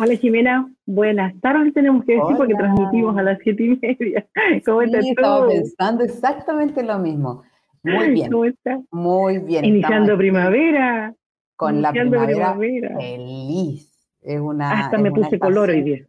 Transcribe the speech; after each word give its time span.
Hola 0.00 0.14
Jimena, 0.14 0.72
buenas 0.86 1.34
tardes 1.40 1.74
tenemos 1.74 2.04
que 2.04 2.12
decir 2.12 2.36
porque 2.36 2.54
transmitimos 2.54 3.18
a 3.18 3.22
las 3.22 3.36
siete 3.42 3.64
y 3.64 3.76
media. 3.82 4.24
¿Cómo 4.64 4.82
estás 4.82 5.00
tú? 5.04 5.10
Estaba 5.10 5.48
pensando 5.48 6.04
exactamente 6.04 6.84
lo 6.84 7.00
mismo. 7.00 7.42
Muy 7.82 8.10
bien. 8.12 8.30
¿Cómo 8.30 8.44
estás? 8.44 8.78
Muy 8.92 9.38
bien. 9.38 9.64
Iniciando 9.64 10.16
primavera. 10.16 11.12
Con 11.56 11.82
la 11.82 11.90
primavera, 11.90 12.56
feliz. 12.96 13.92
Es 14.22 14.38
una, 14.38 14.84
Hasta 14.84 14.98
me 14.98 15.10
puse 15.10 15.36
color 15.36 15.70
hoy 15.70 15.82
día. 15.82 16.06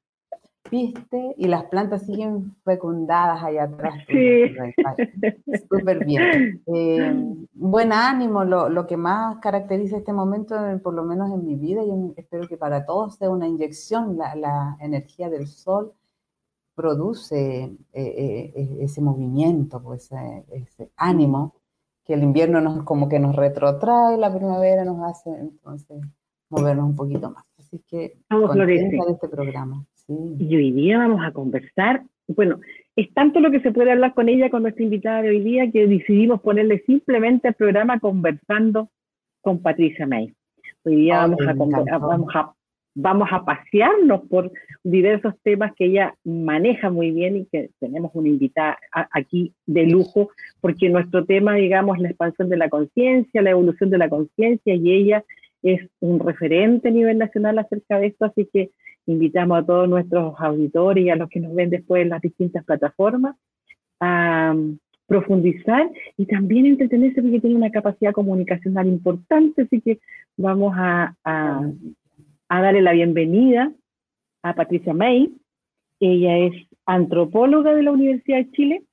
¿Viste? 0.72 1.34
Y 1.38 1.48
las 1.48 1.66
plantas 1.66 2.06
siguen 2.06 2.56
fecundadas 2.64 3.44
allá 3.44 3.64
atrás. 3.64 3.96
Sí. 4.08 4.54
Súper 5.70 6.06
bien. 6.06 6.62
Eh, 6.68 7.36
buen 7.54 7.92
ánimo, 7.92 8.44
lo, 8.44 8.70
lo, 8.70 8.86
que 8.86 8.98
más 8.98 9.38
caracteriza 9.40 9.98
este 9.98 10.14
momento, 10.14 10.56
por 10.84 10.94
lo 10.94 11.04
menos 11.04 11.32
en 11.32 11.46
mi 11.46 11.56
vida, 11.56 11.82
y 11.84 12.14
espero 12.18 12.48
que 12.48 12.58
para 12.58 12.86
todos 12.86 13.16
sea 13.16 13.30
una 13.30 13.48
inyección, 13.48 14.18
la, 14.18 14.36
la 14.36 14.78
energía 14.80 15.30
del 15.30 15.48
sol 15.48 15.94
produce 16.76 17.64
eh, 17.64 17.78
eh, 17.94 18.78
ese 18.80 19.02
movimiento, 19.02 19.82
pues, 19.82 20.10
ese 20.52 20.92
ánimo, 20.96 21.56
que 22.06 22.14
el 22.14 22.24
invierno 22.24 22.62
nos, 22.62 22.84
como 22.84 23.10
que 23.10 23.20
nos 23.20 23.36
retrotrae, 23.36 24.18
la 24.18 24.34
primavera 24.34 24.86
nos 24.86 25.04
hace 25.04 25.30
entonces 25.30 26.02
movernos 26.50 26.86
un 26.86 26.96
poquito 26.96 27.30
más. 27.30 27.46
Así 27.58 27.84
que, 27.88 28.22
contenta 28.30 29.06
de 29.06 29.12
este 29.12 29.28
programa. 29.28 29.86
Y 30.10 30.56
hoy 30.56 30.72
día 30.72 30.98
vamos 30.98 31.22
a 31.24 31.32
conversar, 31.32 32.02
bueno, 32.28 32.60
es 32.96 33.14
tanto 33.14 33.40
lo 33.40 33.52
que 33.52 33.60
se 33.60 33.72
puede 33.72 33.92
hablar 33.92 34.16
con 34.16 34.28
ella, 34.28 34.50
con 34.50 34.64
nuestra 34.64 34.84
invitada 34.84 35.22
de 35.22 35.30
hoy 35.30 35.42
día, 35.42 35.72
que 35.72 35.86
decidimos 35.86 36.42
ponerle 36.42 36.80
simplemente 36.88 37.50
el 37.50 37.54
programa 37.54 38.00
Conversando 38.00 38.90
con 39.42 39.62
Patricia 39.62 40.08
May. 40.08 40.34
Hoy 40.84 40.96
día 40.96 41.20
vamos, 41.20 41.40
a, 41.42 41.54
vamos, 41.54 42.36
a, 42.36 42.54
vamos 42.96 43.30
a 43.32 43.46
pasearnos 43.46 44.22
por 44.28 44.52
diversos 44.84 45.36
temas 45.44 45.74
que 45.76 45.86
ella 45.86 46.16
maneja 46.24 46.90
muy 46.90 47.12
bien 47.12 47.38
y 47.38 47.46
que 47.46 47.70
tenemos 47.80 48.10
una 48.16 48.30
invitada 48.30 48.80
aquí 49.12 49.54
de 49.68 49.86
lujo, 49.86 50.32
porque 50.60 50.90
nuestro 50.90 51.24
tema, 51.26 51.54
digamos, 51.54 51.98
es 51.98 52.02
la 52.02 52.10
expansión 52.10 52.50
de 52.50 52.58
la 52.58 52.70
conciencia, 52.70 53.44
la 53.44 53.52
evolución 53.52 53.92
de 53.92 53.98
la 54.00 54.10
conciencia, 54.10 54.74
y 54.74 54.92
ella 54.92 55.24
es 55.62 55.88
un 56.00 56.20
referente 56.20 56.88
a 56.88 56.92
nivel 56.92 57.20
nacional 57.20 57.60
acerca 57.60 58.00
de 58.00 58.08
esto, 58.08 58.26
así 58.26 58.50
que 58.52 58.72
invitamos 59.12 59.60
a 59.60 59.66
todos 59.66 59.90
nuestros 59.90 60.34
auditores 60.40 61.06
y 61.06 61.10
a 61.10 61.16
los 61.16 61.30
que 61.30 61.40
nos 61.40 61.54
ven 61.54 61.70
después 61.70 62.02
en 62.02 62.10
las 62.10 62.22
distintas 62.22 62.64
plataformas 62.64 63.36
a 64.00 64.54
um, 64.56 64.78
profundizar 65.08 65.90
y 66.18 66.26
también 66.26 66.68
entretenerse 66.68 67.22
porque 67.22 67.42
tiene 67.42 67.56
una 67.56 67.72
capacidad 67.72 68.14
comunicacional 68.14 68.88
importante, 68.88 69.64
así 69.64 69.82
que 69.82 70.00
vamos 70.38 70.74
a, 70.78 71.16
a, 71.26 71.62
darle 72.50 72.82
la 72.82 72.94
bienvenida 72.94 73.74
a 74.44 74.54
Patricia 74.54 74.94
May. 74.94 75.34
Ella 76.00 76.38
es 76.38 76.54
antropóloga 76.86 77.74
de 77.74 77.84
la 77.84 77.92
Universidad 77.92 78.38
de 78.38 78.52
Chile, 78.52 78.84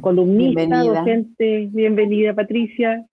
columnista, 0.00 0.82
docente, 0.82 1.68
bienvenida 1.72 2.34
Patricia, 2.34 3.06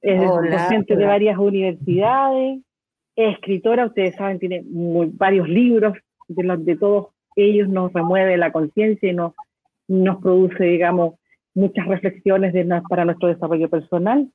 es 0.00 0.20
docente 0.20 0.96
de 0.96 1.04
varias 1.04 1.38
universidades, 1.38 2.60
escritora, 3.16 3.86
ustedes 3.86 4.14
saben, 4.16 4.38
tiene 4.38 4.62
varios 4.64 5.48
libros, 5.48 5.94
de, 6.28 6.44
los, 6.44 6.64
de 6.64 6.76
todos 6.76 7.08
ellos 7.36 7.68
nos 7.68 7.92
remueve 7.92 8.36
la 8.36 8.52
conciencia 8.52 9.10
y 9.10 9.14
nos, 9.14 9.32
produce, 10.20 10.64
digamos, 10.64 11.14
muchas 11.54 11.86
reflexiones 11.86 12.54
para 12.88 13.04
nuestro 13.04 13.28
desarrollo 13.28 13.68
personal. 13.68 14.30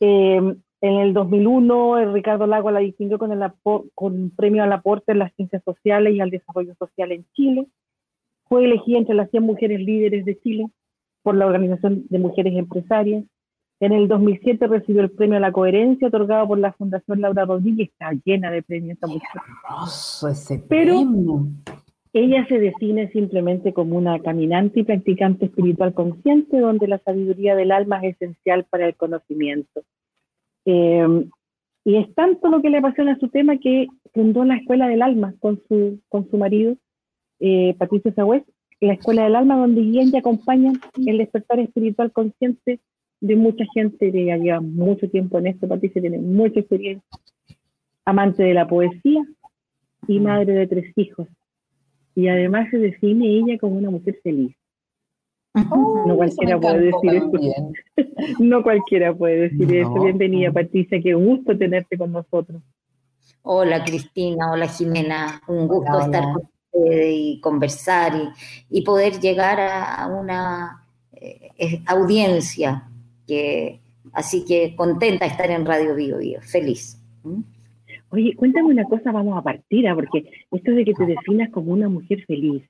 Em, 0.00 0.56
en 0.82 0.94
el 0.94 1.12
2001, 1.12 2.12
Ricardo 2.12 2.46
Lago 2.46 2.70
la 2.70 2.80
distinguió 2.80 3.18
con, 3.18 3.32
el 3.32 3.50
con 3.62 4.14
un 4.14 4.30
premio 4.30 4.62
al 4.62 4.72
aporte 4.72 5.12
en 5.12 5.18
las 5.18 5.34
ciencias 5.34 5.62
sociales 5.64 6.14
y 6.14 6.20
al 6.20 6.30
desarrollo 6.30 6.74
social 6.76 7.12
en 7.12 7.26
Chile. 7.34 7.66
Fue 8.48 8.64
elegida 8.64 8.98
entre 8.98 9.14
las 9.14 9.30
100 9.30 9.42
mujeres 9.42 9.80
líderes 9.80 10.24
de 10.24 10.38
Chile 10.40 10.66
por 11.22 11.36
la 11.36 11.46
Organización 11.46 12.06
de 12.08 12.18
Mujeres 12.18 12.54
Empresarias. 12.56 13.24
En 13.80 13.92
el 13.92 14.08
2007 14.08 14.66
recibió 14.66 15.00
el 15.00 15.10
premio 15.10 15.38
a 15.38 15.40
la 15.40 15.52
coherencia 15.52 16.08
otorgado 16.08 16.46
por 16.46 16.58
la 16.58 16.72
Fundación 16.72 17.22
Laura 17.22 17.46
Rodríguez. 17.46 17.88
Está 17.88 18.12
llena 18.24 18.50
de 18.50 18.62
premios 18.62 18.94
esta 18.94 19.06
mujer. 19.06 19.28
ese 20.30 20.62
Pero 20.68 21.02
ella 22.12 22.46
se 22.46 22.58
define 22.58 23.10
simplemente 23.10 23.72
como 23.72 23.96
una 23.96 24.18
caminante 24.18 24.80
y 24.80 24.84
practicante 24.84 25.46
espiritual 25.46 25.94
consciente 25.94 26.58
donde 26.58 26.88
la 26.88 26.98
sabiduría 26.98 27.56
del 27.56 27.72
alma 27.72 28.00
es 28.02 28.16
esencial 28.16 28.66
para 28.68 28.86
el 28.86 28.96
conocimiento. 28.96 29.82
Eh, 30.66 31.28
y 31.84 31.96
es 31.96 32.14
tanto 32.14 32.48
lo 32.48 32.60
que 32.60 32.68
le 32.68 32.78
apasiona 32.78 33.18
su 33.18 33.28
tema 33.28 33.56
que 33.56 33.86
fundó 34.12 34.44
la 34.44 34.56
Escuela 34.56 34.88
del 34.88 35.00
Alma 35.00 35.34
con 35.40 35.62
su, 35.66 36.00
con 36.10 36.28
su 36.30 36.36
marido, 36.36 36.76
eh, 37.38 37.74
Patricio 37.78 38.12
Sagüez, 38.12 38.44
la 38.80 38.92
Escuela 38.92 39.24
del 39.24 39.36
Alma, 39.36 39.56
donde 39.56 39.80
guían 39.80 40.10
y 40.12 40.16
acompañan 40.18 40.74
el 41.06 41.16
despertar 41.16 41.58
espiritual 41.60 42.12
consciente 42.12 42.80
de 43.20 43.36
mucha 43.36 43.64
gente 43.74 44.10
que 44.10 44.24
ya 44.24 44.36
lleva 44.36 44.60
mucho 44.60 45.08
tiempo 45.08 45.38
en 45.38 45.48
esto. 45.48 45.68
Patricia 45.68 46.00
tiene 46.00 46.18
mucha 46.18 46.60
experiencia, 46.60 47.06
amante 48.04 48.42
de 48.42 48.54
la 48.54 48.66
poesía 48.66 49.24
y 50.06 50.18
mm. 50.18 50.22
madre 50.22 50.52
de 50.54 50.66
tres 50.66 50.92
hijos. 50.96 51.28
Y 52.14 52.28
además 52.28 52.68
se 52.70 52.78
define 52.78 53.26
ella 53.26 53.58
como 53.58 53.76
una 53.76 53.90
mujer 53.90 54.18
feliz. 54.22 54.56
Oh, 55.70 56.04
no 56.08 56.16
cualquiera 56.16 56.58
puede 56.58 56.80
decir 56.80 57.14
eso. 57.14 57.32
no 58.38 58.62
cualquiera 58.62 59.14
puede 59.14 59.48
decir 59.48 59.74
eso. 59.74 60.02
Bienvenida, 60.02 60.50
Patricia, 60.52 61.00
qué 61.02 61.14
gusto 61.14 61.56
tenerte 61.56 61.98
con 61.98 62.12
nosotros. 62.12 62.62
Hola, 63.42 63.84
Cristina. 63.84 64.50
Hola, 64.52 64.66
Jimena. 64.66 65.40
Un 65.46 65.68
gusto 65.68 66.00
estar 66.00 66.22
con 66.24 66.42
ustedes 66.72 67.14
y 67.16 67.40
conversar 67.40 68.12
y, 68.68 68.82
poder 68.82 69.18
llegar 69.20 69.58
a 69.60 70.06
una 70.08 70.84
eh, 71.12 71.82
audiencia 71.86 72.90
así 74.12 74.44
que 74.44 74.74
contenta 74.76 75.24
de 75.24 75.30
estar 75.30 75.50
en 75.50 75.66
Radio 75.66 75.94
Bio 75.94 76.18
Bio, 76.18 76.40
feliz. 76.42 77.00
¿Mm? 77.22 77.40
Oye, 78.10 78.34
cuéntame 78.34 78.68
una 78.68 78.84
cosa, 78.84 79.12
vamos 79.12 79.38
a 79.38 79.42
partir, 79.42 79.86
¿ah? 79.86 79.94
porque 79.94 80.30
esto 80.50 80.72
de 80.72 80.84
que 80.84 80.94
te 80.94 81.06
definas 81.06 81.50
como 81.50 81.72
una 81.72 81.88
mujer 81.88 82.24
feliz. 82.26 82.62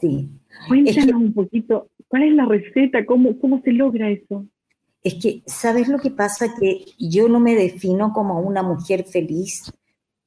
Sí. 0.00 0.28
Cuéntanos 0.68 1.14
un 1.14 1.32
poquito, 1.32 1.88
¿cuál 2.08 2.24
es 2.24 2.34
la 2.34 2.46
receta? 2.46 3.04
¿Cómo, 3.04 3.38
¿Cómo 3.38 3.60
se 3.62 3.72
logra 3.72 4.10
eso? 4.10 4.46
Es 5.02 5.14
que, 5.14 5.42
¿sabes 5.46 5.88
lo 5.88 5.98
que 5.98 6.10
pasa? 6.10 6.54
Que 6.58 6.84
yo 6.98 7.28
no 7.28 7.40
me 7.40 7.56
defino 7.56 8.12
como 8.12 8.40
una 8.40 8.62
mujer 8.62 9.04
feliz 9.04 9.72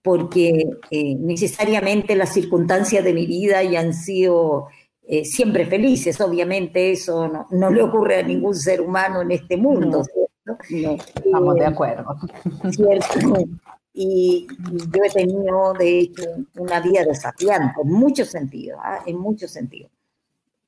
porque 0.01 0.69
eh, 0.91 1.15
necesariamente 1.15 2.15
las 2.15 2.33
circunstancias 2.33 3.03
de 3.03 3.13
mi 3.13 3.25
vida 3.25 3.63
ya 3.63 3.79
han 3.79 3.93
sido 3.93 4.67
eh, 5.07 5.23
siempre 5.23 5.67
felices, 5.67 6.19
obviamente 6.19 6.91
eso 6.91 7.47
no, 7.51 7.69
le 7.69 7.83
ocurre 7.83 8.19
a 8.19 8.23
ningún 8.23 8.55
ser 8.55 8.81
humano 8.81 9.21
en 9.21 9.31
este 9.31 9.55
mundo, 9.55 10.03
¿cierto? 10.03 10.97
estamos 11.23 11.55
de 11.55 11.61
eh, 11.61 11.67
acuerdo. 11.67 12.15
¿cierto? 12.71 13.37
Y, 13.93 14.47
yo 14.91 15.03
he 15.03 15.09
tenido, 15.11 15.73
de 15.73 15.99
hecho, 15.99 16.23
una 16.55 16.79
vida 16.79 17.03
desafiante 17.03 17.81
en 17.81 17.91
muchos 17.91 18.29
sentidos, 18.29 18.79
¿ah? 18.83 19.01
en 19.05 19.19
muchos 19.19 19.51
sentidos. 19.51 19.91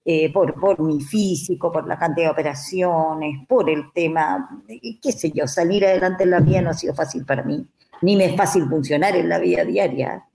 Eh, 0.06 0.32
por, 0.32 0.54
por 0.54 0.80
mi 0.82 1.02
físico, 1.02 1.72
por 1.72 1.88
la 1.88 1.98
cantidad 1.98 2.28
de 2.28 2.32
operaciones, 2.32 3.46
por 3.48 3.70
el 3.70 3.92
tema, 3.92 4.64
qué 5.02 5.12
sé 5.12 5.32
yo, 5.32 5.48
salir 5.48 5.84
adelante 5.86 6.24
en 6.24 6.30
la 6.30 6.40
vida 6.40 6.62
no 6.62 6.70
ha 6.70 6.74
sido 6.74 6.94
fácil 6.94 7.26
para 7.26 7.44
mí, 7.44 7.66
ni 8.04 8.16
me 8.16 8.26
es 8.26 8.36
fácil 8.38 8.70
funcionar 8.70 9.16
en 9.18 9.28
la 9.28 9.40
vida 9.40 9.66
diaria, 9.66 10.26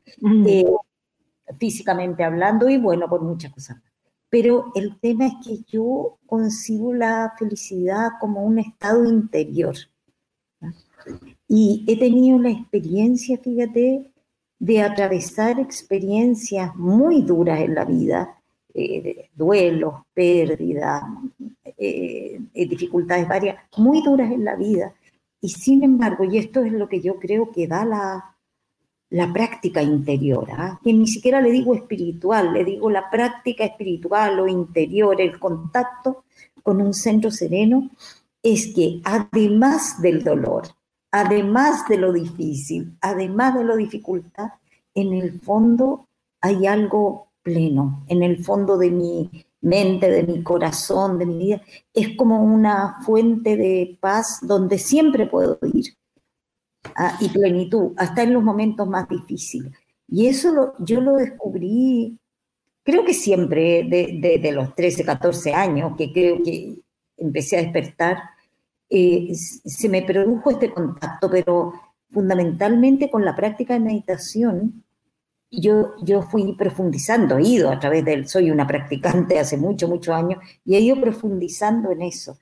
físicamente 1.59 2.23
hablando, 2.23 2.69
y 2.69 2.77
bueno, 2.77 3.09
por 3.09 3.23
muchas 3.23 3.51
cosas 3.53 3.79
pero 4.33 4.73
el 4.75 4.99
tema 4.99 5.27
es 5.27 5.35
que 5.45 5.59
yo 5.69 6.17
consigo 6.25 6.95
la 6.95 7.35
felicidad 7.39 8.13
como 8.19 8.43
un 8.43 8.61
estado 8.61 9.05
interior. 9.05 9.77
Y 11.47 11.85
he 11.87 11.99
tenido 11.99 12.39
la 12.39 12.49
experiencia, 12.49 13.37
fíjate, 13.37 14.07
de 14.59 14.81
atravesar 14.81 15.61
experiencias 15.61 16.75
muy 16.77 17.21
duras 17.21 17.61
en 17.61 17.75
la 17.75 17.85
vida, 17.85 18.41
eh, 18.73 19.29
duelos, 19.35 19.97
pérdidas, 20.15 21.03
eh, 21.77 22.41
eh, 22.55 22.67
dificultades 22.67 23.29
varias, 23.29 23.59
muy 23.77 24.03
duras 24.03 24.33
en 24.33 24.47
la 24.47 24.57
vida. 24.57 24.95
Y 25.43 25.51
sin 25.51 25.85
embargo, 25.85 26.25
y 26.25 26.39
esto 26.39 26.65
es 26.65 26.73
lo 26.73 26.89
que 26.89 27.03
yo 27.03 27.19
creo 27.19 27.51
que 27.51 27.67
da 27.67 27.85
la, 27.85 28.32
la 29.13 29.31
práctica 29.31 29.83
interior, 29.83 30.49
¿ah? 30.53 30.81
que 30.83 30.93
ni 30.93 31.07
siquiera 31.07 31.43
le 31.43 31.51
digo 31.51 31.75
espiritual, 31.75 32.55
le 32.55 32.65
digo 32.65 32.89
la 32.89 33.11
práctica 33.11 33.63
espiritual 33.65 34.41
o 34.41 34.49
interior, 34.49 35.21
el 35.21 35.39
contacto 35.39 36.25
con 36.63 36.81
un 36.81 36.95
centro 36.95 37.31
sereno, 37.31 37.91
es 38.43 38.73
que 38.75 39.03
además 39.05 40.01
del 40.01 40.25
dolor, 40.25 40.63
además 41.11 41.87
de 41.89 41.99
lo 41.99 42.11
difícil, 42.11 42.97
además 43.03 43.55
de 43.55 43.65
la 43.65 43.77
dificultad, 43.77 44.53
en 44.95 45.13
el 45.13 45.41
fondo 45.41 46.07
hay 46.41 46.67
algo 46.67 47.29
pleno, 47.43 48.05
en 48.09 48.23
el 48.23 48.43
fondo 48.43 48.79
de 48.79 48.91
mi 48.91 49.31
mente, 49.61 50.11
de 50.11 50.23
mi 50.23 50.43
corazón, 50.43 51.19
de 51.19 51.27
mi 51.27 51.37
vida, 51.37 51.63
es 51.93 52.17
como 52.17 52.43
una 52.43 53.03
fuente 53.05 53.59
de 53.59 53.99
paz 54.01 54.39
donde 54.41 54.79
siempre 54.79 55.27
puedo 55.27 55.59
ir, 55.75 55.95
Y 57.21 57.29
plenitud, 57.29 57.93
hasta 57.97 58.23
en 58.23 58.33
los 58.33 58.43
momentos 58.43 58.89
más 58.89 59.09
difíciles. 59.09 59.73
Y 60.09 60.27
eso 60.27 60.75
yo 60.79 61.01
lo 61.01 61.17
descubrí, 61.17 62.19
creo 62.83 63.05
que 63.05 63.15
siempre, 63.15 63.85
desde 63.89 64.39
de, 64.39 64.53
los 64.53 64.75
13, 64.75 65.05
14 65.05 65.55
años, 65.55 65.97
que 65.97 66.13
creo 66.13 66.43
que 66.43 66.79
empecé 67.17 67.57
a 67.59 67.63
despertar, 67.63 68.19
eh, 68.91 69.31
se 69.35 69.89
me 69.89 70.03
produjo 70.03 70.51
este 70.51 70.73
contacto, 70.73 71.31
pero 71.31 71.73
fundamentalmente 72.11 73.11
con 73.11 73.25
la 73.25 73.35
práctica 73.35 73.75
de 73.75 73.81
meditación, 73.81 74.85
yo, 75.51 75.93
yo 76.03 76.23
fui 76.23 76.55
profundizando, 76.57 77.39
he 77.39 77.43
ido 77.43 77.71
a 77.71 77.79
través 77.79 78.05
del, 78.05 78.29
soy 78.29 78.51
una 78.51 78.67
practicante 78.67 79.39
hace 79.39 79.57
mucho, 79.57 79.89
muchos 79.89 80.15
años, 80.15 80.43
y 80.65 80.75
he 80.75 80.81
ido 80.81 81.01
profundizando 81.01 81.91
en 81.91 82.03
eso. 82.03 82.39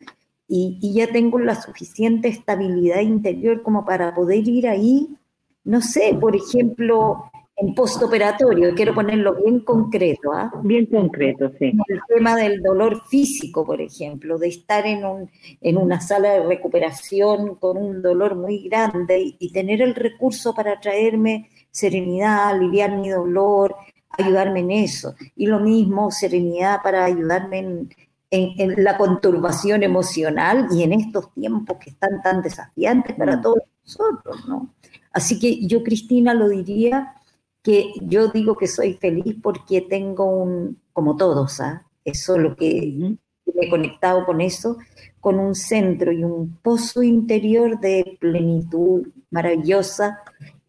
Y, 0.53 0.79
y, 0.83 0.95
ya 0.95 1.07
tengo 1.07 1.39
la 1.39 1.55
suficiente 1.55 2.27
estabilidad 2.27 3.03
interior 3.03 3.63
como 3.63 3.85
para 3.85 4.13
poder 4.13 4.49
ir 4.49 4.67
ahí, 4.67 5.17
no 5.63 5.81
sé, 5.81 6.17
por 6.21 6.35
ejemplo, 6.35 7.31
en 7.61 7.75
postoperatorio, 7.75 8.75
quiero 8.75 8.95
ponerlo 8.95 9.35
bien 9.35 9.61
concreto. 9.61 10.33
¿ah? 10.33 10.51
Bien 10.63 10.87
concreto, 10.87 11.53
sí. 11.59 11.73
El 11.89 12.01
tema 12.09 12.35
del 12.35 12.63
dolor 12.63 13.03
físico, 13.07 13.67
por 13.67 13.83
ejemplo, 13.83 14.39
de 14.39 14.49
estar 14.49 14.87
en, 14.87 15.05
un, 15.05 15.31
en 15.61 15.77
una 15.77 16.01
sala 16.01 16.33
de 16.33 16.47
recuperación 16.47 17.57
con 17.57 17.77
un 17.77 18.01
dolor 18.01 18.35
muy 18.35 18.67
grande 18.67 19.37
y, 19.39 19.53
tener 19.53 19.83
el 19.83 19.95
recurso 19.95 20.55
para 20.55 20.81
traerme 20.81 21.51
serenidad, 21.71 22.49
aliviar 22.49 22.97
mi 22.97 23.11
dolor, 23.11 23.77
ayudarme 24.17 24.61
en 24.61 24.71
eso. 24.71 25.15
Y 25.37 25.47
lo 25.47 25.61
mismo, 25.61 26.11
serenidad 26.11 26.81
para 26.83 27.05
ayudarme 27.05 27.59
en, 27.59 27.91
en, 28.31 28.85
la 28.85 28.97
conturbación 28.97 29.83
emocional 29.83 30.69
y 30.73 30.83
en 30.83 30.93
estos 30.93 31.33
tiempos 31.35 31.79
que 31.79 31.91
están 31.91 32.23
tan 32.23 32.43
desafiantes 32.43 33.17
para 33.17 33.37
mm. 33.37 33.43
todos 33.43 33.63
nosotros, 33.85 34.49
¿no? 34.49 34.75
Así 35.13 35.39
que 35.39 35.67
yo, 35.67 35.83
Cristina, 35.83 36.35
lo 36.35 36.49
diría 36.49 37.15
que 37.63 37.93
yo 38.01 38.29
digo 38.29 38.57
que 38.57 38.67
soy 38.67 38.95
feliz 38.95 39.37
porque 39.43 39.83
tengo 39.83 40.25
un, 40.25 40.79
como 40.93 41.17
todos, 41.17 41.61
¿ah? 41.61 41.85
eso 42.05 42.37
es 42.37 42.43
lo 42.43 42.57
que 42.57 43.17
me 43.55 43.67
he 43.67 43.69
conectado 43.69 44.25
con 44.25 44.41
eso, 44.41 44.79
con 45.21 45.39
un 45.39 45.55
centro 45.55 46.13
y 46.13 46.25
un 46.25 46.57
pozo 46.63 47.03
interior 47.03 47.79
de 47.81 48.17
plenitud 48.21 49.09
maravillosa 49.31 50.21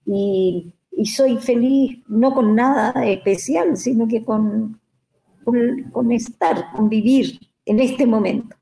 y, 0.05 0.73
soy 1.05 1.37
feliz 1.37 1.99
no 2.07 2.31
con 2.31 2.53
nada 2.53 3.07
especial, 3.07 3.75
sino 3.75 4.07
que 4.07 4.23
con, 4.23 4.79
con, 5.43 6.11
estar, 6.11 6.71
con 6.73 6.89
vivir 6.89 7.39
en 7.71 7.79
este 7.79 8.05
momento. 8.05 8.57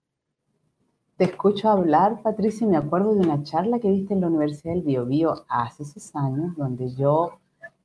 Te 1.17 1.23
escucho 1.23 1.67
hablar, 1.67 2.21
Patricia, 2.21 2.65
y 2.65 2.69
me 2.69 2.77
acuerdo 2.77 3.15
de 3.15 3.21
una 3.21 3.41
charla 3.41 3.79
que 3.79 3.89
viste 3.89 4.13
en 4.13 4.21
la 4.21 4.27
Universidad 4.27 4.75
del 4.75 4.83
Biobío 4.83 5.45
hace 5.50 5.81
esos 5.81 6.15
años, 6.15 6.56
donde 6.56 6.94
yo 6.94 7.39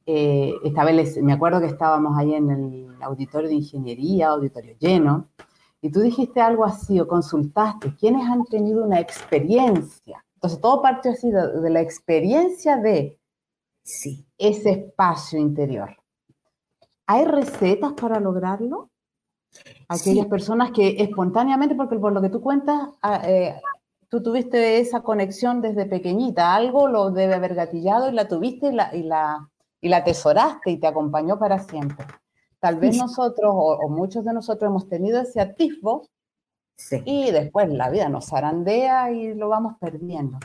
eh, 0.04 0.52
esta 0.62 0.84
vez 0.84 1.16
me 1.22 1.32
acuerdo 1.32 1.60
que 1.60 1.66
estábamos 1.66 2.18
ahí 2.18 2.34
en 2.34 2.50
el 2.50 3.02
auditorio 3.02 3.48
de 3.48 3.54
ingeniería, 3.54 4.28
auditorio 4.28 4.76
lleno, 4.78 5.28
y 5.80 5.90
tú 5.90 6.00
dijiste 6.00 6.42
algo 6.42 6.62
así 6.62 7.00
o 7.00 7.08
consultaste, 7.08 7.96
¿quiénes 7.96 8.28
han 8.28 8.44
tenido 8.44 8.84
una 8.84 9.00
experiencia? 9.00 10.22
Entonces 10.34 10.60
todo 10.60 10.82
parte 10.82 11.08
así 11.08 11.30
de, 11.30 11.70
la 11.70 11.80
experiencia 11.80 12.76
de 12.76 13.18
sí. 13.82 14.26
ese 14.36 14.70
espacio 14.72 15.40
interior. 15.40 15.96
¿Hay 17.06 17.24
recetas 17.24 17.94
para 17.94 18.20
lograrlo? 18.20 18.90
Aquellas 19.88 20.26
personas 20.26 20.70
que 20.70 20.96
espontáneamente, 21.02 21.74
porque 21.74 21.98
por 21.98 22.12
lo 22.12 22.20
que 22.20 22.30
tú 22.30 22.40
cuentas, 22.40 22.90
ah, 23.02 23.22
eh, 23.24 23.60
tú 24.08 24.22
tuviste 24.22 24.78
esa 24.78 25.02
conexión 25.02 25.60
desde 25.60 25.86
pequeñita, 25.86 26.54
algo 26.54 26.88
lo 26.88 27.10
debe 27.10 27.34
haber 27.34 27.54
gatillado 27.54 28.08
y 28.10 28.12
la 28.12 28.28
tuviste 28.28 28.68
y 28.92 29.02
la 29.02 29.50
y 29.84 29.90
la 29.90 29.98
atesoraste 29.98 30.70
y 30.70 30.78
te 30.78 30.86
acompañó 30.86 31.38
para 31.38 31.58
siempre. 31.58 32.06
Tal 32.58 32.76
vez 32.76 32.96
nosotros 32.96 33.52
o, 33.54 33.86
muchos 33.90 34.24
de 34.24 34.32
nosotros 34.32 34.70
hemos 34.70 34.88
tenido 34.88 35.20
ese 35.20 35.42
atisbo 35.42 36.08
y 37.04 37.30
después 37.30 37.68
la 37.68 37.90
vida 37.90 38.08
nos 38.08 38.30
zarandea 38.30 39.12
y 39.12 39.34
lo 39.34 39.50
vamos 39.50 39.74
perdiendo. 39.78 40.38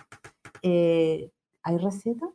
Eh, 0.61 1.31
¿Hay 1.63 1.77
receta? 1.77 2.27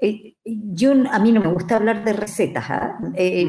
Eh, 0.00 0.34
yo, 0.44 0.90
a 1.12 1.20
mí 1.20 1.30
no 1.30 1.40
me 1.40 1.52
gusta 1.52 1.76
hablar 1.76 2.04
de 2.04 2.12
recetas, 2.12 2.64
¿ah? 2.70 2.98
eh, 3.14 3.46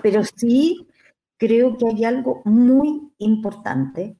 pero 0.00 0.24
sí 0.24 0.88
creo 1.36 1.76
que 1.76 1.86
hay 1.88 2.04
algo 2.04 2.42
muy 2.44 3.12
importante 3.18 4.16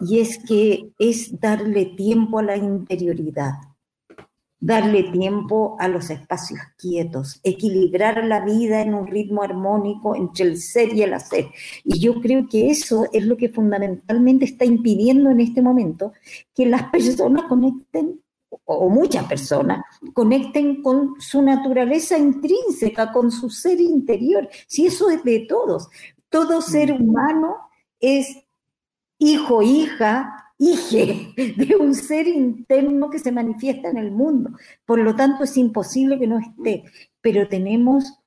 y 0.00 0.20
es 0.20 0.38
que 0.38 0.92
es 0.98 1.40
darle 1.40 1.86
tiempo 1.86 2.38
a 2.38 2.42
la 2.42 2.56
interioridad 2.56 3.54
darle 4.64 5.02
tiempo 5.02 5.76
a 5.78 5.88
los 5.88 6.08
espacios 6.08 6.58
quietos, 6.78 7.38
equilibrar 7.42 8.24
la 8.24 8.42
vida 8.42 8.80
en 8.80 8.94
un 8.94 9.06
ritmo 9.06 9.42
armónico 9.42 10.16
entre 10.16 10.46
el 10.46 10.56
ser 10.56 10.94
y 10.94 11.02
el 11.02 11.12
hacer. 11.12 11.48
Y 11.84 11.98
yo 11.98 12.18
creo 12.22 12.48
que 12.48 12.70
eso 12.70 13.06
es 13.12 13.26
lo 13.26 13.36
que 13.36 13.50
fundamentalmente 13.50 14.46
está 14.46 14.64
impidiendo 14.64 15.28
en 15.28 15.40
este 15.40 15.60
momento 15.60 16.14
que 16.54 16.64
las 16.64 16.84
personas 16.84 17.42
conecten, 17.46 18.22
o 18.64 18.88
muchas 18.88 19.24
personas, 19.24 19.84
conecten 20.14 20.80
con 20.80 21.20
su 21.20 21.42
naturaleza 21.42 22.16
intrínseca, 22.16 23.12
con 23.12 23.30
su 23.30 23.50
ser 23.50 23.78
interior. 23.82 24.48
Si 24.66 24.86
eso 24.86 25.10
es 25.10 25.22
de 25.24 25.40
todos, 25.40 25.90
todo 26.34 26.60
ser 26.62 26.90
humano 26.90 27.58
es 28.00 28.44
hijo, 29.18 29.62
hija, 29.62 30.52
hije 30.58 31.32
de 31.56 31.76
un 31.76 31.94
ser 31.94 32.26
interno 32.26 33.08
que 33.08 33.20
se 33.20 33.30
manifiesta 33.30 33.88
en 33.88 33.98
el 33.98 34.10
mundo. 34.10 34.50
Por 34.84 34.98
lo 34.98 35.14
tanto, 35.14 35.44
es 35.44 35.56
imposible 35.56 36.18
que 36.18 36.26
no 36.26 36.40
esté. 36.40 36.82
Pero 37.20 37.46
tenemos, 37.46 38.18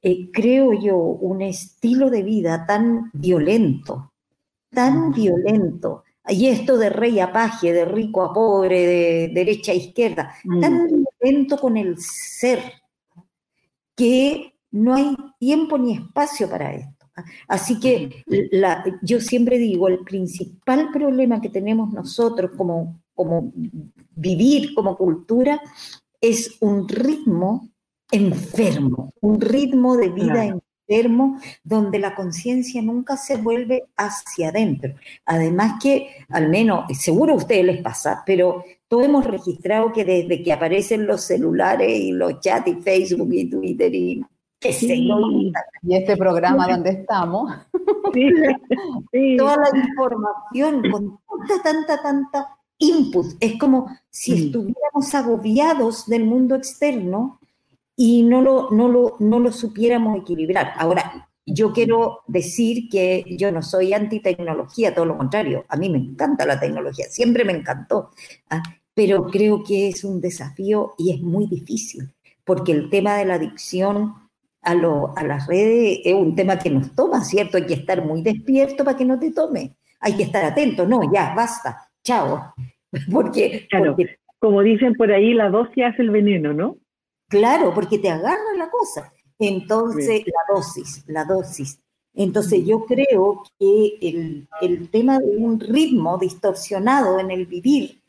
eh, 0.00 0.30
creo 0.32 0.74
yo, 0.74 0.96
un 0.96 1.42
estilo 1.42 2.08
de 2.08 2.22
vida 2.22 2.66
tan 2.66 3.10
violento, 3.14 4.12
tan 4.70 5.10
violento. 5.10 6.04
Y 6.28 6.46
esto 6.46 6.78
de 6.78 6.90
rey 6.90 7.18
a 7.18 7.32
paje, 7.32 7.72
de 7.72 7.84
rico 7.84 8.22
a 8.22 8.32
pobre, 8.32 8.86
de 8.86 9.30
derecha 9.34 9.72
a 9.72 9.74
izquierda, 9.74 10.36
tan 10.60 10.84
mm. 10.84 11.04
violento 11.20 11.58
con 11.58 11.76
el 11.76 11.98
ser, 11.98 12.60
que 13.96 14.54
no 14.70 14.94
hay 14.94 15.16
tiempo 15.40 15.76
ni 15.78 15.94
espacio 15.94 16.48
para 16.48 16.74
esto. 16.74 16.99
Así 17.48 17.78
que 17.80 18.24
yo 19.02 19.20
siempre 19.20 19.58
digo, 19.58 19.88
el 19.88 20.00
principal 20.00 20.90
problema 20.92 21.40
que 21.40 21.48
tenemos 21.48 21.92
nosotros 21.92 22.52
como, 22.56 23.00
como 23.14 23.52
vivir 24.14 24.74
como 24.74 24.96
cultura 24.96 25.60
es 26.20 26.56
un 26.60 26.88
ritmo 26.88 27.68
enfermo, 28.10 29.12
un 29.20 29.40
ritmo 29.40 29.96
de 29.96 30.08
vida 30.08 30.44
enfermo 30.44 31.38
donde 31.62 32.00
la 32.00 32.16
conciencia 32.16 32.82
nunca 32.82 33.16
se 33.16 33.36
vuelve 33.36 33.84
hacia 33.96 34.48
adentro. 34.48 34.94
Además 35.24 35.74
que, 35.80 36.08
al 36.28 36.48
menos, 36.48 36.84
seguro 36.98 37.34
a 37.34 37.36
ustedes 37.36 37.64
les 37.64 37.80
pasa, 37.80 38.24
pero 38.26 38.64
todos 38.88 39.04
hemos 39.04 39.24
registrado 39.24 39.92
que 39.92 40.04
desde 40.04 40.42
que 40.42 40.52
aparecen 40.52 41.06
los 41.06 41.22
celulares 41.22 41.88
y 41.88 42.10
los 42.10 42.40
chats 42.40 42.66
y 42.66 42.74
Facebook 42.74 43.32
y 43.32 43.48
Twitter 43.48 43.94
y 43.94 44.20
y 44.62 45.94
este 45.94 46.16
programa 46.16 46.66
donde 46.68 46.90
estamos. 46.90 47.52
Toda 49.38 49.56
la 49.56 49.78
información 49.78 50.82
con 50.90 51.18
tanta, 51.48 51.62
tanta, 51.62 52.02
tanta 52.02 52.56
input. 52.78 53.26
Es 53.40 53.58
como 53.58 53.86
si 54.10 54.46
estuviéramos 54.46 55.14
agobiados 55.14 56.06
del 56.06 56.24
mundo 56.24 56.56
externo 56.56 57.40
y 57.96 58.22
no 58.22 58.42
lo, 58.42 58.70
no, 58.70 58.88
lo, 58.88 59.16
no 59.20 59.38
lo 59.38 59.52
supiéramos 59.52 60.18
equilibrar. 60.18 60.72
Ahora, 60.76 61.28
yo 61.46 61.72
quiero 61.72 62.20
decir 62.26 62.88
que 62.90 63.24
yo 63.38 63.50
no 63.52 63.62
soy 63.62 63.92
anti-tecnología, 63.92 64.94
todo 64.94 65.06
lo 65.06 65.18
contrario. 65.18 65.64
A 65.68 65.76
mí 65.76 65.88
me 65.88 65.98
encanta 65.98 66.46
la 66.46 66.60
tecnología, 66.60 67.06
siempre 67.08 67.44
me 67.44 67.52
encantó. 67.52 68.10
¿ah? 68.50 68.62
Pero 68.94 69.26
creo 69.26 69.62
que 69.64 69.88
es 69.88 70.04
un 70.04 70.20
desafío 70.20 70.94
y 70.98 71.12
es 71.12 71.20
muy 71.20 71.46
difícil, 71.46 72.12
porque 72.44 72.72
el 72.72 72.90
tema 72.90 73.16
de 73.16 73.24
la 73.24 73.34
adicción 73.34 74.14
a, 74.62 74.74
lo, 74.74 75.16
a 75.16 75.24
las 75.24 75.46
redes 75.46 76.00
es 76.04 76.14
un 76.14 76.34
tema 76.34 76.58
que 76.58 76.70
nos 76.70 76.94
toma, 76.94 77.24
¿cierto? 77.24 77.56
Hay 77.56 77.66
que 77.66 77.74
estar 77.74 78.04
muy 78.04 78.22
despierto 78.22 78.84
para 78.84 78.96
que 78.96 79.04
no 79.04 79.18
te 79.18 79.32
tome. 79.32 79.76
Hay 80.00 80.16
que 80.16 80.24
estar 80.24 80.44
atento. 80.44 80.86
No, 80.86 81.00
ya, 81.12 81.34
basta. 81.34 81.90
Chao. 82.02 82.54
Porque, 83.12 83.66
claro, 83.70 83.96
como 84.38 84.62
dicen 84.62 84.94
por 84.94 85.12
ahí, 85.12 85.34
la 85.34 85.50
dosis 85.50 85.84
hace 85.84 86.02
el 86.02 86.10
veneno, 86.10 86.52
¿no? 86.52 86.76
Claro, 87.28 87.72
porque 87.72 87.98
te 87.98 88.10
agarra 88.10 88.56
la 88.58 88.68
cosa. 88.68 89.12
Entonces, 89.38 90.24
la 90.26 90.54
dosis, 90.54 91.04
la 91.06 91.24
dosis. 91.24 91.78
Entonces, 92.12 92.64
yo 92.66 92.84
creo 92.86 93.44
que 93.56 93.98
el, 94.02 94.48
el 94.60 94.90
tema 94.90 95.20
de 95.20 95.36
un 95.36 95.60
ritmo 95.60 96.18
distorsionado 96.18 97.20
en 97.20 97.30
el 97.30 97.46
vivir, 97.46 98.00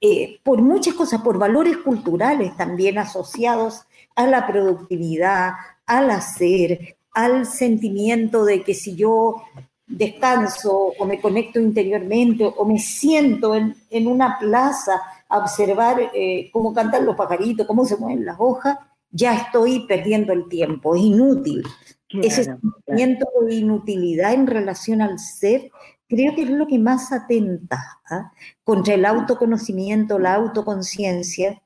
eh, 0.00 0.40
por 0.42 0.60
muchas 0.60 0.94
cosas, 0.94 1.22
por 1.22 1.38
valores 1.38 1.76
culturales 1.78 2.56
también 2.56 2.98
asociados 2.98 3.82
a 4.16 4.26
la 4.26 4.46
productividad, 4.46 5.52
al 5.88 6.10
hacer, 6.10 6.96
al 7.12 7.46
sentimiento 7.46 8.44
de 8.44 8.62
que 8.62 8.74
si 8.74 8.94
yo 8.94 9.42
descanso 9.86 10.92
o 10.98 11.04
me 11.06 11.18
conecto 11.18 11.58
interiormente 11.58 12.44
o 12.44 12.64
me 12.66 12.78
siento 12.78 13.54
en, 13.54 14.06
una 14.06 14.38
plaza 14.38 15.00
a 15.28 15.38
observar 15.38 16.10
eh, 16.14 16.50
cómo 16.52 16.74
cantan 16.74 17.06
los 17.06 17.16
pajaritos, 17.16 17.66
cómo 17.66 17.84
se 17.86 17.96
mueven 17.96 18.26
las 18.26 18.36
hojas, 18.38 18.78
ya 19.10 19.34
estoy 19.34 19.86
perdiendo 19.86 20.32
el 20.32 20.48
tiempo, 20.48 20.94
es 20.94 21.02
inútil. 21.02 21.64
Ese 22.10 22.44
sentimiento 22.44 23.26
de 23.46 23.54
inutilidad 23.54 24.34
en 24.34 24.46
relación 24.46 25.00
al 25.00 25.18
ser, 25.18 25.70
creo 26.06 26.34
que 26.34 26.42
es 26.42 26.50
lo 26.50 26.66
que 26.66 26.78
más 26.78 27.12
atenta 27.12 28.00
¿ah? 28.10 28.32
contra 28.62 28.94
el 28.94 29.04
autoconocimiento, 29.04 30.18
la 30.18 30.34
autoconciencia, 30.34 31.62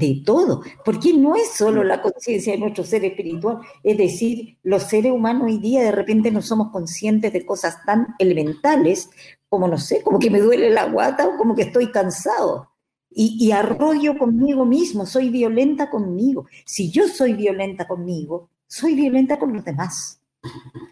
de 0.00 0.22
todo, 0.24 0.62
porque 0.84 1.12
no 1.12 1.36
es 1.36 1.52
solo 1.52 1.84
la 1.84 2.00
conciencia 2.00 2.54
de 2.54 2.58
nuestro 2.58 2.84
ser 2.84 3.04
espiritual, 3.04 3.58
es 3.84 3.98
decir, 3.98 4.56
los 4.62 4.84
seres 4.84 5.12
humanos 5.12 5.44
hoy 5.44 5.58
día 5.58 5.82
de 5.82 5.92
repente 5.92 6.30
no 6.30 6.40
somos 6.40 6.70
conscientes 6.70 7.32
de 7.32 7.44
cosas 7.44 7.84
tan 7.84 8.14
elementales 8.18 9.10
como, 9.48 9.68
no 9.68 9.78
sé, 9.78 10.02
como 10.02 10.18
que 10.18 10.30
me 10.30 10.40
duele 10.40 10.70
la 10.70 10.86
guata 10.86 11.28
o 11.28 11.36
como 11.36 11.54
que 11.54 11.62
estoy 11.62 11.90
cansado. 11.90 12.68
Y, 13.12 13.36
y 13.40 13.52
arroyo 13.52 14.16
conmigo 14.16 14.64
mismo, 14.64 15.04
soy 15.04 15.30
violenta 15.30 15.90
conmigo. 15.90 16.46
Si 16.64 16.90
yo 16.90 17.08
soy 17.08 17.34
violenta 17.34 17.86
conmigo, 17.86 18.48
soy 18.66 18.94
violenta 18.94 19.38
con 19.38 19.52
los 19.52 19.64
demás. 19.64 20.20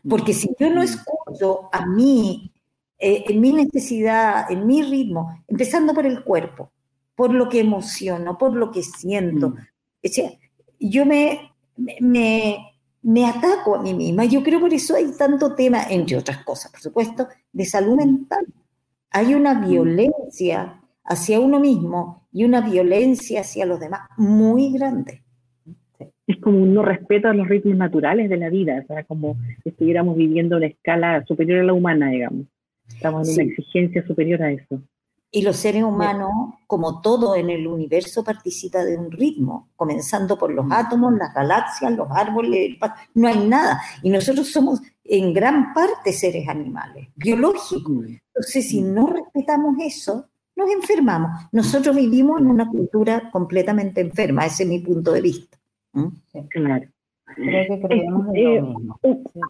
Porque 0.08 0.34
si 0.34 0.50
yo 0.58 0.68
no 0.70 0.82
escucho 0.82 1.68
a 1.72 1.86
mí, 1.86 2.52
eh, 2.98 3.24
en 3.28 3.40
mi 3.40 3.52
necesidad, 3.52 4.50
en 4.50 4.66
mi 4.66 4.82
ritmo, 4.82 5.44
empezando 5.46 5.94
por 5.94 6.04
el 6.04 6.24
cuerpo, 6.24 6.72
por 7.18 7.34
lo 7.34 7.48
que 7.48 7.58
emociono, 7.58 8.38
por 8.38 8.54
lo 8.54 8.70
que 8.70 8.84
siento. 8.84 9.50
Mm. 9.50 9.56
yo 10.78 11.04
me, 11.04 11.50
me, 11.98 12.58
me 13.02 13.26
ataco 13.26 13.74
a 13.74 13.82
mí 13.82 13.92
misma. 13.92 14.24
Yo 14.24 14.44
creo 14.44 14.60
por 14.60 14.72
eso 14.72 14.94
hay 14.94 15.10
tanto 15.18 15.56
tema, 15.56 15.82
entre 15.90 16.16
otras 16.16 16.44
cosas, 16.44 16.70
por 16.70 16.80
supuesto, 16.80 17.26
de 17.52 17.64
salud 17.64 17.96
mental. 17.96 18.46
Hay 19.10 19.34
una 19.34 19.54
mm. 19.54 19.68
violencia 19.68 20.80
hacia 21.02 21.40
uno 21.40 21.58
mismo 21.58 22.28
y 22.30 22.44
una 22.44 22.60
violencia 22.60 23.40
hacia 23.40 23.66
los 23.66 23.80
demás 23.80 24.02
muy 24.16 24.72
grande. 24.72 25.24
Es 26.24 26.36
como 26.36 26.62
un 26.62 26.72
no 26.72 26.82
respeto 26.82 27.26
a 27.26 27.34
los 27.34 27.48
ritmos 27.48 27.78
naturales 27.78 28.30
de 28.30 28.36
la 28.36 28.48
vida, 28.48 28.80
o 28.80 28.86
sea, 28.86 29.02
como 29.02 29.36
si 29.64 29.70
estuviéramos 29.70 30.16
viviendo 30.16 30.56
una 30.56 30.66
escala 30.66 31.24
superior 31.26 31.58
a 31.58 31.64
la 31.64 31.72
humana, 31.72 32.10
digamos. 32.10 32.46
Estamos 32.86 33.28
en 33.28 33.34
una 33.34 33.50
exigencia 33.50 34.06
superior 34.06 34.40
a 34.40 34.52
eso. 34.52 34.80
Y 35.30 35.42
los 35.42 35.56
seres 35.56 35.84
humanos, 35.84 36.30
como 36.66 37.02
todo 37.02 37.36
en 37.36 37.50
el 37.50 37.66
universo, 37.66 38.24
participa 38.24 38.84
de 38.84 38.96
un 38.96 39.10
ritmo, 39.10 39.68
comenzando 39.76 40.38
por 40.38 40.52
los 40.52 40.64
mm. 40.64 40.72
átomos, 40.72 41.12
las 41.14 41.34
galaxias, 41.34 41.92
los 41.92 42.08
árboles, 42.10 42.78
no 43.14 43.28
hay 43.28 43.46
nada. 43.46 43.80
Y 44.02 44.08
nosotros 44.08 44.50
somos 44.50 44.80
en 45.04 45.34
gran 45.34 45.74
parte 45.74 46.12
seres 46.12 46.48
animales, 46.48 47.08
biológicos. 47.14 47.94
Mm. 47.94 48.16
Entonces, 48.28 48.68
si 48.68 48.82
mm. 48.82 48.94
no 48.94 49.06
respetamos 49.06 49.76
eso, 49.80 50.28
nos 50.56 50.70
enfermamos. 50.70 51.30
Nosotros 51.52 51.94
vivimos 51.94 52.40
en 52.40 52.46
una 52.48 52.68
cultura 52.68 53.30
completamente 53.30 54.00
enferma, 54.00 54.46
ese 54.46 54.62
es 54.62 54.68
mi 54.68 54.80
punto 54.80 55.12
de 55.12 55.20
vista. 55.20 55.58
Claro. 56.50 56.88
Eh, 57.40 58.62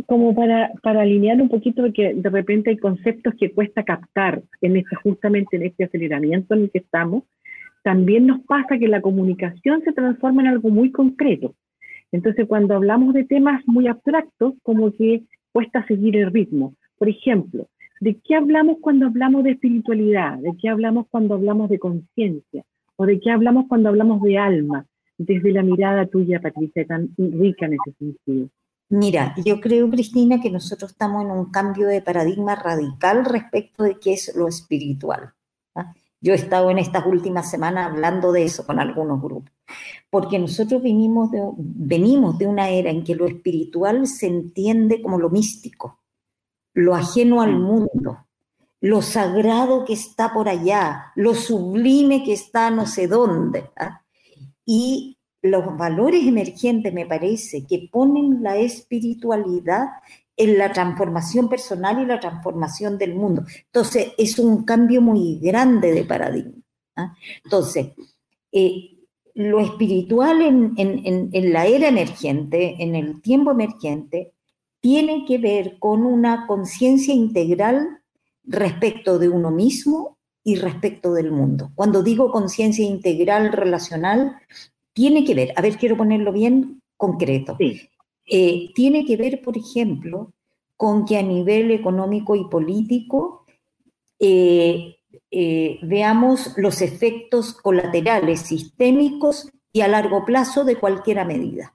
como 0.07 0.35
para, 0.35 0.73
para 0.83 1.03
alinear 1.03 1.41
un 1.41 1.49
poquito, 1.49 1.83
porque 1.83 2.15
de 2.15 2.31
repente 2.31 2.71
hay 2.71 2.77
conceptos 2.77 3.35
que 3.39 3.53
cuesta 3.53 3.83
captar 3.83 4.43
en 4.61 4.77
este, 4.77 4.97
justamente 4.97 5.57
en 5.57 5.65
este 5.65 5.85
aceleramiento 5.85 6.55
en 6.55 6.63
el 6.63 6.71
que 6.71 6.79
estamos, 6.79 7.25
también 7.83 8.27
nos 8.27 8.41
pasa 8.41 8.79
que 8.79 8.89
la 8.89 9.01
comunicación 9.01 9.83
se 9.83 9.93
transforma 9.93 10.43
en 10.43 10.49
algo 10.49 10.69
muy 10.69 10.91
concreto. 10.91 11.55
Entonces, 12.13 12.47
cuando 12.47 12.75
hablamos 12.75 13.15
de 13.15 13.25
temas 13.25 13.63
muy 13.67 13.87
abstractos, 13.87 14.55
como 14.63 14.93
que 14.93 15.23
cuesta 15.53 15.87
seguir 15.87 16.17
el 16.17 16.33
ritmo. 16.33 16.75
Por 16.99 17.09
ejemplo, 17.09 17.69
¿de 18.01 18.19
qué 18.25 18.35
hablamos 18.35 18.79
cuando 18.81 19.07
hablamos 19.07 19.45
de 19.45 19.53
espiritualidad? 19.53 20.39
¿De 20.39 20.53
qué 20.61 20.69
hablamos 20.69 21.07
cuando 21.11 21.35
hablamos 21.35 21.71
de 21.71 21.79
conciencia? 21.79 22.65
¿O 22.97 23.07
de 23.07 23.21
qué 23.21 23.31
hablamos 23.31 23.67
cuando 23.69 23.89
hablamos 23.89 24.21
de 24.23 24.39
alma? 24.39 24.87
Desde 25.19 25.53
la 25.53 25.63
mirada 25.63 26.07
tuya, 26.07 26.41
Patricia, 26.41 26.87
tan 26.87 27.11
rica 27.17 27.67
en 27.67 27.75
ese 27.75 27.97
sentido? 27.99 28.49
Mira, 28.91 29.35
yo 29.45 29.61
creo, 29.61 29.91
Cristina, 29.91 30.41
que 30.41 30.51
nosotros 30.51 30.93
estamos 30.93 31.23
en 31.23 31.31
un 31.31 31.51
cambio 31.51 31.89
de 31.89 32.01
paradigma 32.01 32.55
radical 32.55 33.25
respecto 33.27 33.85
de 33.85 33.99
qué 33.99 34.15
es 34.15 34.35
lo 34.35 34.49
espiritual. 34.49 35.35
¿ah? 35.75 35.93
Yo 36.23 36.33
he 36.33 36.37
estado 36.37 36.71
en 36.71 36.79
estas 36.79 37.05
últimas 37.05 37.51
semanas 37.51 37.91
hablando 37.91 38.33
de 38.33 38.45
eso 38.45 38.65
con 38.65 38.81
algunos 38.81 39.21
grupos, 39.21 39.53
porque 40.09 40.39
nosotros 40.39 40.83
venimos 40.83 41.31
de, 41.31 41.43
venimos 41.59 42.39
de 42.39 42.47
una 42.47 42.71
era 42.71 42.91
en 42.91 43.05
que 43.05 43.15
lo 43.15 43.27
espiritual 43.27 44.07
se 44.07 44.27
entiende 44.27 45.03
como 45.03 45.19
lo 45.19 45.29
místico, 45.29 46.01
lo 46.73 46.95
ajeno 46.95 47.43
al 47.43 47.59
mundo, 47.59 48.25
lo 48.81 49.03
sagrado 49.03 49.85
que 49.85 49.93
está 49.93 50.33
por 50.33 50.49
allá, 50.49 51.13
lo 51.15 51.35
sublime 51.35 52.25
que 52.25 52.33
está 52.33 52.71
no 52.71 52.87
sé 52.87 53.07
dónde. 53.07 53.71
¿ah? 53.77 54.03
Y 54.71 55.17
los 55.41 55.79
valores 55.79 56.27
emergentes, 56.27 56.93
me 56.93 57.07
parece, 57.07 57.65
que 57.67 57.89
ponen 57.91 58.43
la 58.43 58.59
espiritualidad 58.59 59.87
en 60.37 60.59
la 60.59 60.71
transformación 60.71 61.49
personal 61.49 62.03
y 62.03 62.05
la 62.05 62.21
transformación 62.21 62.99
del 62.99 63.15
mundo. 63.15 63.45
Entonces, 63.65 64.13
es 64.19 64.39
un 64.39 64.67
cambio 64.67 65.01
muy 65.01 65.39
grande 65.41 65.93
de 65.93 66.05
paradigma. 66.05 66.63
¿ah? 66.97 67.17
Entonces, 67.43 67.93
eh, 68.53 68.91
lo 69.33 69.59
espiritual 69.61 70.43
en, 70.43 70.75
en, 70.77 71.53
la 71.53 71.65
era 71.65 71.89
emergente, 71.89 72.77
en 72.79 72.95
el 72.95 73.23
tiempo 73.23 73.53
emergente, 73.53 74.35
tiene 74.81 75.25
que 75.27 75.39
ver 75.39 75.79
con 75.79 76.05
una 76.05 76.47
conciencia 76.47 77.15
integral 77.15 78.03
respecto 78.45 79.19
de 79.19 79.31
uno 79.31 79.51
mismo 79.51 80.18
y 80.49 80.55
respecto 80.55 81.13
del 81.13 81.31
mundo. 81.31 81.71
Cuando 81.75 82.03
digo 82.03 82.33
conciencia 82.33 82.83
integral 82.83 83.53
relacional, 83.53 84.39
tiene 84.95 85.23
que 85.23 85.35
ver, 85.35 85.53
a 85.57 85.61
ver, 85.61 85.77
quiero 85.77 85.95
ponerlo 85.95 86.33
bien 86.33 86.81
concreto. 86.97 87.59
Eh, 88.25 88.71
tiene 88.75 89.05
que 89.05 89.19
ver, 89.19 89.43
por 89.43 89.59
ejemplo, 89.59 90.33
con 90.75 91.05
que 91.05 91.19
a 91.19 91.23
nivel 91.23 91.71
económico 91.71 92.35
y 92.35 92.49
político 92.49 93.45
eh, 94.19 94.97
eh, 95.31 95.79
veamos 95.83 96.55
los 96.57 96.81
efectos 96.81 97.53
colaterales 97.53 98.41
sistémicos 98.41 99.51
y 99.71 99.83
a 99.83 99.89
largo 99.89 100.25
plazo 100.25 100.65
de 100.65 100.77
cualquier 100.77 101.27
medida. 101.27 101.75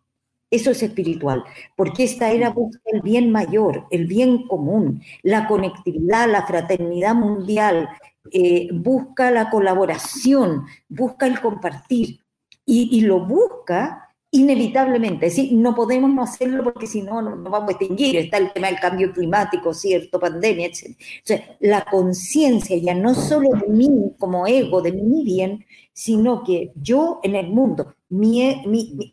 Eso 0.50 0.72
es 0.72 0.82
espiritual, 0.82 1.44
porque 1.76 2.06
esta 2.06 2.32
era 2.32 2.50
busca 2.50 2.82
el 2.86 3.02
bien 3.02 3.32
mayor, 3.32 3.86
el 3.92 4.08
bien 4.08 4.48
común, 4.48 5.04
la 5.22 5.48
conectividad, 5.48 6.28
la 6.28 6.48
fraternidad 6.48 7.14
mundial, 7.14 7.88
eh, 8.32 8.70
busca 8.72 9.32
la 9.32 9.50
colaboración, 9.50 10.66
busca 10.88 11.28
el 11.28 11.42
compartir 11.42 12.20
y, 12.66 13.02
lo 13.02 13.26
busca 13.26 14.10
inevitablemente. 14.32 15.28
Es 15.28 15.36
decir, 15.36 15.54
no 15.54 15.76
podemos 15.76 16.12
no 16.14 16.24
hacerlo 16.24 16.64
porque 16.64 16.88
si 16.88 17.02
no, 17.02 17.22
no 17.22 17.50
vamos 17.50 17.70
a 17.70 17.72
extinguir. 17.74 18.16
Está 18.18 18.38
el 18.38 18.54
tema 18.54 18.68
del 18.68 18.80
cambio 18.80 19.12
climático, 19.12 19.74
¿cierto? 19.74 20.20
Pandemia, 20.20 20.68
etc. 20.68 20.96
O 20.98 21.22
sea, 21.24 21.58
la 21.60 21.84
conciencia 21.86 22.78
ya 22.78 22.96
no 22.96 23.14
solo 23.14 23.50
de 23.60 23.68
mí 23.68 23.90
como 24.18 24.48
ego, 24.48 24.82
de 24.82 24.94
mi 24.94 25.24
bien, 25.24 25.66
sino 25.92 26.44
que 26.44 26.72
yo 26.76 27.20
en 27.24 27.36
el 27.36 27.50
mundo, 27.50 27.96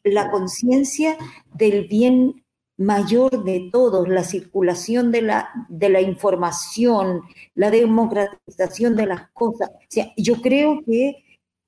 la 0.05 0.31
conciencia 0.31 1.19
del 1.53 1.87
bien 1.87 2.45
mayor 2.81 3.45
de 3.45 3.69
todos, 3.71 4.09
la 4.09 4.25
circulación 4.25 5.13
de 5.13 5.21
la, 5.21 5.51
de 5.69 5.91
la 5.91 6.01
información, 6.01 7.21
la 7.55 7.71
democratización 7.71 8.97
de 8.97 9.05
las 9.05 9.31
cosas. 9.33 9.71
Yo 10.17 10.41
creo 10.41 10.81
que 10.87 11.23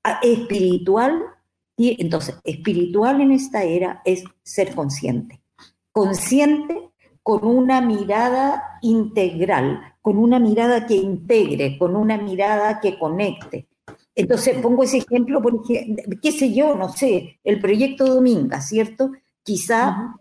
ah, 0.04 0.21
espiritual, 0.23 1.23
entonces, 1.76 2.37
espiritual 2.45 3.21
en 3.21 3.33
esta 3.33 3.62
era 3.62 4.00
es 4.07 4.25
ser 4.42 4.75
consciente. 4.75 5.42
Consciente 5.92 6.90
con 7.23 7.45
una 7.45 7.83
mirada 7.83 8.78
integral, 8.81 9.97
con 10.00 10.16
una 10.16 10.38
mirada 10.38 10.87
que 10.87 10.95
integre, 10.95 11.76
con 11.76 11.95
una 11.95 12.16
mirada 12.16 12.81
que 12.81 12.99
conecte. 12.99 13.69
Entonces, 14.14 14.57
pongo 14.62 14.83
ese 14.83 14.99
ejemplo 14.99 15.42
porque, 15.42 15.95
qué 16.23 16.33
sé 16.33 16.54
yo, 16.54 16.75
no 16.75 16.88
sé, 16.88 17.38
el 17.45 17.61
proyecto 17.61 18.07
Dominga, 18.07 18.62
¿cierto? 18.62 19.12
Quizá 19.42 20.16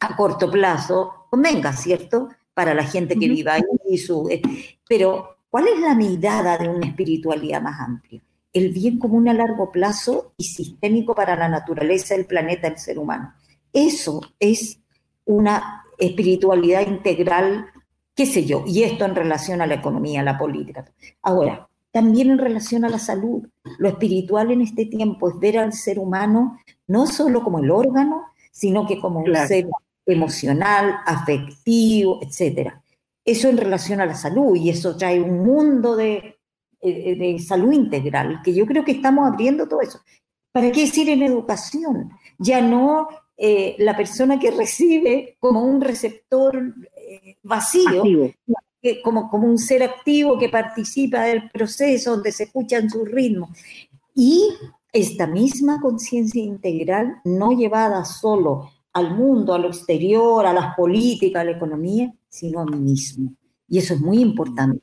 a 0.00 0.16
corto 0.16 0.50
plazo 0.50 1.26
convenga, 1.30 1.72
¿cierto? 1.72 2.28
Para 2.54 2.74
la 2.74 2.84
gente 2.84 3.18
que 3.18 3.28
viva 3.28 3.54
ahí. 3.54 3.98
Su, 3.98 4.28
eh, 4.28 4.42
pero, 4.88 5.38
¿cuál 5.48 5.68
es 5.68 5.80
la 5.80 5.94
mirada 5.94 6.58
de 6.58 6.68
una 6.68 6.86
espiritualidad 6.86 7.62
más 7.62 7.80
amplia? 7.80 8.22
El 8.52 8.70
bien 8.72 8.98
común 8.98 9.28
a 9.28 9.34
largo 9.34 9.70
plazo 9.70 10.32
y 10.36 10.44
sistémico 10.44 11.14
para 11.14 11.36
la 11.36 11.48
naturaleza, 11.48 12.14
el 12.14 12.26
planeta, 12.26 12.68
el 12.68 12.78
ser 12.78 12.98
humano. 12.98 13.34
Eso 13.72 14.20
es 14.40 14.80
una 15.24 15.84
espiritualidad 15.98 16.86
integral, 16.86 17.66
qué 18.14 18.24
sé 18.24 18.44
yo, 18.44 18.64
y 18.66 18.84
esto 18.84 19.04
en 19.04 19.14
relación 19.14 19.60
a 19.60 19.66
la 19.66 19.74
economía, 19.74 20.20
a 20.20 20.24
la 20.24 20.38
política. 20.38 20.90
Ahora, 21.22 21.68
también 21.96 22.30
en 22.30 22.36
relación 22.36 22.84
a 22.84 22.90
la 22.90 22.98
salud. 22.98 23.48
Lo 23.78 23.88
espiritual 23.88 24.50
en 24.50 24.60
este 24.60 24.84
tiempo 24.84 25.30
es 25.30 25.38
ver 25.38 25.56
al 25.56 25.72
ser 25.72 25.98
humano 25.98 26.58
no 26.86 27.06
solo 27.06 27.42
como 27.42 27.58
el 27.58 27.70
órgano, 27.70 28.24
sino 28.52 28.86
que 28.86 29.00
como 29.00 29.20
un 29.20 29.34
ser 29.34 29.66
emocional, 30.06 31.00
afectivo, 31.04 32.20
etc. 32.22 32.72
Eso 33.24 33.48
en 33.48 33.56
relación 33.56 34.00
a 34.00 34.06
la 34.06 34.14
salud 34.14 34.56
y 34.56 34.70
eso 34.70 34.96
trae 34.96 35.20
un 35.20 35.44
mundo 35.44 35.96
de, 35.96 36.38
eh, 36.80 37.16
de 37.16 37.38
salud 37.40 37.72
integral, 37.72 38.40
que 38.44 38.54
yo 38.54 38.66
creo 38.66 38.84
que 38.84 38.92
estamos 38.92 39.26
abriendo 39.26 39.66
todo 39.66 39.80
eso. 39.80 40.00
¿Para 40.52 40.70
qué 40.70 40.82
decir 40.82 41.08
en 41.10 41.22
educación? 41.22 42.10
Ya 42.38 42.60
no 42.60 43.08
eh, 43.36 43.74
la 43.78 43.96
persona 43.96 44.38
que 44.38 44.50
recibe 44.50 45.36
como 45.40 45.62
un 45.62 45.80
receptor 45.80 46.74
eh, 46.96 47.36
vacío, 47.42 48.02
como, 49.02 49.28
como 49.28 49.48
un 49.48 49.58
ser 49.58 49.82
activo 49.82 50.38
que 50.38 50.48
participa 50.48 51.24
del 51.24 51.50
proceso, 51.50 52.12
donde 52.12 52.30
se 52.30 52.44
escuchan 52.44 52.88
sus 52.88 53.10
ritmos. 53.10 53.50
Y 54.14 54.48
esta 54.92 55.26
misma 55.26 55.80
conciencia 55.80 56.42
integral, 56.42 57.20
no 57.24 57.50
llevada 57.50 58.04
solo 58.04 58.70
al 58.96 59.14
mundo, 59.14 59.52
a 59.52 59.58
lo 59.58 59.68
exterior, 59.68 60.46
a 60.46 60.54
las 60.54 60.74
políticas, 60.74 61.42
a 61.42 61.44
la 61.44 61.50
economía, 61.50 62.14
sino 62.30 62.60
a 62.60 62.64
mí 62.64 62.78
mismo. 62.78 63.34
Y 63.68 63.76
eso 63.76 63.92
es 63.92 64.00
muy 64.00 64.20
importante. 64.20 64.80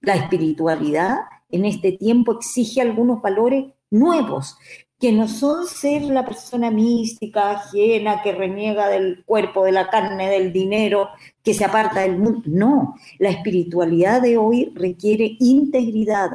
La 0.00 0.14
espiritualidad 0.14 1.16
en 1.48 1.64
este 1.64 1.90
tiempo 1.90 2.34
exige 2.34 2.80
algunos 2.80 3.20
valores 3.20 3.64
nuevos, 3.90 4.56
que 5.00 5.10
no 5.10 5.26
son 5.26 5.66
ser 5.66 6.02
la 6.02 6.24
persona 6.24 6.70
mística, 6.70 7.50
ajena, 7.50 8.22
que 8.22 8.30
reniega 8.30 8.88
del 8.88 9.24
cuerpo, 9.24 9.64
de 9.64 9.72
la 9.72 9.90
carne, 9.90 10.30
del 10.30 10.52
dinero, 10.52 11.08
que 11.42 11.52
se 11.52 11.64
aparta 11.64 12.02
del 12.02 12.18
mundo. 12.18 12.42
No, 12.46 12.94
la 13.18 13.30
espiritualidad 13.30 14.22
de 14.22 14.38
hoy 14.38 14.72
requiere 14.76 15.36
integridad, 15.40 16.30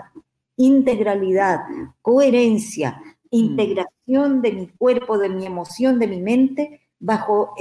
integralidad, 0.57 1.61
coherencia, 2.01 3.01
integración 3.29 4.41
de 4.41 4.51
mi 4.51 4.67
cuerpo, 4.67 5.17
de 5.17 5.29
mi 5.29 5.45
emoción, 5.45 5.97
de 5.97 6.07
mi 6.07 6.21
mente, 6.21 6.81
bajo 7.01 7.55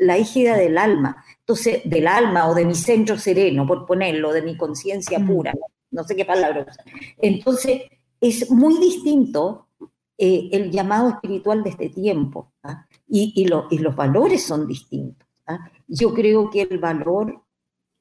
la 0.00 0.18
égida 0.18 0.56
del 0.56 0.76
alma. 0.78 1.24
Entonces, 1.40 1.80
del 1.84 2.06
alma 2.06 2.48
o 2.48 2.54
de 2.54 2.66
mi 2.66 2.74
centro 2.74 3.18
sereno, 3.18 3.66
por 3.66 3.86
ponerlo, 3.86 4.32
de 4.32 4.42
mi 4.42 4.56
conciencia 4.56 5.18
mm. 5.18 5.26
pura, 5.26 5.54
no 5.90 6.04
sé 6.04 6.14
qué 6.14 6.24
palabra 6.24 6.66
Entonces, 7.18 7.82
es 8.20 8.50
muy 8.50 8.78
distinto 8.78 9.68
eh, 10.18 10.50
el 10.52 10.70
llamado 10.70 11.08
espiritual 11.08 11.64
de 11.64 11.70
este 11.70 11.88
tiempo, 11.88 12.52
¿ah? 12.62 12.86
y, 13.08 13.46
los 13.46 13.96
valores 13.96 14.44
son 14.44 14.66
distintos. 14.66 15.26
¿ah? 15.46 15.70
Yo 15.88 16.12
creo 16.12 16.50
que 16.50 16.62
el 16.62 16.78
valor 16.78 17.42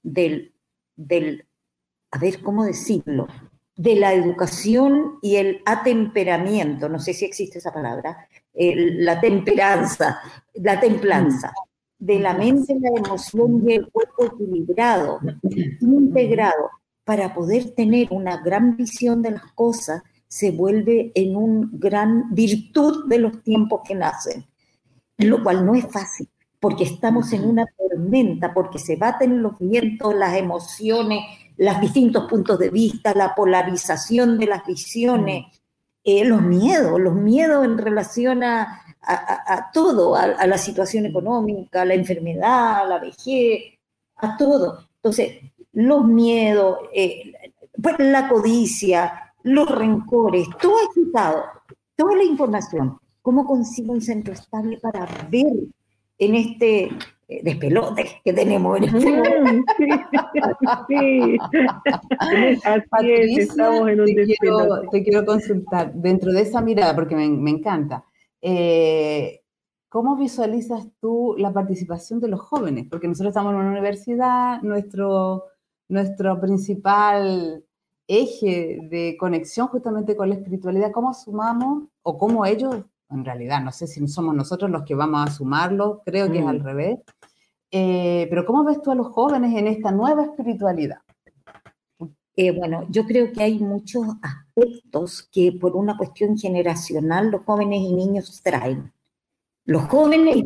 del, 0.03 0.53
del, 0.95 1.47
a 2.11 2.19
ver, 2.19 2.41
¿cómo 2.43 2.65
decirlo? 2.65 3.27
de 3.75 3.95
la 3.95 4.13
educación 4.13 5.17
y 5.23 5.37
el 5.37 5.61
atemperamiento, 5.65 6.87
no 6.87 6.99
sé 6.99 7.15
si 7.15 7.25
existe 7.25 7.57
esa 7.57 7.73
palabra, 7.73 8.27
la 8.53 9.19
temperanza, 9.19 10.19
la 10.53 10.79
templanza, 10.79 11.51
de 11.97 12.19
la 12.19 12.33
mente, 12.33 12.75
la 12.79 12.89
emoción 12.97 13.63
y 13.67 13.73
el 13.73 13.89
cuerpo 13.89 14.25
equilibrado, 14.25 15.19
integrado, 15.81 16.69
para 17.03 17.33
poder 17.33 17.71
tener 17.71 18.07
una 18.11 18.37
gran 18.37 18.75
visión 18.75 19.21
de 19.21 19.31
las 19.31 19.51
cosas, 19.53 20.01
se 20.27 20.51
vuelve 20.51 21.11
en 21.13 21.35
una 21.35 21.69
gran 21.73 22.33
virtud 22.33 23.05
de 23.07 23.19
los 23.19 23.43
tiempos 23.43 23.81
que 23.85 23.95
nacen, 23.95 24.45
lo 25.17 25.43
cual 25.43 25.65
no 25.65 25.75
es 25.75 25.85
fácil, 25.91 26.29
porque 26.59 26.85
estamos 26.85 27.33
en 27.33 27.43
una 27.43 27.65
tormenta, 27.77 28.53
porque 28.53 28.79
se 28.79 28.95
baten 28.95 29.41
los 29.41 29.59
vientos, 29.59 30.15
las 30.15 30.37
emociones, 30.37 31.19
los 31.57 31.81
distintos 31.81 32.29
puntos 32.29 32.57
de 32.57 32.69
vista, 32.69 33.13
la 33.13 33.35
polarización 33.35 34.39
de 34.39 34.47
las 34.47 34.65
visiones, 34.65 35.45
eh, 36.03 36.25
los 36.25 36.41
miedos, 36.41 36.99
los 36.99 37.13
miedos 37.13 37.63
en 37.65 37.77
relación 37.77 38.43
a, 38.43 38.81
todo, 39.73 40.15
a, 40.15 40.47
la 40.47 40.57
situación 40.57 41.05
económica, 41.05 41.81
a 41.81 41.85
la 41.85 41.93
enfermedad, 41.93 42.81
a 42.81 42.85
la 42.85 42.99
vejez, 42.99 43.79
a 44.17 44.37
todo. 44.37 44.87
Entonces, 44.95 45.39
los 45.73 46.05
miedos, 46.05 46.79
eh, 46.93 47.33
pues, 47.81 47.95
la 47.99 48.27
codicia, 48.27 49.33
los 49.43 49.69
rencores, 49.69 50.47
todo 50.61 50.75
quitado, 50.93 51.43
toda 51.95 52.15
la 52.15 52.23
información. 52.23 52.97
¿Cómo 53.21 53.45
consigo 53.45 53.93
un 53.93 54.01
centro 54.01 54.33
estable 54.33 54.77
para 54.77 55.07
ver 55.29 55.53
en 56.17 56.35
este 56.35 56.89
eh, 57.27 57.41
despelote 57.43 58.21
que 58.23 58.33
tenemos 58.33 58.77
en 58.77 58.83
este 58.83 59.11
mm, 59.41 59.63
sí, 60.87 61.37
Así 62.19 63.11
es, 63.11 63.37
estamos 63.37 63.89
en 63.89 64.01
un 64.01 64.05
te 64.05 64.25
quiero, 64.25 64.81
te 64.91 65.03
quiero, 65.03 65.25
consultar, 65.25 65.93
dentro 65.93 66.31
de 66.31 66.41
esa 66.41 66.61
mirada, 66.61 66.93
porque 66.93 67.15
me, 67.15 67.27
me 67.29 67.51
encanta, 67.51 68.03
eh, 68.41 69.41
¿cómo 69.89 70.15
visualizas 70.15 70.87
tú 70.99 71.35
la 71.37 71.53
participación 71.53 72.19
de 72.19 72.29
los 72.29 72.41
jóvenes? 72.41 72.87
Porque 72.89 73.07
nosotros 73.07 73.31
estamos 73.31 73.53
en 73.53 73.59
una 73.59 73.71
universidad, 73.71 74.61
nuestro, 74.61 75.45
nuestro 75.87 76.39
principal 76.39 77.63
eje 78.07 78.79
de 78.89 79.15
conexión 79.19 79.67
justamente 79.67 80.15
con 80.15 80.29
la 80.29 80.35
espiritualidad, 80.35 80.91
¿cómo 80.91 81.13
sumamos 81.13 81.85
o 82.03 82.17
cómo 82.17 82.45
ellos 82.45 82.83
en 83.11 83.25
realidad, 83.25 83.61
no 83.61 83.71
sé 83.71 83.87
si 83.87 84.05
somos 84.07 84.33
nosotros 84.33 84.71
los 84.71 84.83
que 84.83 84.95
vamos 84.95 85.27
a 85.27 85.31
sumarlo, 85.31 86.01
creo 86.05 86.31
que 86.31 86.39
es 86.39 86.45
al 86.45 86.59
mm. 86.59 86.63
revés. 86.63 86.99
Eh, 87.69 88.27
pero 88.29 88.45
¿cómo 88.45 88.63
ves 88.63 88.81
tú 88.81 88.91
a 88.91 88.95
los 88.95 89.07
jóvenes 89.07 89.55
en 89.55 89.67
esta 89.67 89.91
nueva 89.91 90.23
espiritualidad? 90.23 90.99
Eh, 92.35 92.51
bueno, 92.57 92.85
yo 92.89 93.05
creo 93.05 93.31
que 93.31 93.43
hay 93.43 93.59
muchos 93.59 94.05
aspectos 94.21 94.40
que 95.31 95.51
por 95.51 95.75
una 95.75 95.97
cuestión 95.97 96.37
generacional 96.37 97.31
los 97.31 97.43
jóvenes 97.43 97.81
y 97.81 97.93
niños 97.93 98.41
traen. 98.43 98.91
Los 99.65 99.83
jóvenes 99.83 100.37
y 100.37 100.43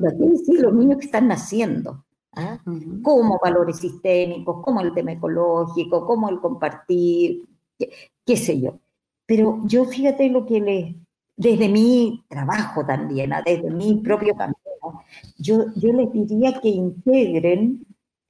los 0.58 0.74
niños 0.74 1.00
que 1.00 1.06
están 1.06 1.28
naciendo, 1.28 2.06
¿ah? 2.34 2.60
como 3.02 3.39
valores 3.41 3.78
sistémicos, 3.78 4.63
como 4.63 4.82
el 4.82 4.94
tema 4.94 5.13
ecológico, 5.13 6.06
como 6.06 6.30
el 6.30 6.39
compartir, 6.39 7.44
qué, 7.80 7.89
qué 8.26 8.38
sé 8.38 8.60
yo. 8.60 8.80
Pero 9.26 9.62
yo 9.65 9.86
fíjate 9.86 10.30
lo 10.30 10.46
que 10.46 10.60
les 10.60 10.96
desde 11.38 11.68
mi 11.68 12.24
trabajo 12.30 12.86
también, 12.86 13.34
¿ah? 13.34 13.41
desde 13.46 13.70
mi 13.70 13.96
propio 13.96 14.36
camino, 14.36 15.04
yo, 15.38 15.65
yo 15.76 15.91
les 15.94 16.12
diría 16.12 16.60
que 16.62 16.70
integren 16.70 17.86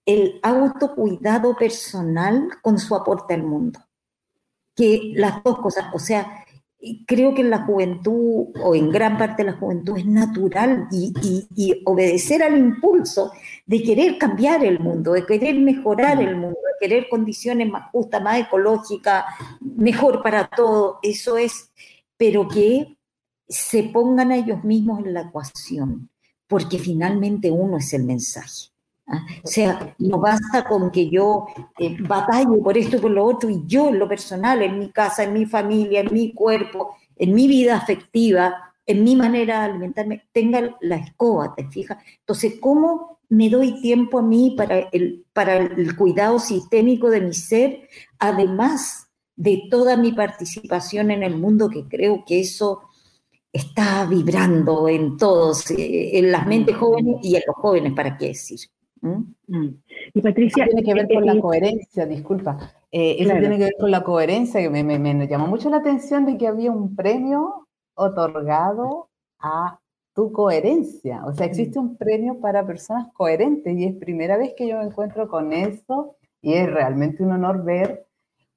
el 0.05 0.39
autocuidado 0.43 1.55
personal 1.55 2.49
con 2.61 2.79
su 2.79 2.95
aporte 2.95 3.33
al 3.33 3.43
mundo. 3.43 3.79
Que 4.75 5.13
las 5.15 5.43
dos 5.43 5.59
cosas, 5.59 5.85
o 5.93 5.99
sea, 5.99 6.45
creo 7.05 7.33
que 7.33 7.41
en 7.41 7.49
la 7.49 7.65
juventud, 7.65 8.47
o 8.61 8.75
en 8.75 8.89
gran 8.89 9.17
parte 9.17 9.43
de 9.43 9.51
la 9.51 9.57
juventud, 9.57 9.97
es 9.97 10.05
natural 10.05 10.87
y, 10.91 11.13
y, 11.55 11.81
obedecer 11.85 12.43
al 12.43 12.57
impulso 12.57 13.31
de 13.65 13.81
querer 13.81 14.17
cambiar 14.17 14.63
el 14.63 14.79
mundo, 14.79 15.13
de 15.13 15.25
querer 15.25 15.55
mejorar 15.55 16.21
el 16.21 16.35
mundo, 16.35 16.57
de 16.59 16.87
querer 16.87 17.07
condiciones 17.09 17.69
más 17.69 17.89
justas, 17.91 18.21
más 18.21 18.39
ecológicas, 18.39 19.25
mejor 19.61 20.21
para 20.21 20.47
todo. 20.47 20.99
Eso 21.01 21.37
es, 21.37 21.71
pero 22.17 22.47
que 22.47 22.97
se 23.47 23.83
pongan 23.83 24.31
a 24.31 24.37
ellos 24.37 24.63
mismos 24.63 24.99
en 25.05 25.13
la 25.13 25.21
ecuación, 25.21 26.09
porque 26.47 26.77
finalmente 26.77 27.51
uno 27.51 27.77
es 27.77 27.93
el 27.93 28.03
mensaje. 28.03 28.74
¿Ah? 29.07 29.25
O 29.43 29.47
sea, 29.47 29.95
no 29.99 30.19
basta 30.19 30.63
con 30.63 30.91
que 30.91 31.09
yo 31.09 31.47
eh, 31.79 31.95
batalle 31.99 32.57
por 32.63 32.77
esto 32.77 32.97
y 32.97 32.99
por 32.99 33.11
lo 33.11 33.25
otro, 33.25 33.49
y 33.49 33.63
yo 33.65 33.89
en 33.89 33.99
lo 33.99 34.07
personal, 34.07 34.61
en 34.61 34.79
mi 34.79 34.89
casa, 34.89 35.23
en 35.23 35.33
mi 35.33 35.45
familia, 35.45 36.01
en 36.01 36.13
mi 36.13 36.33
cuerpo, 36.33 36.95
en 37.15 37.33
mi 37.33 37.47
vida 37.47 37.77
afectiva, 37.77 38.73
en 38.85 39.03
mi 39.03 39.15
manera 39.15 39.59
de 39.59 39.65
alimentarme, 39.65 40.23
tenga 40.31 40.77
la 40.81 40.97
escoba, 40.97 41.55
¿te 41.55 41.67
fijas? 41.67 41.97
Entonces, 42.19 42.55
¿cómo 42.59 43.19
me 43.29 43.49
doy 43.49 43.81
tiempo 43.81 44.19
a 44.19 44.21
mí 44.21 44.53
para 44.55 44.79
el, 44.79 45.25
para 45.33 45.57
el 45.57 45.95
cuidado 45.95 46.39
sistémico 46.39 47.09
de 47.09 47.21
mi 47.21 47.33
ser, 47.33 47.89
además 48.19 49.07
de 49.35 49.63
toda 49.69 49.97
mi 49.97 50.11
participación 50.11 51.11
en 51.11 51.23
el 51.23 51.35
mundo, 51.35 51.69
que 51.69 51.87
creo 51.87 52.23
que 52.25 52.39
eso 52.39 52.81
está 53.51 54.05
vibrando 54.05 54.87
en 54.87 55.17
todos, 55.17 55.71
eh, 55.71 56.17
en 56.17 56.31
las 56.31 56.45
mentes 56.45 56.75
jóvenes 56.75 57.17
y 57.23 57.35
en 57.35 57.43
los 57.47 57.55
jóvenes, 57.55 57.93
¿para 57.93 58.17
qué 58.17 58.27
decir? 58.27 58.59
¿Mm? 59.05 59.35
Mm. 59.47 59.81
Y 60.15 60.21
Patricia... 60.21 60.65
tiene 60.65 60.83
que 60.83 60.93
ver 60.93 61.07
con 61.07 61.25
la 61.25 61.39
coherencia, 61.39 62.05
disculpa. 62.05 62.57
Eh, 62.91 63.17
eso 63.19 63.33
tiene 63.33 63.57
que 63.57 63.65
ver 63.65 63.75
con 63.79 63.91
la 63.91 64.03
coherencia, 64.03 64.61
que 64.61 64.69
me, 64.69 64.83
me, 64.83 65.27
llamó 65.27 65.47
mucho 65.47 65.69
la 65.69 65.77
atención 65.77 66.25
de 66.25 66.37
que 66.37 66.47
había 66.47 66.71
un 66.71 66.95
premio 66.95 67.67
otorgado 67.93 69.09
a 69.39 69.79
tu 70.13 70.31
coherencia. 70.31 71.23
O 71.25 71.33
sea, 71.33 71.45
existe 71.45 71.77
un 71.77 71.97
premio 71.97 72.39
para 72.39 72.65
personas 72.65 73.11
coherentes 73.13 73.77
y 73.77 73.85
es 73.85 73.95
primera 73.95 74.37
vez 74.37 74.53
que 74.57 74.67
yo 74.67 74.77
me 74.77 74.85
encuentro 74.85 75.27
con 75.27 75.53
eso 75.53 76.15
y 76.41 76.53
es 76.53 76.71
realmente 76.71 77.21
un 77.21 77.33
honor 77.33 77.63
ver 77.63 78.07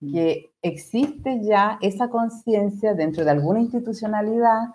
que 0.00 0.52
existe 0.62 1.40
ya 1.42 1.78
esa 1.82 2.08
conciencia 2.08 2.94
dentro 2.94 3.24
de 3.24 3.32
alguna 3.32 3.60
institucionalidad 3.60 4.68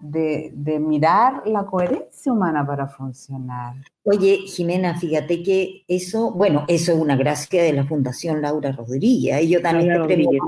de, 0.00 0.78
mirar 0.80 1.42
la 1.46 1.64
coherencia 1.64 2.32
humana 2.32 2.66
para 2.66 2.88
funcionar. 2.88 3.74
Oye, 4.04 4.38
Jimena, 4.46 4.98
fíjate 4.98 5.42
que 5.42 5.84
eso, 5.88 6.32
bueno, 6.32 6.64
eso 6.68 6.92
es 6.92 6.98
una 6.98 7.16
gracia 7.16 7.62
de 7.62 7.72
la 7.72 7.84
Fundación 7.84 8.40
Laura 8.40 8.72
Rodríguez. 8.72 9.38
Ellos 9.38 9.62
dan 9.62 9.80
este 9.80 10.04
premio. 10.04 10.40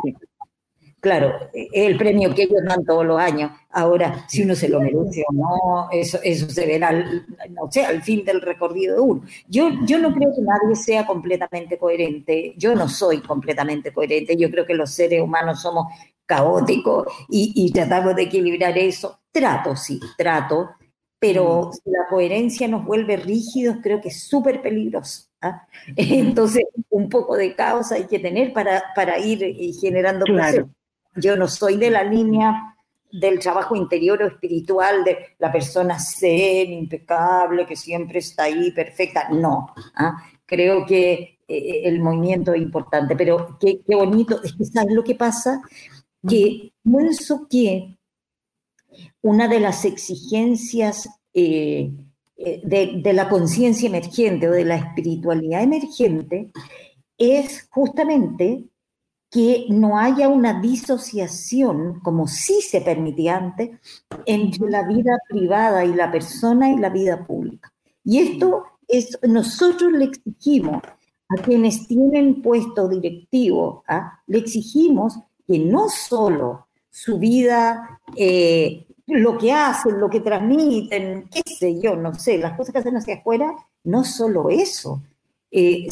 Claro, 1.00 1.32
el 1.54 1.96
premio 1.96 2.34
que 2.34 2.42
ellos 2.42 2.60
dan 2.62 2.84
todos 2.84 3.06
los 3.06 3.18
años. 3.18 3.50
Ahora, 3.70 4.26
si 4.28 4.42
uno 4.42 4.54
se 4.54 4.68
lo 4.68 4.80
merece 4.80 5.24
o 5.26 5.32
no, 5.32 5.88
eso, 5.90 6.18
eso 6.22 6.50
se 6.50 6.66
verá, 6.66 6.92
no 6.92 7.70
sé, 7.70 7.86
al 7.86 8.02
fin 8.02 8.22
del 8.22 8.42
recorrido 8.42 8.96
de 8.96 9.00
uno. 9.00 9.22
Yo, 9.48 9.70
yo 9.86 9.98
no 9.98 10.12
creo 10.12 10.30
que 10.34 10.42
nadie 10.42 10.76
sea 10.76 11.06
completamente 11.06 11.78
coherente. 11.78 12.52
Yo 12.58 12.74
no 12.74 12.86
soy 12.86 13.22
completamente 13.22 13.94
coherente. 13.94 14.36
Yo 14.36 14.50
creo 14.50 14.66
que 14.66 14.74
los 14.74 14.90
seres 14.90 15.22
humanos 15.22 15.62
somos 15.62 15.86
caóticos 16.26 17.06
y, 17.30 17.54
y 17.56 17.72
tratamos 17.72 18.14
de 18.14 18.22
equilibrar 18.22 18.76
eso 18.76 19.19
trato, 19.32 19.76
sí, 19.76 20.00
trato, 20.16 20.70
pero 21.18 21.68
mm. 21.68 21.72
si 21.72 21.90
la 21.90 22.06
coherencia 22.08 22.68
nos 22.68 22.84
vuelve 22.84 23.16
rígidos, 23.16 23.76
creo 23.82 24.00
que 24.00 24.08
es 24.08 24.24
súper 24.24 24.62
peligroso. 24.62 25.28
¿ah? 25.42 25.66
Entonces, 25.96 26.64
un 26.88 27.08
poco 27.08 27.36
de 27.36 27.54
caos 27.54 27.92
hay 27.92 28.06
que 28.06 28.18
tener 28.18 28.52
para, 28.52 28.82
para 28.94 29.18
ir 29.18 29.44
eh, 29.44 29.72
generando 29.78 30.24
claro. 30.24 30.70
Yo 31.16 31.36
no 31.36 31.48
soy 31.48 31.76
de 31.76 31.90
la 31.90 32.04
línea 32.04 32.76
del 33.12 33.40
trabajo 33.40 33.74
interior 33.74 34.22
o 34.22 34.28
espiritual, 34.28 35.02
de 35.04 35.34
la 35.38 35.50
persona 35.50 35.98
zen, 35.98 36.72
impecable, 36.72 37.66
que 37.66 37.74
siempre 37.76 38.20
está 38.20 38.44
ahí, 38.44 38.70
perfecta. 38.70 39.28
No, 39.30 39.74
¿ah? 39.96 40.16
creo 40.46 40.86
que 40.86 41.40
eh, 41.48 41.82
el 41.84 42.00
movimiento 42.00 42.54
es 42.54 42.62
importante, 42.62 43.16
pero 43.16 43.58
qué, 43.60 43.80
qué 43.86 43.96
bonito, 43.96 44.40
es 44.42 44.54
que 44.54 44.64
¿sabes 44.64 44.94
lo 44.94 45.02
que 45.02 45.16
pasa? 45.16 45.60
Que 46.26 46.72
pienso 46.84 47.48
que 47.48 47.98
una 49.22 49.48
de 49.48 49.60
las 49.60 49.84
exigencias 49.84 51.08
eh, 51.34 51.92
eh, 52.36 52.62
de, 52.64 53.12
la 53.12 53.28
conciencia 53.28 53.88
emergente 53.88 54.48
o 54.48 54.52
de 54.52 54.64
la 54.64 54.76
espiritualidad 54.76 55.62
emergente 55.62 56.50
es 57.18 57.68
justamente 57.70 58.64
que 59.30 59.66
no 59.68 59.98
haya 59.98 60.28
una 60.28 60.60
disociación, 60.60 62.00
como 62.00 62.26
sí 62.26 62.62
se 62.62 62.80
permitía 62.80 63.36
antes, 63.36 63.70
entre 64.26 64.70
la 64.70 64.88
vida 64.88 65.18
privada 65.28 65.84
y 65.84 65.94
la 65.94 66.10
persona 66.10 66.70
y 66.70 66.78
la 66.78 66.88
vida 66.88 67.24
pública. 67.26 67.72
Y 68.02 68.18
esto 68.18 68.64
es, 68.88 69.18
nosotros 69.22 69.92
le 69.92 70.06
exigimos 70.06 70.82
a 71.28 71.42
quienes 71.42 71.86
tienen 71.86 72.42
puesto 72.42 72.88
directivo, 72.88 73.84
¿ah? 73.86 74.20
le 74.26 74.38
exigimos 74.38 75.18
que 75.46 75.58
no 75.58 75.88
solo 75.88 76.68
su 76.90 77.18
vida 77.18 78.00
eh, 78.16 78.86
lo 79.06 79.38
que 79.38 79.52
hacen, 79.52 79.98
lo 79.98 80.08
que 80.08 80.20
transmiten, 80.20 81.28
qué 81.30 81.42
sé 81.46 81.80
yo, 81.80 81.96
no 81.96 82.14
sé, 82.14 82.38
las 82.38 82.56
cosas 82.56 82.72
que 82.72 82.78
hacen 82.78 82.96
hacia 82.96 83.16
afuera, 83.16 83.52
no 83.84 84.04
solo 84.04 84.50
eso, 84.50 85.02
eh, 85.50 85.88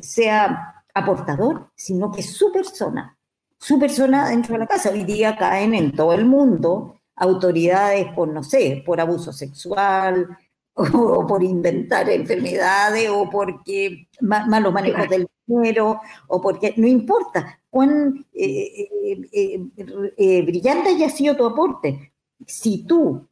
sea 0.00 0.84
aportador, 0.94 1.70
sino 1.74 2.10
que 2.10 2.22
su 2.22 2.52
persona, 2.52 3.16
su 3.58 3.78
persona 3.78 4.28
dentro 4.28 4.54
de 4.54 4.60
la 4.60 4.66
casa. 4.66 4.90
Hoy 4.90 5.04
día 5.04 5.36
caen 5.36 5.74
en 5.74 5.92
todo 5.92 6.12
el 6.12 6.24
mundo 6.24 6.96
autoridades 7.16 8.12
por, 8.14 8.28
no 8.28 8.42
sé, 8.42 8.82
por 8.84 9.00
abuso 9.00 9.32
sexual, 9.32 10.36
o 10.74 11.26
por 11.26 11.42
inventar 11.42 12.08
enfermedades, 12.08 13.08
o 13.10 13.28
porque 13.28 14.08
malos 14.20 14.72
manejos 14.72 15.08
del 15.08 15.26
dinero, 15.46 16.00
o 16.28 16.40
porque, 16.40 16.74
no 16.76 16.86
importa 16.86 17.59
cuán 17.70 18.26
eh, 18.34 18.88
eh, 19.32 20.42
brillante 20.42 20.90
haya 20.90 21.08
sido 21.08 21.36
tu 21.36 21.46
aporte, 21.46 22.12
si 22.46 22.84
tú 22.84 23.28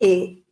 eh, 0.00 0.42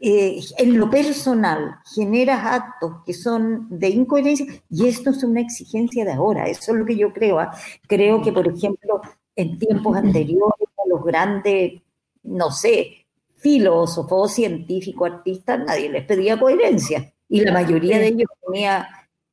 eh, 0.00 0.40
en 0.58 0.78
lo 0.78 0.88
personal 0.88 1.76
generas 1.92 2.44
actos 2.44 3.02
que 3.04 3.12
son 3.12 3.66
de 3.68 3.88
incoherencia, 3.88 4.46
y 4.70 4.86
esto 4.86 5.10
es 5.10 5.24
una 5.24 5.40
exigencia 5.40 6.04
de 6.04 6.12
ahora, 6.12 6.46
eso 6.48 6.72
es 6.72 6.78
lo 6.78 6.86
que 6.86 6.96
yo 6.96 7.12
creo. 7.12 7.40
¿ah? 7.40 7.50
Creo 7.88 8.22
que, 8.22 8.32
por 8.32 8.46
ejemplo, 8.46 9.00
en 9.34 9.58
tiempos 9.58 9.96
anteriores, 9.96 10.68
los 10.86 11.04
grandes, 11.04 11.82
no 12.22 12.50
sé, 12.50 13.06
filósofos, 13.36 14.32
científicos, 14.34 15.10
artistas, 15.10 15.60
nadie 15.66 15.90
les 15.90 16.04
pedía 16.04 16.38
coherencia. 16.38 17.12
Y 17.28 17.40
la 17.40 17.52
mayoría 17.52 17.98
de 17.98 18.08
ellos 18.08 18.28
tenía 18.46 18.88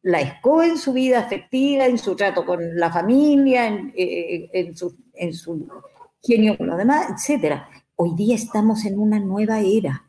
la 0.05 0.21
escoba 0.21 0.67
en 0.67 0.77
su 0.77 0.93
vida 0.93 1.17
afectiva, 1.19 1.87
en 1.87 1.97
su 1.97 2.15
trato 2.15 2.45
con 2.45 2.77
la 2.77 2.91
familia, 2.91 3.65
en, 3.65 3.91
eh, 3.97 4.49
en, 4.53 4.77
su, 4.77 4.95
en 5.15 5.33
su 5.33 5.67
genio 6.21 6.55
con 6.57 6.67
los 6.67 6.77
demás, 6.77 7.07
etcétera. 7.09 7.67
Hoy 7.95 8.13
día 8.15 8.35
estamos 8.35 8.85
en 8.85 8.99
una 8.99 9.19
nueva 9.19 9.61
era 9.61 10.07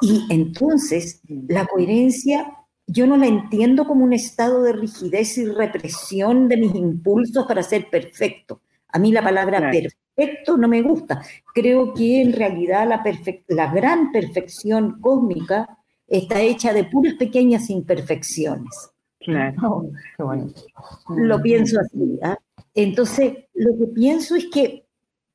y 0.00 0.26
entonces 0.30 1.22
la 1.48 1.66
coherencia 1.66 2.52
yo 2.86 3.08
no 3.08 3.16
la 3.16 3.26
entiendo 3.26 3.84
como 3.84 4.04
un 4.04 4.12
estado 4.12 4.62
de 4.62 4.74
rigidez 4.74 5.38
y 5.38 5.46
represión 5.46 6.48
de 6.48 6.58
mis 6.58 6.74
impulsos 6.76 7.46
para 7.46 7.64
ser 7.64 7.90
perfecto. 7.90 8.60
A 8.90 9.00
mí 9.00 9.10
la 9.10 9.24
palabra 9.24 9.72
perfecto 9.72 10.56
no 10.56 10.68
me 10.68 10.82
gusta. 10.82 11.20
Creo 11.52 11.92
que 11.94 12.22
en 12.22 12.32
realidad 12.32 12.86
la, 12.86 13.02
la 13.48 13.72
gran 13.72 14.12
perfección 14.12 15.00
cósmica 15.00 15.78
está 16.06 16.40
hecha 16.42 16.72
de 16.72 16.84
puras 16.84 17.14
pequeñas 17.14 17.70
imperfecciones. 17.70 18.92
Claro. 19.26 19.90
Lo 21.08 21.42
pienso 21.42 21.80
así. 21.80 22.18
¿ah? 22.22 22.38
Entonces, 22.74 23.32
lo 23.54 23.76
que 23.76 23.86
pienso 23.88 24.36
es 24.36 24.46
que 24.46 24.84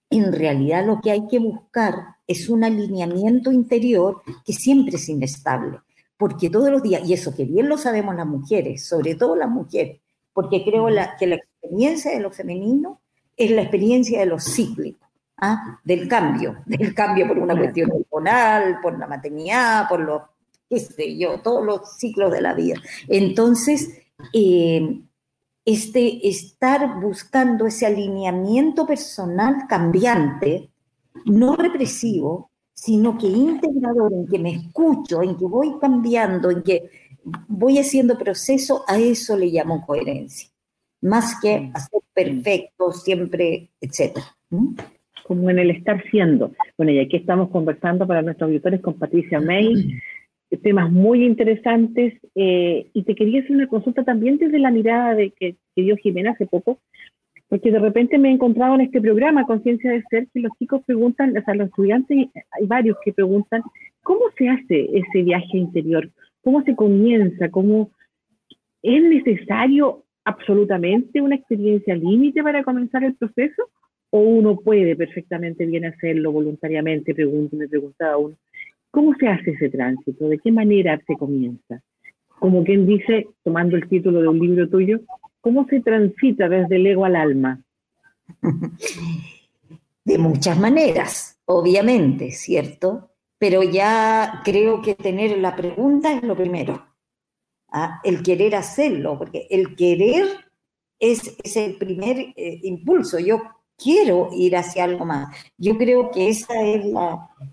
en 0.09 0.31
realidad 0.31 0.85
lo 0.85 1.01
que 1.01 1.11
hay 1.11 1.27
que 1.27 1.39
buscar 1.39 1.95
es 2.25 2.49
un 2.49 2.63
alineamiento 2.63 3.51
interior 3.51 4.21
que 4.45 4.53
siempre 4.53 4.95
es 4.95 5.09
inestable, 5.09 5.79
porque 6.17 6.49
todos 6.49 6.69
los 6.69 6.81
días, 6.81 7.01
y 7.05 7.13
eso 7.13 7.35
que 7.35 7.45
bien 7.45 7.67
lo 7.67 7.77
sabemos 7.77 8.15
las 8.15 8.27
mujeres, 8.27 8.85
sobre 8.87 9.15
todo 9.15 9.35
las 9.35 9.49
mujeres, 9.49 9.99
porque 10.33 10.63
creo 10.63 10.87
que 11.19 11.27
la 11.27 11.35
experiencia 11.35 12.11
de 12.11 12.19
lo 12.19 12.31
femenino 12.31 13.01
es 13.35 13.51
la 13.51 13.63
experiencia 13.63 14.19
de 14.19 14.25
lo 14.25 14.39
cíclico, 14.39 15.05
¿ah? 15.37 15.79
del 15.83 16.07
cambio, 16.07 16.57
del 16.65 16.93
cambio 16.93 17.27
por 17.27 17.39
una 17.39 17.57
cuestión 17.57 17.91
hormonal, 17.91 18.79
por 18.81 18.97
la 18.97 19.07
maternidad, 19.07 19.87
por 19.89 19.99
los, 19.99 20.21
qué 20.71 20.79
sé 20.79 21.17
yo, 21.17 21.41
todos 21.41 21.65
los 21.65 21.97
ciclos 21.97 22.31
de 22.31 22.41
la 22.41 22.53
vida. 22.53 22.75
Entonces, 23.09 23.89
eh, 24.33 25.01
este 25.65 26.27
estar 26.29 27.01
buscando 27.01 27.67
ese 27.67 27.85
alineamiento 27.85 28.87
personal 28.87 29.65
cambiante, 29.67 30.69
no 31.25 31.57
represivo, 31.57 32.51
sino 32.73 33.17
que 33.17 33.27
integrador, 33.27 34.13
en 34.13 34.27
que 34.27 34.39
me 34.39 34.55
escucho, 34.55 35.21
en 35.21 35.37
que 35.37 35.45
voy 35.45 35.73
cambiando, 35.79 36.49
en 36.49 36.63
que 36.63 36.89
voy 37.49 37.77
haciendo 37.77 38.17
proceso, 38.17 38.85
a 38.87 38.97
eso 38.97 39.35
le 39.35 39.47
llamo 39.47 39.85
coherencia, 39.85 40.49
más 41.01 41.39
que 41.41 41.69
hacer 41.73 42.01
perfecto 42.13 42.93
siempre, 42.93 43.69
etc. 43.81 44.19
¿Mm? 44.49 44.75
Como 45.27 45.49
en 45.49 45.59
el 45.59 45.71
estar 45.71 46.01
siendo. 46.09 46.53
Bueno, 46.77 46.93
y 46.93 46.99
aquí 46.99 47.17
estamos 47.17 47.49
conversando 47.49 48.07
para 48.07 48.21
nuestros 48.21 48.47
auditores 48.47 48.81
con 48.81 48.95
Patricia 48.95 49.39
May, 49.39 49.99
temas 50.57 50.91
muy 50.91 51.25
interesantes 51.25 52.13
eh, 52.35 52.87
y 52.93 53.03
te 53.03 53.15
quería 53.15 53.41
hacer 53.41 53.55
una 53.55 53.67
consulta 53.67 54.03
también 54.03 54.37
desde 54.37 54.59
la 54.59 54.71
mirada 54.71 55.15
de 55.15 55.31
que, 55.31 55.55
dio 55.75 55.95
Jimena 55.97 56.31
hace 56.31 56.45
poco, 56.45 56.79
porque 57.47 57.71
de 57.71 57.79
repente 57.79 58.17
me 58.17 58.29
he 58.29 58.33
encontrado 58.33 58.75
en 58.75 58.81
este 58.81 59.01
programa 59.01 59.45
Conciencia 59.45 59.91
de 59.91 60.03
Ser 60.09 60.27
que 60.33 60.41
los 60.41 60.51
chicos 60.59 60.81
preguntan, 60.85 61.35
o 61.37 61.41
sea, 61.43 61.55
los 61.55 61.67
estudiantes, 61.67 62.27
hay 62.51 62.67
varios 62.67 62.97
que 63.03 63.13
preguntan, 63.13 63.61
¿cómo 64.03 64.21
se 64.37 64.49
hace 64.49 64.89
ese 64.93 65.23
viaje 65.23 65.57
interior? 65.57 66.09
¿Cómo 66.43 66.63
se 66.63 66.75
comienza? 66.75 67.49
¿Cómo 67.49 67.91
es 68.81 69.03
necesario 69.03 70.03
absolutamente 70.25 71.21
una 71.21 71.35
experiencia 71.35 71.95
límite 71.95 72.43
para 72.43 72.63
comenzar 72.63 73.03
el 73.03 73.15
proceso? 73.15 73.69
¿O 74.09 74.19
uno 74.19 74.57
puede 74.57 74.95
perfectamente 74.95 75.65
bien 75.65 75.85
hacerlo 75.85 76.31
voluntariamente? 76.31 77.15
Pregunto, 77.15 77.55
me 77.55 77.67
preguntaba 77.67 78.17
uno. 78.17 78.35
¿Cómo 78.91 79.15
se 79.17 79.27
hace 79.27 79.51
ese 79.51 79.69
tránsito? 79.69 80.27
¿De 80.27 80.37
qué 80.37 80.51
manera 80.51 81.01
se 81.07 81.15
comienza? 81.15 81.81
Como 82.27 82.63
quien 82.63 82.85
dice, 82.85 83.27
tomando 83.43 83.77
el 83.77 83.87
título 83.87 84.21
de 84.21 84.27
un 84.27 84.39
libro 84.39 84.67
tuyo, 84.69 84.99
¿cómo 85.39 85.65
se 85.67 85.79
transita 85.79 86.49
desde 86.49 86.75
el 86.75 86.87
ego 86.87 87.05
al 87.05 87.15
alma? 87.15 87.61
De 90.03 90.17
muchas 90.17 90.59
maneras, 90.59 91.39
obviamente, 91.45 92.31
¿cierto? 92.31 93.11
Pero 93.37 93.61
ya 93.61 94.41
creo 94.43 94.81
que 94.81 94.95
tener 94.95 95.37
la 95.37 95.55
pregunta 95.55 96.11
es 96.11 96.23
lo 96.23 96.35
primero. 96.35 96.83
¿ah? 97.71 98.01
El 98.03 98.23
querer 98.23 98.55
hacerlo, 98.55 99.17
porque 99.17 99.45
el 99.49 99.75
querer 99.75 100.25
es, 100.99 101.37
el 101.55 101.77
primer 101.77 102.17
eh, 102.35 102.59
impulso. 102.63 103.19
Yo 103.19 103.41
quiero 103.81 104.29
ir 104.31 104.55
hacia 104.55 104.83
algo 104.83 105.05
más. 105.05 105.35
Yo 105.57 105.77
creo 105.77 106.11
que 106.11 106.29
ese 106.29 106.75
es 106.75 106.85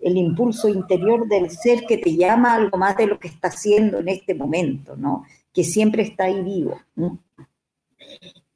el 0.00 0.16
impulso 0.16 0.68
interior 0.68 1.26
del 1.26 1.50
ser 1.50 1.84
que 1.86 1.98
te 1.98 2.14
llama 2.16 2.52
a 2.52 2.56
algo 2.56 2.76
más 2.76 2.96
de 2.96 3.06
lo 3.06 3.18
que 3.18 3.28
está 3.28 3.48
haciendo 3.48 3.98
en 3.98 4.08
este 4.08 4.34
momento, 4.34 4.96
¿no? 4.96 5.24
Que 5.52 5.64
siempre 5.64 6.02
está 6.02 6.24
ahí 6.24 6.42
vivo. 6.42 6.78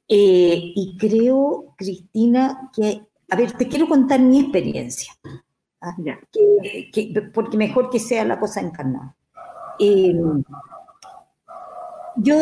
Eh, 0.07 0.73
y 0.75 0.97
creo, 0.97 1.73
Cristina, 1.75 2.69
que, 2.75 3.01
a 3.29 3.35
ver, 3.35 3.53
te 3.53 3.67
quiero 3.67 3.87
contar 3.87 4.19
mi 4.19 4.41
experiencia, 4.41 5.13
¿ah? 5.81 5.95
porque 7.33 7.57
mejor 7.57 7.89
que 7.89 7.99
sea 7.99 8.23
la 8.23 8.39
cosa 8.39 8.61
encarnada. 8.61 9.15
Eh, 9.79 10.13
yo 12.17 12.35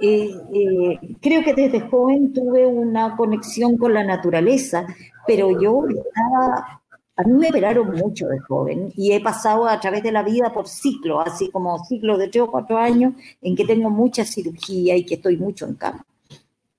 eh, 0.00 0.30
eh, 0.54 0.98
creo 1.20 1.42
que 1.42 1.54
desde 1.54 1.80
joven 1.80 2.32
tuve 2.32 2.66
una 2.66 3.16
conexión 3.16 3.76
con 3.76 3.92
la 3.92 4.04
naturaleza, 4.04 4.86
pero 5.26 5.60
yo 5.60 5.84
estaba, 5.88 6.82
a 7.16 7.22
mí 7.24 7.32
me 7.34 7.48
operaron 7.48 7.94
mucho 7.94 8.26
de 8.28 8.38
joven 8.38 8.92
y 8.96 9.12
he 9.12 9.20
pasado 9.20 9.66
a 9.66 9.78
través 9.78 10.02
de 10.02 10.12
la 10.12 10.22
vida 10.22 10.52
por 10.52 10.68
ciclos, 10.68 11.22
así 11.26 11.50
como 11.50 11.84
ciclos 11.84 12.18
de 12.18 12.28
tres 12.28 12.44
o 12.44 12.50
cuatro 12.50 12.78
años 12.78 13.14
en 13.42 13.54
que 13.54 13.64
tengo 13.64 13.90
mucha 13.90 14.24
cirugía 14.24 14.96
y 14.96 15.04
que 15.04 15.14
estoy 15.14 15.36
mucho 15.36 15.66
en 15.66 15.74
cama. 15.74 16.06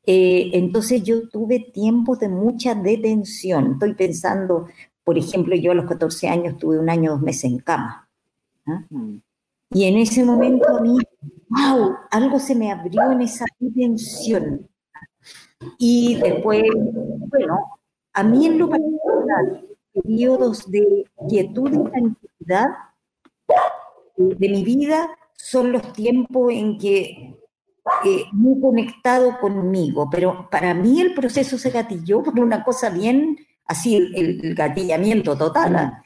Eh, 0.05 0.49
entonces 0.53 1.03
yo 1.03 1.29
tuve 1.29 1.59
tiempos 1.59 2.19
de 2.19 2.27
mucha 2.27 2.73
detención. 2.73 3.73
Estoy 3.73 3.93
pensando 3.93 4.67
Por 5.03 5.17
ejemplo, 5.17 5.55
yo 5.55 5.71
a 5.71 5.75
los 5.75 5.85
14 5.85 6.27
años 6.27 6.57
tuve 6.57 6.79
un 6.79 6.89
año, 6.89 7.11
dos 7.11 7.21
meses 7.21 7.45
en 7.45 7.59
cama. 7.59 8.07
¿ah? 8.67 8.83
Mm. 8.89 9.17
Y 9.73 9.85
en 9.85 9.97
ese 9.97 10.23
momento 10.23 10.67
a 10.69 10.81
mí, 10.81 10.97
wow, 11.51 11.95
algo 12.09 12.39
se 12.39 12.55
me 12.55 12.71
abrió 12.71 13.11
en 13.11 13.21
esa 13.21 13.45
dimensión. 13.59 14.67
Y 15.77 16.15
después, 16.15 16.63
bueno, 17.27 17.79
a 18.13 18.23
mí 18.23 18.47
en 18.47 18.57
lo 18.57 18.69
particular, 18.69 19.63
periodos 19.93 20.69
de 20.71 21.05
quietud 21.27 21.69
y 21.71 21.89
tranquilidad 21.89 22.67
de 24.17 24.49
mi 24.49 24.63
vida 24.63 25.09
son 25.35 25.71
los 25.71 25.93
tiempos 25.93 26.51
en 26.51 26.77
que 26.77 27.35
eh, 28.05 28.25
muy 28.31 28.61
conectado 28.61 29.39
conmigo, 29.39 30.07
pero 30.09 30.47
para 30.49 30.73
mí 30.73 31.01
el 31.01 31.13
proceso 31.13 31.57
se 31.57 31.71
gatilló 31.71 32.23
por 32.23 32.39
una 32.39 32.63
cosa 32.63 32.89
bien 32.89 33.37
así, 33.65 33.95
el, 33.95 34.55
gatillamiento 34.55 35.37
total. 35.37 35.75
¿ah? 35.75 36.03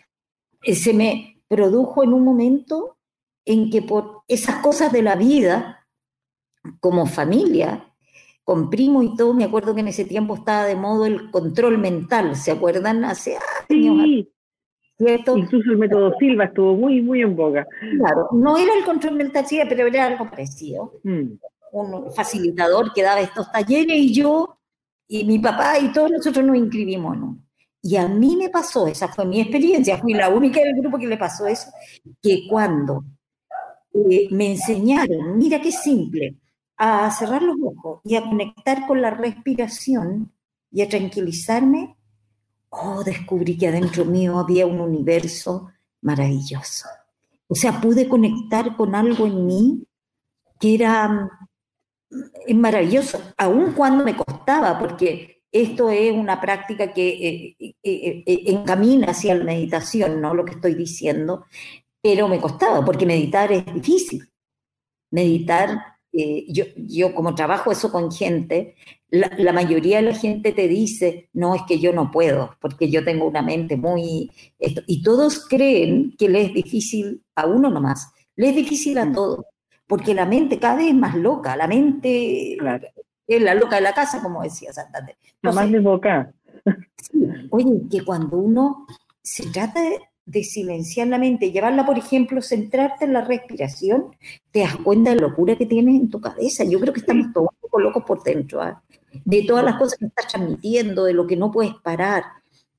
Eh, 0.64 0.76
se 0.76 0.94
me 0.94 1.42
produjo 1.48 2.04
en 2.04 2.14
un 2.14 2.24
momento 2.24 2.95
en 3.46 3.70
que 3.70 3.82
por 3.82 4.24
esas 4.28 4.58
cosas 4.58 4.92
de 4.92 5.02
la 5.02 5.16
vida, 5.16 5.88
como 6.80 7.06
familia, 7.06 7.94
con 8.44 8.70
primo 8.70 9.04
y 9.04 9.16
todo, 9.16 9.34
me 9.34 9.44
acuerdo 9.44 9.74
que 9.74 9.82
en 9.82 9.88
ese 9.88 10.06
tiempo 10.06 10.36
estaba 10.36 10.66
de 10.66 10.76
modo 10.76 11.06
el 11.06 11.32
control 11.32 11.78
mental, 11.78 12.36
¿se 12.36 12.52
acuerdan? 12.52 13.06
Hace 13.06 13.38
años. 13.70 14.04
Sí. 14.04 14.32
¿cierto? 14.98 15.38
Incluso 15.38 15.72
el 15.72 15.78
método 15.78 16.14
Silva 16.20 16.46
estuvo 16.46 16.76
muy, 16.76 17.02
muy 17.02 17.22
en 17.22 17.36
boga. 17.36 17.68
Claro, 17.98 18.30
no 18.32 18.58
era 18.58 18.74
el 18.78 18.86
control 18.86 19.16
mental, 19.16 19.46
sí, 19.46 19.60
pero 19.68 19.88
era 19.88 20.06
algo 20.06 20.30
parecido. 20.30 20.94
Mm. 21.04 21.34
Un 21.72 22.14
facilitador 22.14 22.94
que 22.94 23.04
daba 23.04 23.20
estos 23.20 23.52
talleres 23.52 23.98
y 23.98 24.14
yo 24.14 24.58
y 25.08 25.24
mi 25.26 25.40
papá 25.40 25.78
y 25.80 25.92
todos 25.92 26.12
nosotros 26.12 26.44
nos 26.44 26.56
inscribimos 26.56 27.18
¿no? 27.18 27.38
Y 27.82 27.98
a 27.98 28.08
mí 28.08 28.36
me 28.36 28.50
pasó, 28.50 28.88
esa 28.88 29.08
fue 29.10 29.26
mi 29.26 29.40
experiencia, 29.40 30.00
fui 30.00 30.14
la 30.14 30.30
única 30.30 30.60
del 30.60 30.74
grupo 30.74 30.98
que 30.98 31.06
le 31.06 31.18
pasó 31.18 31.46
eso, 31.46 31.70
que 32.20 32.48
cuando 32.50 33.04
eh, 34.10 34.28
me 34.32 34.52
enseñaron, 34.52 35.38
mira 35.38 35.62
qué 35.62 35.72
simple, 35.72 36.36
a 36.78 37.10
cerrar 37.12 37.42
los 37.42 37.56
ojos 37.64 38.02
y 38.04 38.16
a 38.16 38.24
conectar 38.24 38.86
con 38.88 39.02
la 39.02 39.12
respiración 39.12 40.34
y 40.72 40.82
a 40.82 40.90
tranquilizarme, 40.90 41.96
oh, 42.70 43.04
descubrí 43.04 43.58
que 43.58 43.68
adentro 43.68 44.04
mío 44.04 44.38
había 44.38 44.66
un 44.66 44.82
universo 44.82 45.70
maravilloso. 46.02 46.88
O 47.48 47.56
sea, 47.56 47.80
pude 47.80 48.10
conectar 48.10 48.76
con 48.76 48.96
algo 48.96 49.26
en 49.26 49.46
mí 49.46 49.88
que 50.60 50.76
era 50.76 51.30
mm, 52.10 52.56
maravilloso, 52.56 53.22
aun 53.38 53.72
cuando 53.74 54.04
me 54.04 54.16
costaba, 54.16 54.78
porque 54.78 55.44
esto 55.52 55.90
es 55.90 56.12
una 56.12 56.42
práctica 56.42 56.92
que 56.94 57.56
eh, 57.60 57.76
eh, 57.82 58.24
encamina 58.48 59.12
hacia 59.12 59.36
la 59.36 59.46
meditación, 59.46 60.20
¿no? 60.20 60.34
Lo 60.34 60.44
que 60.44 60.56
estoy 60.56 60.76
diciendo, 60.76 61.46
pero 62.06 62.28
me 62.28 62.39
costaba, 62.39 62.86
porque 62.86 63.04
meditar 63.04 63.52
es 63.52 63.65
difícil. 63.65 64.30
Meditar, 65.10 65.98
eh, 66.13 66.46
yo, 66.50 66.65
yo 66.78 67.15
como 67.15 67.34
trabajo 67.34 67.72
eso 67.72 67.91
con 67.91 68.12
gente, 68.12 68.76
la, 69.10 69.52
mayoría 69.52 69.98
de 69.98 70.12
la 70.12 70.13
gente 70.13 70.52
te 70.52 70.68
dice, 70.68 71.32
no, 71.34 71.56
es 71.56 71.63
que 71.68 71.80
yo 71.80 71.94
no 71.94 72.12
puedo, 72.12 72.58
porque 72.62 72.91
yo 72.91 73.04
tengo 73.04 73.26
una 73.26 73.41
mente 73.41 73.76
muy... 73.76 74.30
y 74.60 75.02
todos 75.02 75.48
creen 75.48 76.13
que 76.15 76.30
le 76.30 76.44
es 76.44 76.54
difícil 76.54 77.24
a 77.34 77.48
uno 77.48 77.72
nomás, 77.72 78.13
le 78.36 78.50
es 78.50 78.56
difícil 78.56 79.00
a 79.00 79.06
mm. 79.06 79.13
todos, 79.13 79.46
porque 79.88 80.13
la 80.13 80.28
mente 80.28 80.60
cada 80.60 80.76
vez 80.76 80.89
es 80.89 80.96
más 80.96 81.15
loca, 81.15 81.58
la 81.58 81.65
mente 81.65 82.56
es 83.26 83.41
la 83.41 83.56
loca 83.56 83.78
de 83.78 83.82
la 83.82 83.96
casa, 83.96 84.22
como 84.22 84.44
decía 84.44 84.72
Santander. 84.72 85.18
No 85.41 85.54
más 85.54 85.72
de 85.72 85.80
boca. 85.80 86.32
oye, 87.50 87.82
que 87.89 88.06
cuando 88.06 88.38
uno 88.38 88.86
se 89.24 89.50
trata 89.50 89.82
de 89.82 90.02
de 90.26 90.44
silenciar 90.44 91.08
la 91.08 91.18
mente, 91.18 91.52
llevarla, 91.52 91.86
por 91.86 91.98
ejemplo, 91.98 92.42
centrarte 92.42 93.06
en 93.06 93.14
la 93.14 93.22
respiración, 93.22 94.16
te 94.52 94.62
das 94.62 94.76
cuenta 94.78 95.12
de 95.12 95.18
la 95.18 95.28
locura 95.28 95.56
que 95.56 95.66
tienes 95.66 95.96
en 95.96 96.10
tu 96.10 96.20
cabeza. 96.20 96.64
Yo 96.64 96.80
creo 96.80 96.94
que 96.94 97.02
estamos 97.02 97.32
todos 97.34 97.50
un 97.52 97.60
poco 97.62 97.80
locos 97.80 98.04
por 98.04 98.24
dentro, 98.24 98.62
¿ah? 98.62 98.82
de 99.24 99.44
todas 99.44 99.64
las 99.64 99.76
cosas 99.76 100.00
que 100.00 100.06
estás 100.08 100.28
transmitiendo, 100.28 101.06
de 101.06 101.14
lo 101.14 101.28
que 101.28 101.38
no 101.38 101.52
puedes 101.52 101.74
parar. 101.76 102.24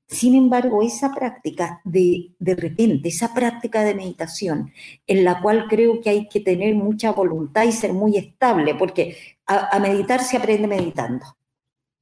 Sin 0.09 0.35
embargo, 0.35 0.83
esa 0.83 1.13
práctica 1.13 1.81
de, 1.85 2.31
de 2.39 2.55
repente, 2.55 3.09
esa 3.09 3.35
práctica 3.35 3.83
de 3.83 3.95
meditación, 3.95 4.73
en 5.07 5.25
la 5.25 5.41
cual 5.41 5.67
creo 5.69 6.01
que 6.01 6.11
hay 6.11 6.29
que 6.29 6.41
tener 6.41 6.75
mucha 6.75 7.13
voluntad 7.13 7.65
y 7.65 7.73
ser 7.73 7.93
muy 7.93 8.17
estable, 8.17 8.75
porque 8.75 9.17
a 9.47 9.79
meditar 9.79 10.23
se 10.23 10.37
aprende 10.37 10.67
meditando. 10.67 11.36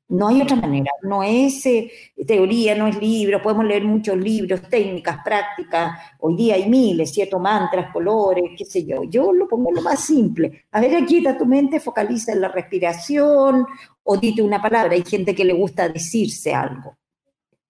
No 0.08 0.28
hay 0.28 0.42
otra 0.42 0.56
manera, 0.56 0.90
no 1.02 1.22
es 1.22 1.64
eh, 1.64 1.90
teoría, 2.26 2.74
no 2.74 2.86
es 2.86 3.00
libro, 3.00 3.40
podemos 3.40 3.64
leer 3.64 3.84
muchos 3.84 4.16
libros, 4.18 4.60
técnicas, 4.68 5.18
prácticas, 5.24 5.98
hoy 6.20 6.36
día 6.36 6.56
hay 6.56 6.68
miles, 6.68 7.10
¿cierto? 7.10 7.38
Mantras, 7.38 7.90
colores, 7.90 8.50
qué 8.56 8.66
sé 8.66 8.84
yo. 8.84 9.04
Yo 9.04 9.32
lo 9.32 9.48
pongo 9.48 9.72
lo 9.72 9.80
más 9.80 10.04
simple. 10.04 10.66
A 10.72 10.80
ver, 10.80 10.94
aquieta 10.96 11.38
tu 11.38 11.46
mente, 11.46 11.80
focaliza 11.80 12.32
en 12.32 12.42
la 12.42 12.48
respiración 12.48 13.66
o 14.02 14.16
dite 14.18 14.42
una 14.42 14.60
palabra. 14.60 14.92
Hay 14.92 15.04
gente 15.04 15.34
que 15.34 15.44
le 15.44 15.54
gusta 15.54 15.88
decirse 15.88 16.54
algo. 16.54 16.98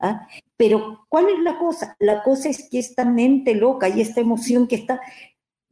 ¿ah? 0.00 0.26
Pero, 0.56 1.06
¿cuál 1.08 1.28
es 1.28 1.38
la 1.38 1.56
cosa? 1.56 1.96
La 2.00 2.22
cosa 2.24 2.48
es 2.48 2.68
que 2.68 2.80
esta 2.80 3.04
mente 3.04 3.54
loca 3.54 3.88
y 3.88 4.00
esta 4.00 4.20
emoción 4.20 4.66
que 4.66 4.76
está, 4.76 5.00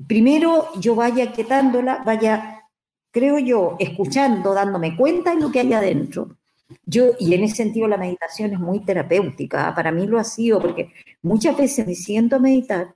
primero 0.07 0.69
yo 0.81 0.95
vaya 0.95 1.33
quietándola, 1.33 2.03
vaya, 2.07 2.69
creo 3.11 3.39
yo, 3.41 3.77
escuchando, 3.81 4.55
dándome 4.55 4.97
cuenta 4.97 5.35
de 5.35 5.41
lo 5.41 5.51
que 5.51 5.61
hay 5.61 5.73
adentro 5.73 6.39
yo, 6.85 7.13
y 7.19 7.35
en 7.35 7.45
ese 7.45 7.57
sentido 7.57 7.89
la 7.89 7.97
meditación 7.97 8.53
es 8.53 8.61
muy 8.61 8.85
terapéutica, 8.85 9.69
¿ah? 9.69 9.75
para 9.75 9.91
mí 9.93 10.07
lo 10.07 10.19
ha 10.19 10.25
sido, 10.25 10.61
porque 10.61 10.93
muchas 11.23 11.57
veces 11.57 11.87
me 11.87 11.95
siento 11.95 12.37
a 12.37 12.39
meditar, 12.39 12.95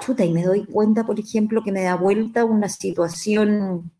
chuta, 0.00 0.24
y 0.24 0.32
me 0.32 0.42
doy 0.42 0.64
cuenta, 0.66 1.04
por 1.04 1.18
ejemplo, 1.18 1.62
que 1.62 1.72
me 1.72 1.82
da 1.82 1.94
vuelta 1.94 2.44
una 2.44 2.68
situación, 2.68 3.92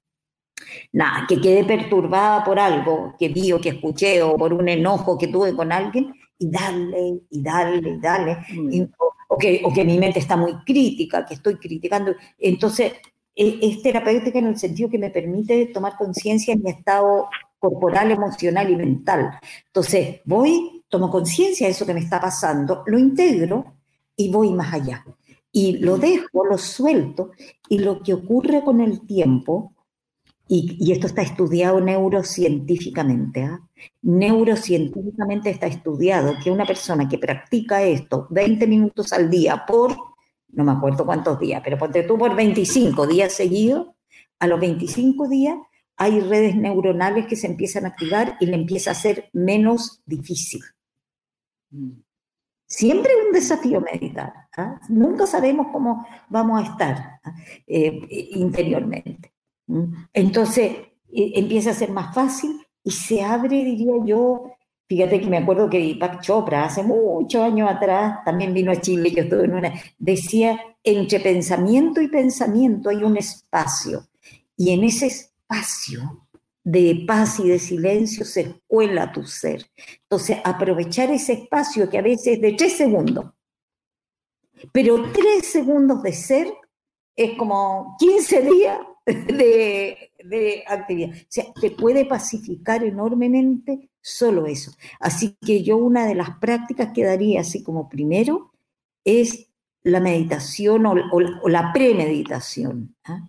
nada, 0.93 1.27
que 1.29 1.41
quedé 1.41 1.65
perturbada 1.65 2.45
por 2.45 2.59
algo 2.59 3.15
que 3.19 3.29
vi 3.29 3.53
o 3.53 3.61
que 3.61 3.71
escuché, 3.71 4.23
o 4.23 4.37
por 4.37 4.53
un 4.53 4.69
enojo 4.69 5.19
que 5.19 5.29
tuve 5.29 5.55
con 5.55 5.73
alguien, 5.73 6.13
y 6.39 6.51
darle, 6.51 7.21
y 7.31 7.43
darle, 7.43 7.91
y 7.91 8.01
darle, 8.01 8.37
mm. 8.53 8.93
o, 9.29 9.39
que, 9.39 9.63
o 9.65 9.73
que 9.73 9.85
mi 9.85 9.99
mente 9.99 10.19
está 10.19 10.37
muy 10.37 10.55
crítica, 10.65 11.25
que 11.25 11.35
estoy 11.35 11.57
criticando. 11.57 12.15
Entonces, 12.39 12.93
es, 13.35 13.55
es 13.61 13.83
terapéutica 13.83 14.39
en 14.39 14.47
el 14.47 14.59
sentido 14.59 14.89
que 14.91 14.99
me 14.99 15.11
permite 15.11 15.67
tomar 15.67 15.97
conciencia 15.97 16.55
en 16.55 16.63
mi 16.63 16.71
estado 16.71 17.29
corporal, 17.59 18.11
emocional 18.11 18.71
y 18.71 18.77
mental. 18.77 19.39
Entonces, 19.67 20.21
voy, 20.25 20.85
tomo 20.89 21.11
conciencia 21.11 21.67
de 21.67 21.73
eso 21.73 21.87
que 21.87 21.95
me 21.95 22.01
está 22.01 22.21
pasando, 22.21 22.83
lo 22.87 22.99
integro 22.99 23.77
y 24.17 24.31
voy 24.31 24.53
más 24.53 24.73
allá. 24.73 25.05
Y 25.53 25.79
lo 25.79 25.97
dejo, 25.97 26.45
lo 26.45 26.59
suelto, 26.59 27.31
y 27.69 27.79
lo 27.79 28.03
que 28.03 28.15
ocurre 28.15 28.63
con 28.63 28.81
el 28.81 29.07
tiempo, 29.07 29.73
y, 30.49 30.93
esto 30.93 31.09
está 31.09 31.23
estudiado 31.23 31.81
neurocientíficamente, 31.81 33.43
¿ah? 33.43 33.61
neurocientíficamente 34.03 35.51
está 35.51 35.67
estudiado 35.67 36.35
que 36.43 36.53
una 36.53 36.65
persona 36.65 37.09
que 37.09 37.19
practica 37.19 37.83
esto 37.83 38.29
20 38.31 38.67
minutos 38.69 39.13
al 39.13 39.29
día 39.29 39.65
por, 39.67 39.97
no 40.53 40.65
me 40.65 40.73
acuerdo 40.73 41.05
cuántos 41.05 41.41
días, 41.41 41.63
pero 41.65 41.77
ponte 41.79 42.05
tú 42.05 42.17
por 42.17 42.37
25 42.37 43.07
días 43.09 43.33
seguidos, 43.33 43.89
a 44.39 44.47
los 44.47 44.61
25 44.61 45.29
días 45.29 45.57
hay 45.97 46.21
redes 46.21 46.57
neuronales 46.57 47.27
que 47.27 47.37
se 47.37 47.47
empiezan 47.47 47.85
a 47.85 47.89
activar 47.89 48.37
y 48.41 48.47
le 48.47 48.57
empieza 48.57 48.91
a 48.91 48.95
ser 48.95 49.31
menos 49.33 50.03
difícil. 50.05 50.61
Mm. 51.71 51.93
Siempre 52.67 53.13
es 53.13 53.27
un 53.27 53.33
desafío 53.33 53.81
meditar. 53.81 54.33
¿ah? 54.57 54.81
Nunca 54.89 55.27
sabemos 55.27 55.69
cómo 55.73 56.05
vamos 56.29 56.61
a 56.61 56.73
estar 56.73 57.21
¿ah? 57.23 57.35
eh, 57.67 58.29
interiormente. 58.33 59.33
Entonces 60.13 60.73
eh, 61.13 61.33
empieza 61.35 61.71
a 61.71 61.75
ser 61.75 61.91
más 61.91 62.15
fácil 62.15 62.61
y 62.83 62.91
se 62.91 63.23
abre, 63.23 63.65
diría 63.65 63.95
yo, 64.05 64.53
fíjate 64.89 65.21
que 65.21 65.27
me 65.27 65.39
acuerdo 65.39 65.69
que 65.69 65.79
Deepak 65.79 66.21
Chopra 66.21 66.65
hace 66.65 66.83
muchos 66.83 67.43
años 67.43 67.69
atrás, 67.69 68.19
también 68.25 68.55
vino 68.55 68.71
a 68.71 68.81
Chile, 68.81 69.11
yo 69.11 69.23
estuve 69.23 69.45
en 69.45 69.55
una, 69.55 69.73
decía, 69.99 70.61
entre 70.85 71.21
pensamiento 71.21 72.01
y 72.01 72.09
pensamiento 72.09 72.91
hay 72.91 73.03
un 73.03 73.17
espacio. 73.17 74.07
Y 74.57 74.71
en 74.71 74.85
ese 74.85 75.07
espacio 75.49 76.27
de 76.65 77.05
paz 77.07 77.39
y 77.39 77.49
de 77.49 77.59
silencio 77.59 78.25
se 78.25 78.61
cuela 78.67 79.13
tu 79.13 79.25
ser. 79.25 79.71
Entonces, 80.03 80.39
aprovechar 80.45 81.11
ese 81.11 81.35
espacio 81.35 81.89
que 81.89 81.99
a 81.99 82.03
veces 82.03 82.35
es 82.35 82.41
de 82.41 82.53
tres 82.55 82.77
segundos, 82.77 83.33
pero 84.73 85.13
tres 85.13 85.47
segundos 85.47 86.03
de 86.03 86.13
ser 86.13 86.53
es 87.15 87.37
como 87.39 87.97
15 87.99 88.43
días 88.43 88.79
de, 89.07 90.11
de, 90.25 90.65
actividad. 90.67 91.11
O 91.11 91.27
sea, 91.29 91.45
te 91.61 91.71
puede 91.71 92.05
pacificar 92.05 92.83
enormemente 92.83 93.91
solo 94.01 94.47
eso. 94.47 94.73
Así 94.99 95.37
que 95.41 95.63
yo 95.63 95.77
una 95.77 96.07
de 96.07 96.17
las 96.17 96.39
prácticas 96.39 96.91
que 96.93 97.05
daría 97.05 97.43
así 97.43 97.63
como 97.63 97.89
primero 97.89 98.53
es 99.05 99.49
la 99.85 100.01
meditación 100.01 100.85
o, 100.85 101.49
la 101.49 101.73
premeditación, 101.73 102.97
¿ah? 103.05 103.21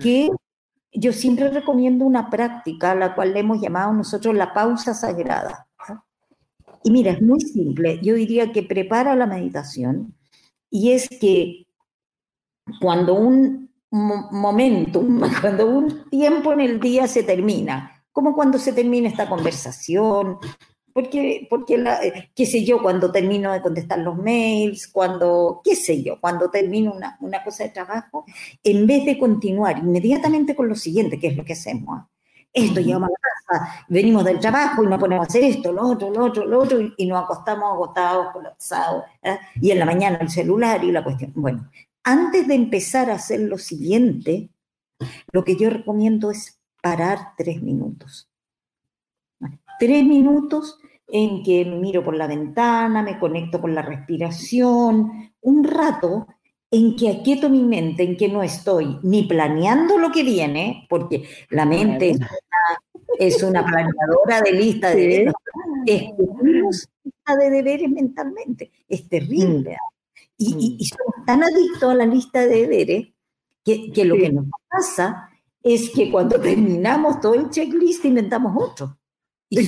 que 0.00 0.30
yo 0.94 1.12
siempre 1.12 1.48
recomiendo 1.50 2.04
una 2.04 2.30
práctica, 2.30 2.94
la 2.94 3.14
cual 3.14 3.34
le 3.34 3.40
hemos 3.40 3.60
llamado 3.60 3.92
nosotros 3.92 4.34
la 4.34 4.54
pausa 4.54 4.94
sagrada. 4.94 5.66
Y 6.84 6.90
mira, 6.90 7.12
es 7.12 7.22
muy 7.22 7.40
simple. 7.40 7.98
Yo 8.02 8.14
diría 8.14 8.52
que 8.52 8.62
prepara 8.62 9.16
la 9.16 9.26
meditación 9.26 10.14
y 10.70 10.92
es 10.92 11.08
que 11.08 11.66
cuando 12.80 13.14
un 13.14 13.70
momento, 13.90 15.04
cuando 15.40 15.66
un 15.66 16.08
tiempo 16.10 16.52
en 16.52 16.60
el 16.60 16.80
día 16.80 17.08
se 17.08 17.22
termina, 17.22 18.04
como 18.12 18.34
cuando 18.34 18.58
se 18.58 18.72
termina 18.72 19.08
esta 19.08 19.28
conversación, 19.28 20.38
porque, 20.94 21.48
porque 21.50 21.74
eh, 21.74 22.30
qué 22.36 22.46
sé 22.46 22.64
yo, 22.64 22.80
cuando 22.80 23.10
termino 23.10 23.52
de 23.52 23.60
contestar 23.60 23.98
los 23.98 24.16
mails, 24.16 24.86
cuando, 24.86 25.60
qué 25.64 25.74
sé 25.74 26.04
yo, 26.04 26.20
cuando 26.20 26.50
termino 26.50 26.92
una, 26.92 27.18
una 27.20 27.42
cosa 27.42 27.64
de 27.64 27.70
trabajo, 27.70 28.24
en 28.62 28.86
vez 28.86 29.04
de 29.04 29.18
continuar 29.18 29.78
inmediatamente 29.78 30.54
con 30.54 30.68
lo 30.68 30.76
siguiente, 30.76 31.18
que 31.18 31.26
es 31.26 31.36
lo 31.36 31.44
que 31.44 31.54
hacemos, 31.54 31.98
¿ah? 31.98 32.08
esto, 32.52 32.80
llegamos 32.80 33.08
a 33.08 33.12
la 33.12 33.58
casa, 33.58 33.84
venimos 33.88 34.24
del 34.24 34.38
trabajo 34.38 34.84
y 34.84 34.86
nos 34.86 35.00
ponemos 35.00 35.26
a 35.26 35.28
hacer 35.28 35.42
esto, 35.42 35.72
lo 35.72 35.82
otro, 35.82 36.10
lo 36.10 36.26
otro, 36.26 36.46
lo 36.46 36.62
otro, 36.62 36.78
y, 36.96 37.06
nos 37.06 37.24
acostamos 37.24 37.72
agotados, 37.72 38.32
colapsados, 38.32 39.02
¿eh? 39.20 39.36
y 39.60 39.72
en 39.72 39.80
la 39.80 39.86
mañana 39.86 40.18
el 40.20 40.30
celular 40.30 40.84
y 40.84 40.92
la 40.92 41.02
cuestión. 41.02 41.32
Bueno, 41.34 41.68
antes 42.04 42.46
de 42.46 42.54
empezar 42.54 43.10
a 43.10 43.14
hacer 43.14 43.40
lo 43.40 43.58
siguiente, 43.58 44.48
lo 45.32 45.42
que 45.42 45.56
yo 45.56 45.70
recomiendo 45.70 46.30
es 46.30 46.60
parar 46.80 47.32
tres 47.36 47.60
minutos. 47.60 48.28
Tres 49.80 50.04
minutos 50.04 50.78
en 51.16 51.44
que 51.44 51.64
miro 51.64 52.02
por 52.02 52.16
la 52.16 52.26
ventana, 52.26 53.00
me 53.00 53.20
conecto 53.20 53.60
con 53.60 53.72
la 53.72 53.82
respiración, 53.82 55.32
un 55.42 55.62
rato 55.62 56.26
en 56.72 56.96
que 56.96 57.08
aquieto 57.08 57.48
mi 57.48 57.62
mente, 57.62 58.02
en 58.02 58.16
que 58.16 58.28
no 58.28 58.42
estoy 58.42 58.98
ni 59.04 59.22
planeando 59.22 59.96
lo 59.96 60.10
que 60.10 60.24
viene, 60.24 60.88
porque 60.90 61.22
la 61.50 61.66
mente 61.66 62.16
es 63.20 63.40
una, 63.44 63.64
planeadora 63.64 64.42
de 64.42 64.52
lista 64.54 64.90
de 64.92 65.32
deberes, 65.86 66.88
lista 67.04 67.36
de 67.36 67.50
deberes 67.50 67.90
mentalmente, 67.90 68.72
es 68.88 69.08
terrible. 69.08 69.76
Mm. 70.36 70.42
Y, 70.58 70.76
y, 70.80 70.84
somos 70.84 71.24
tan 71.24 71.44
adictos 71.44 71.92
a 71.92 71.94
la 71.94 72.06
lista 72.06 72.40
de 72.40 72.48
deberes 72.48 73.06
que, 73.64 73.92
que 73.92 74.04
lo 74.04 74.16
que 74.16 74.32
nos 74.32 74.46
pasa 74.68 75.30
es 75.62 75.90
que 75.90 76.10
cuando 76.10 76.40
terminamos 76.40 77.20
todo 77.20 77.34
el 77.34 77.50
checklist 77.50 78.04
inventamos 78.04 78.52
otro. 78.60 78.98
Y 79.48 79.64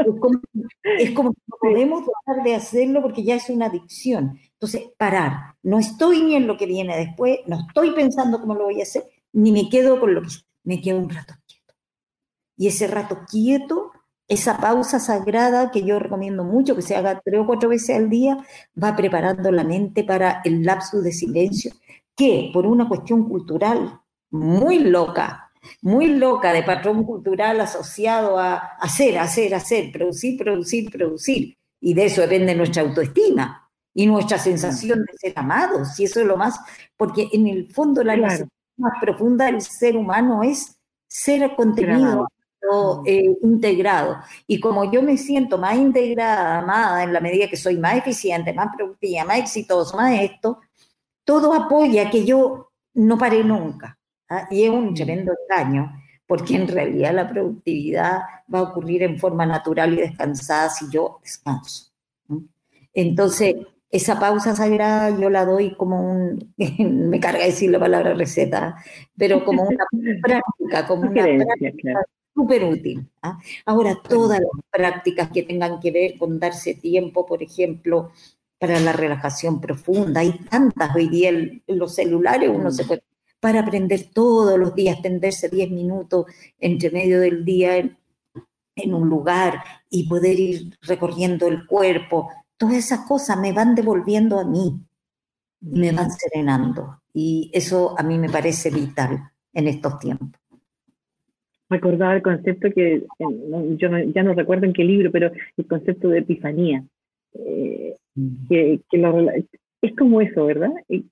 es, 0.00 0.20
como, 0.20 0.40
es 0.82 1.10
como 1.12 1.32
que 1.32 1.40
no 1.46 1.56
podemos 1.60 2.02
dejar 2.06 2.44
de 2.44 2.54
hacerlo 2.54 3.02
porque 3.02 3.22
ya 3.22 3.36
es 3.36 3.48
una 3.48 3.66
adicción. 3.66 4.38
Entonces, 4.52 4.90
parar. 4.96 5.54
No 5.62 5.78
estoy 5.78 6.22
ni 6.22 6.34
en 6.34 6.46
lo 6.46 6.56
que 6.56 6.66
viene 6.66 6.96
después, 6.96 7.40
no 7.46 7.60
estoy 7.68 7.92
pensando 7.92 8.40
cómo 8.40 8.54
lo 8.54 8.64
voy 8.64 8.80
a 8.80 8.84
hacer, 8.84 9.04
ni 9.32 9.52
me 9.52 9.68
quedo 9.68 10.00
con 10.00 10.14
lo 10.14 10.22
que... 10.22 10.28
Me 10.66 10.80
quedo 10.80 10.98
un 10.98 11.10
rato 11.10 11.34
quieto. 11.46 11.74
Y 12.56 12.68
ese 12.68 12.86
rato 12.86 13.18
quieto, 13.30 13.92
esa 14.28 14.56
pausa 14.56 14.98
sagrada 14.98 15.70
que 15.70 15.84
yo 15.84 15.98
recomiendo 15.98 16.42
mucho, 16.42 16.74
que 16.74 16.80
se 16.80 16.96
haga 16.96 17.20
tres 17.22 17.40
o 17.40 17.46
cuatro 17.46 17.68
veces 17.68 17.96
al 17.96 18.08
día, 18.08 18.38
va 18.82 18.96
preparando 18.96 19.52
la 19.52 19.62
mente 19.62 20.04
para 20.04 20.40
el 20.44 20.62
lapsus 20.62 21.04
de 21.04 21.12
silencio, 21.12 21.72
que 22.16 22.50
por 22.54 22.66
una 22.66 22.88
cuestión 22.88 23.28
cultural 23.28 24.00
muy 24.30 24.78
loca, 24.78 25.43
muy 25.82 26.08
loca 26.08 26.52
de 26.52 26.62
patrón 26.62 27.04
cultural 27.04 27.60
asociado 27.60 28.38
a 28.38 28.56
hacer, 28.80 29.18
hacer, 29.18 29.54
hacer, 29.54 29.92
producir, 29.92 30.38
producir, 30.38 30.90
producir. 30.90 31.56
Y 31.80 31.94
de 31.94 32.06
eso 32.06 32.22
depende 32.22 32.54
nuestra 32.54 32.82
autoestima 32.82 33.70
y 33.92 34.06
nuestra 34.06 34.38
sensación 34.38 35.04
de 35.04 35.18
ser 35.18 35.32
amados, 35.36 35.98
y 36.00 36.04
eso 36.04 36.20
es 36.20 36.26
lo 36.26 36.36
más, 36.36 36.58
porque 36.96 37.28
en 37.32 37.46
el 37.46 37.72
fondo 37.72 38.02
la 38.02 38.16
claro. 38.16 38.48
más 38.76 38.92
profunda 39.00 39.46
del 39.46 39.60
ser 39.60 39.96
humano 39.96 40.42
es 40.42 40.76
ser 41.06 41.54
contenido 41.54 42.26
eh, 43.06 43.36
integrado. 43.42 44.16
Y 44.46 44.58
como 44.58 44.90
yo 44.90 45.02
me 45.02 45.16
siento 45.16 45.58
más 45.58 45.76
integrada, 45.76 46.58
amada, 46.58 47.04
en 47.04 47.12
la 47.12 47.20
medida 47.20 47.48
que 47.48 47.56
soy 47.56 47.76
más 47.76 47.96
eficiente, 47.96 48.52
más 48.52 48.74
productiva, 48.74 49.24
más 49.24 49.38
exitosa, 49.38 49.96
más 49.96 50.18
esto, 50.20 50.60
todo 51.24 51.52
apoya 51.52 52.10
que 52.10 52.24
yo 52.24 52.72
no 52.94 53.18
pare 53.18 53.44
nunca. 53.44 53.98
¿Ah? 54.28 54.48
Y 54.50 54.64
es 54.64 54.70
un 54.70 54.90
mm. 54.90 54.94
tremendo 54.94 55.32
engaño, 55.48 55.92
porque 56.26 56.56
en 56.56 56.68
realidad 56.68 57.14
la 57.14 57.28
productividad 57.28 58.20
va 58.52 58.58
a 58.60 58.62
ocurrir 58.62 59.02
en 59.02 59.18
forma 59.18 59.46
natural 59.46 59.94
y 59.94 59.96
descansada 59.96 60.70
si 60.70 60.90
yo 60.90 61.20
descanso. 61.22 61.92
Entonces, 62.92 63.56
esa 63.90 64.18
pausa 64.18 64.56
sagrada 64.56 65.16
yo 65.18 65.30
la 65.30 65.44
doy 65.44 65.76
como 65.76 66.00
un, 66.00 66.54
me 67.10 67.20
carga 67.20 67.44
decir 67.44 67.70
la 67.70 67.78
palabra 67.78 68.14
receta, 68.14 68.76
pero 69.16 69.44
como 69.44 69.64
una 69.64 69.84
práctica, 70.22 70.86
como 70.86 71.02
una 71.02 71.24
práctica 71.24 72.04
súper 72.34 72.64
útil. 72.64 73.08
¿ah? 73.22 73.38
Ahora, 73.64 73.96
todas 74.02 74.40
las 74.40 74.50
prácticas 74.70 75.30
que 75.30 75.44
tengan 75.44 75.78
que 75.78 75.90
ver 75.90 76.18
con 76.18 76.40
darse 76.40 76.74
tiempo, 76.74 77.24
por 77.24 77.42
ejemplo, 77.42 78.10
para 78.58 78.80
la 78.80 78.92
relajación 78.92 79.60
profunda, 79.60 80.20
hay 80.20 80.32
tantas 80.50 80.94
hoy 80.96 81.08
día 81.08 81.28
en, 81.28 81.62
los 81.68 81.94
celulares, 81.94 82.50
uno 82.52 82.70
se 82.70 82.84
puede, 82.84 83.02
para 83.44 83.60
aprender 83.60 84.04
todos 84.14 84.58
los 84.58 84.74
días, 84.74 85.02
tenderse 85.02 85.50
10 85.50 85.70
minutos 85.70 86.24
entre 86.58 86.90
medio 86.90 87.20
del 87.20 87.44
día 87.44 87.76
en, 87.76 87.94
en 88.74 88.94
un 88.94 89.06
lugar 89.06 89.62
y 89.90 90.08
poder 90.08 90.40
ir 90.40 90.74
recorriendo 90.80 91.46
el 91.46 91.66
cuerpo, 91.66 92.30
todas 92.56 92.76
esas 92.76 93.00
cosas 93.00 93.38
me 93.38 93.52
van 93.52 93.74
devolviendo 93.74 94.40
a 94.40 94.46
mí, 94.46 94.80
me 95.60 95.92
van 95.92 96.10
serenando. 96.10 97.02
Y 97.12 97.50
eso 97.52 97.94
a 97.98 98.02
mí 98.02 98.16
me 98.16 98.30
parece 98.30 98.70
vital 98.70 99.30
en 99.52 99.68
estos 99.68 99.98
tiempos. 99.98 100.30
Recordaba 101.68 102.16
el 102.16 102.22
concepto 102.22 102.70
que, 102.74 103.04
yo 103.18 103.88
ya 104.14 104.22
no 104.22 104.32
recuerdo 104.32 104.64
en 104.64 104.72
qué 104.72 104.84
libro, 104.84 105.10
pero 105.12 105.30
el 105.58 105.66
concepto 105.66 106.08
de 106.08 106.20
epifanía. 106.20 106.82
Eh, 107.34 107.94
mm. 108.14 108.48
que, 108.48 108.80
es 109.82 109.96
como 109.96 110.22
eso, 110.22 110.46
¿verdad? 110.46 110.72
Y 110.88 111.04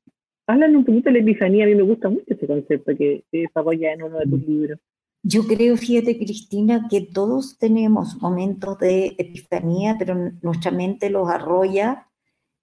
hablan 0.52 0.76
un 0.76 0.84
poquito 0.84 1.10
de 1.10 1.14
la 1.14 1.18
epifanía, 1.20 1.64
a 1.64 1.68
mí 1.68 1.74
me 1.74 1.82
gusta 1.82 2.08
mucho 2.08 2.24
ese 2.28 2.46
concepto 2.46 2.96
que 2.96 3.24
desarrolla 3.32 3.92
en 3.92 4.02
uno 4.02 4.18
de 4.18 4.26
tus 4.26 4.40
mm. 4.40 4.50
libros. 4.50 4.78
Yo 5.24 5.46
creo, 5.46 5.76
fíjate 5.76 6.16
Cristina, 6.16 6.88
que 6.90 7.00
todos 7.00 7.56
tenemos 7.58 8.20
momentos 8.20 8.78
de 8.78 9.14
epifanía, 9.18 9.94
pero 9.98 10.16
nuestra 10.42 10.72
mente 10.72 11.10
los 11.10 11.28
arrolla 11.28 12.08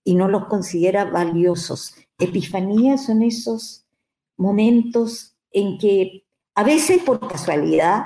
y 0.04 0.15
no 0.15 0.28
los 0.28 0.45
considera 0.45 1.06
valiosos. 1.06 1.95
Epifanía 2.17 2.97
son 2.97 3.23
esos 3.23 3.86
momentos 4.36 5.38
en 5.52 5.78
que 5.78 6.25
a 6.56 6.63
veces 6.63 7.02
por 7.04 7.25
casualidad, 7.25 8.04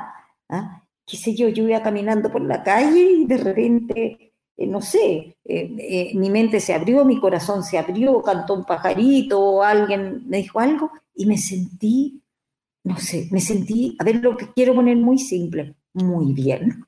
¿ah? 0.50 0.86
qué 1.08 1.17
sé 1.17 1.36
yo, 1.36 1.48
yo 1.50 1.67
iba 1.67 1.82
caminando 1.82 2.32
por 2.32 2.41
la 2.41 2.62
calle 2.62 3.00
y 3.00 3.26
de 3.26 3.38
repente, 3.38 4.33
eh, 4.58 4.68
no 4.68 4.82
sé, 4.82 5.38
eh, 5.46 5.76
eh, 5.80 6.12
mi 6.16 6.30
mente 6.30 6.60
se 6.60 6.74
abrió, 6.74 7.06
mi 7.06 7.20
corazón 7.20 7.63
se 7.63 7.78
abrió, 7.78 8.22
cantó 8.22 8.54
un 8.54 8.66
pajarito 8.66 9.39
o 9.39 9.63
alguien 9.63 10.24
me 10.28 10.38
dijo 10.38 10.60
algo 10.60 10.92
y 11.16 11.26
me 11.26 11.38
sentí 11.38 12.24
no 12.84 12.98
sé, 12.98 13.28
me 13.32 13.39
sentí, 13.39 13.96
a 14.00 14.04
ver, 14.04 14.18
lo 14.18 14.36
que 14.36 14.52
quiero 14.54 14.76
poner 14.76 14.98
muy 14.98 15.18
simple, 15.18 15.76
muy 15.94 16.34
bien, 16.34 16.86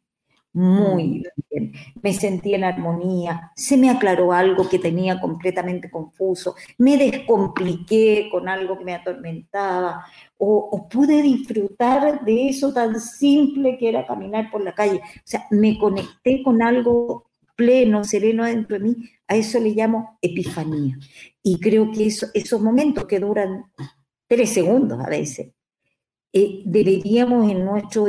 muy 0.51 1.03
mm. 1.03 1.23
bien. 1.49 1.73
Me 2.01 2.13
sentí 2.13 2.53
en 2.53 2.65
armonía, 2.65 3.51
se 3.55 3.77
me 3.77 3.89
aclaró 3.89 4.33
algo 4.33 4.67
que 4.67 4.79
tenía 4.79 5.19
completamente 5.21 5.89
confuso, 5.89 6.55
me 6.77 6.97
descompliqué 6.97 8.27
con 8.29 8.49
algo 8.49 8.77
que 8.77 8.83
me 8.83 8.93
atormentaba, 8.93 10.05
o, 10.37 10.87
pude 10.89 11.21
disfrutar 11.21 12.25
de 12.25 12.49
eso 12.49 12.73
tan 12.73 12.99
simple 12.99 13.77
que 13.77 13.87
era 13.89 14.05
caminar 14.05 14.51
por 14.51 14.61
la 14.61 14.75
calle. 14.75 14.97
O 14.97 15.21
sea, 15.23 15.45
me 15.49 15.77
conecté 15.77 16.43
con 16.43 16.61
algo 16.61 17.25
pleno, 17.55 18.03
sereno 18.03 18.45
dentro 18.45 18.77
de 18.77 18.83
mí, 18.83 18.95
a 19.27 19.35
eso 19.35 19.59
le 19.59 19.69
llamo 19.69 20.17
epifanía. 20.21 20.97
Y 21.41 21.59
creo 21.59 21.91
que 21.91 22.07
eso, 22.07 22.27
esos 22.33 22.61
momentos 22.61 23.05
que 23.05 23.19
duran 23.19 23.65
tres 24.27 24.51
segundos 24.53 24.99
a 24.99 25.09
veces, 25.09 25.53
eh, 26.33 26.63
deberíamos 26.65 27.49
en 27.49 27.63
nuestra 27.63 28.03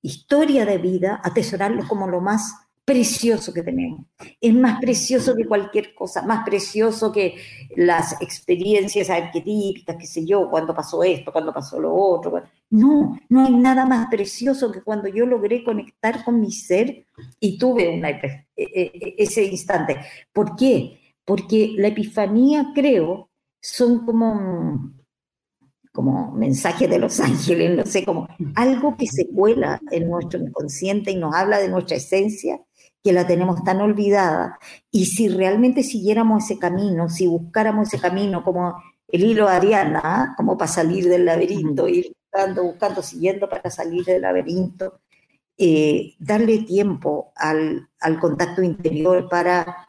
historia 0.00 0.64
de 0.64 0.78
vida 0.78 1.20
atesorarlo 1.24 1.86
como 1.88 2.06
lo 2.06 2.20
más 2.20 2.63
precioso 2.84 3.52
que 3.52 3.62
tenemos. 3.62 4.06
Es 4.40 4.54
más 4.54 4.78
precioso 4.80 5.34
que 5.34 5.46
cualquier 5.46 5.94
cosa, 5.94 6.22
más 6.22 6.44
precioso 6.44 7.10
que 7.10 7.36
las 7.76 8.20
experiencias 8.20 9.08
arquetípicas, 9.08 9.96
qué 9.98 10.06
sé 10.06 10.26
yo, 10.26 10.50
cuando 10.50 10.74
pasó 10.74 11.02
esto, 11.02 11.32
cuando 11.32 11.52
pasó 11.52 11.80
lo 11.80 11.94
otro. 11.94 12.42
No, 12.70 13.18
no 13.28 13.44
hay 13.44 13.54
nada 13.54 13.86
más 13.86 14.08
precioso 14.08 14.70
que 14.70 14.82
cuando 14.82 15.08
yo 15.08 15.24
logré 15.24 15.64
conectar 15.64 16.24
con 16.24 16.40
mi 16.40 16.52
ser 16.52 17.06
y 17.40 17.58
tuve 17.58 17.88
una, 17.88 18.10
e, 18.10 18.46
e, 18.56 19.14
ese 19.18 19.44
instante. 19.44 19.96
¿Por 20.32 20.54
qué? 20.56 21.00
Porque 21.24 21.72
la 21.76 21.88
epifanía, 21.88 22.72
creo, 22.74 23.30
son 23.60 24.04
como 24.04 24.94
como 25.94 26.32
mensaje 26.32 26.88
de 26.88 26.98
los 26.98 27.20
ángeles, 27.20 27.76
no 27.76 27.86
sé, 27.86 28.04
como 28.04 28.28
algo 28.56 28.96
que 28.96 29.06
se 29.06 29.28
cuela 29.28 29.80
en 29.92 30.10
nuestro 30.10 30.40
inconsciente 30.40 31.12
y 31.12 31.16
nos 31.16 31.32
habla 31.34 31.60
de 31.60 31.68
nuestra 31.68 31.96
esencia, 31.96 32.60
que 33.04 33.12
la 33.12 33.26
tenemos 33.26 33.62
tan 33.62 33.82
olvidada. 33.82 34.58
Y 34.90 35.04
si 35.04 35.28
realmente 35.28 35.82
siguiéramos 35.82 36.44
ese 36.44 36.58
camino, 36.58 37.10
si 37.10 37.26
buscáramos 37.26 37.88
ese 37.88 38.00
camino 38.00 38.42
como 38.42 38.82
el 39.08 39.22
hilo 39.22 39.46
de 39.46 39.52
Ariana, 39.52 40.00
¿ah? 40.02 40.34
como 40.36 40.56
para 40.56 40.72
salir 40.72 41.06
del 41.06 41.26
laberinto, 41.26 41.86
ir 41.86 42.12
buscando, 42.32 42.64
buscando, 42.64 43.02
siguiendo 43.02 43.48
para 43.48 43.70
salir 43.70 44.04
del 44.06 44.22
laberinto, 44.22 45.00
eh, 45.58 46.14
darle 46.18 46.60
tiempo 46.60 47.32
al, 47.36 47.88
al, 48.00 48.18
contacto 48.18 48.62
interior 48.62 49.28
para 49.28 49.86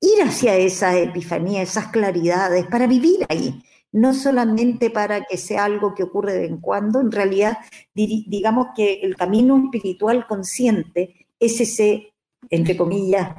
ir 0.00 0.20
hacia 0.22 0.56
esa 0.56 0.98
epifanía, 0.98 1.62
esas 1.62 1.86
claridades, 1.86 2.66
para 2.66 2.88
vivir 2.88 3.24
ahí, 3.28 3.62
no 3.92 4.12
solamente 4.12 4.90
para 4.90 5.22
que 5.22 5.36
sea 5.36 5.64
algo 5.64 5.94
que 5.94 6.02
ocurre 6.02 6.32
de 6.32 6.40
vez 6.40 6.50
en 6.50 6.60
cuando, 6.60 7.00
en 7.00 7.12
realidad 7.12 7.58
digamos 7.94 8.68
que 8.74 9.00
el 9.02 9.16
camino 9.16 9.56
espiritual 9.56 10.26
consciente 10.26 11.28
es 11.38 11.60
ese, 11.60 12.09
entre 12.50 12.76
comillas, 12.76 13.32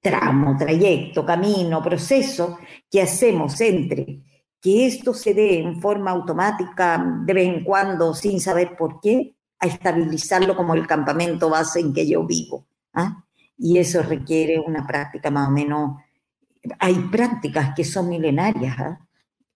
tramo, 0.00 0.56
trayecto, 0.56 1.26
camino, 1.26 1.82
proceso 1.82 2.58
que 2.90 3.02
hacemos 3.02 3.60
entre 3.60 4.22
que 4.60 4.86
esto 4.86 5.14
se 5.14 5.34
dé 5.34 5.60
en 5.60 5.80
forma 5.80 6.10
automática 6.10 7.02
de 7.24 7.32
vez 7.32 7.48
en 7.48 7.64
cuando 7.64 8.14
sin 8.14 8.40
saber 8.40 8.76
por 8.76 9.00
qué, 9.00 9.34
a 9.58 9.66
estabilizarlo 9.66 10.56
como 10.56 10.74
el 10.74 10.86
campamento 10.86 11.50
base 11.50 11.80
en 11.80 11.92
que 11.92 12.08
yo 12.08 12.24
vivo. 12.24 12.66
¿ah? 12.94 13.24
Y 13.56 13.78
eso 13.78 14.02
requiere 14.02 14.58
una 14.58 14.86
práctica 14.86 15.30
más 15.30 15.48
o 15.48 15.50
menos, 15.50 16.00
hay 16.78 16.94
prácticas 17.10 17.74
que 17.74 17.84
son 17.84 18.08
milenarias, 18.08 18.78
¿ah? 18.78 19.06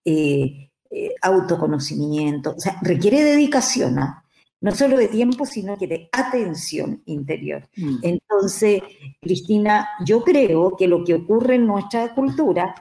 eh, 0.04 0.70
eh, 0.90 1.14
autoconocimiento, 1.22 2.54
o 2.56 2.60
sea, 2.60 2.78
requiere 2.82 3.24
dedicación, 3.24 3.98
¿ah? 3.98 4.23
No 4.64 4.72
solo 4.74 4.96
de 4.96 5.08
tiempo, 5.08 5.44
sino 5.44 5.76
que 5.76 5.86
de 5.86 6.08
atención 6.10 7.02
interior. 7.04 7.68
Mm. 7.76 7.96
Entonces, 8.00 8.80
Cristina, 9.20 9.86
yo 10.06 10.24
creo 10.24 10.74
que 10.74 10.88
lo 10.88 11.04
que 11.04 11.12
ocurre 11.12 11.56
en 11.56 11.66
nuestra 11.66 12.14
cultura 12.14 12.74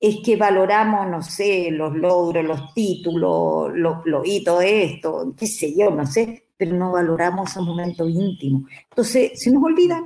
es 0.00 0.16
que 0.24 0.34
valoramos, 0.34 1.08
no 1.08 1.22
sé, 1.22 1.70
los 1.70 1.94
logros, 1.94 2.44
los 2.44 2.74
títulos, 2.74 3.70
los, 3.72 4.04
los 4.04 4.26
hitos, 4.26 4.64
esto, 4.64 5.32
qué 5.38 5.46
sé 5.46 5.72
yo, 5.78 5.92
no 5.92 6.04
sé, 6.04 6.48
pero 6.56 6.74
no 6.74 6.90
valoramos 6.90 7.52
esos 7.52 7.64
momentos 7.64 8.10
íntimos. 8.10 8.68
Entonces, 8.90 9.30
se 9.36 9.52
nos 9.52 9.62
olvidan. 9.62 10.04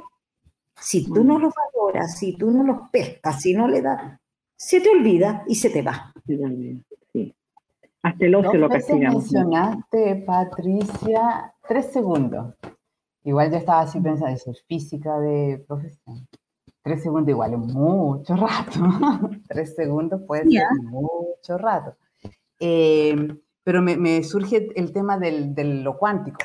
Si 0.79 1.03
tú 1.07 1.25
no 1.25 1.39
los 1.39 1.55
valoras, 1.55 2.19
si 2.19 2.37
tú 2.37 2.51
no 2.51 2.63
los 2.63 2.91
pescas, 2.91 3.41
si 3.41 3.55
no 3.55 3.67
le 3.67 3.81
das, 3.81 4.21
se 4.55 4.83
te 4.83 4.91
olvida 4.91 5.45
y 5.49 5.55
se 5.55 5.71
te 5.71 5.81
va. 5.81 6.13
Hasta 8.07 8.25
el 8.25 8.37
ocio 8.37 8.55
lo 8.55 8.69
castigamos. 8.69 9.25
mencionaste, 9.25 10.23
Patricia, 10.25 11.53
tres 11.67 11.87
segundos. 11.87 12.55
Igual 13.25 13.51
yo 13.51 13.57
estaba 13.57 13.81
así 13.81 13.99
pensando, 13.99 14.33
eso 14.33 14.53
es 14.53 14.63
física 14.63 15.19
de 15.19 15.65
profesión. 15.67 16.29
Tres 16.83 17.03
segundos 17.03 17.31
igual 17.31 17.55
es 17.55 17.59
mucho 17.59 18.37
rato. 18.37 18.79
Tres 19.49 19.75
segundos 19.75 20.23
puede 20.25 20.49
ser 20.49 20.69
mucho 20.83 21.59
rato. 21.59 21.97
Eh, 22.61 23.37
pero 23.65 23.83
me, 23.83 24.23
surge 24.23 24.69
el 24.77 24.93
tema 24.93 25.19
del, 25.19 25.53
de 25.53 25.65
lo 25.65 25.99
cuántico. 25.99 26.39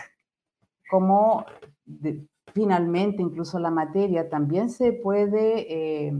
Cómo 0.89 1.45
finalmente 2.55 3.21
incluso 3.21 3.59
la 3.59 3.69
materia 3.69 4.27
también 4.29 4.71
se 4.71 4.93
puede, 4.93 6.07
eh, 6.07 6.13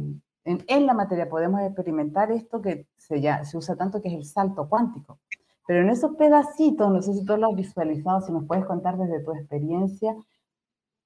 en, 0.44 0.86
la 0.86 0.94
materia 0.94 1.30
podemos 1.30 1.62
experimentar 1.62 2.32
esto 2.32 2.62
que 2.62 2.88
se, 2.98 3.22
ya, 3.22 3.44
se 3.46 3.58
usa 3.58 3.76
tanto 3.76 4.02
que 4.02 4.10
es 4.10 4.16
el 4.16 4.26
salto 4.26 4.68
cuántico. 4.68 5.20
Pero 5.68 5.82
en 5.82 5.90
esos 5.90 6.16
pedacitos, 6.16 6.92
no 6.92 7.02
sé 7.02 7.14
si 7.14 7.24
tú 7.24 7.38
lo 7.38 7.50
has 7.50 7.56
visualizado, 7.56 8.22
si 8.22 8.32
nos 8.32 8.46
puedes 8.46 8.66
contar 8.66 8.98
desde 8.98 9.24
tu 9.24 9.34
experiencia, 9.34 10.16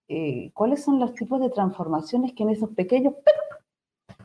eh, 0.07 0.51
cuáles 0.53 0.83
son 0.83 0.99
los 0.99 1.13
tipos 1.13 1.39
de 1.41 1.49
transformaciones 1.49 2.33
que 2.33 2.43
en 2.43 2.51
esos 2.51 2.69
pequeños, 2.71 3.13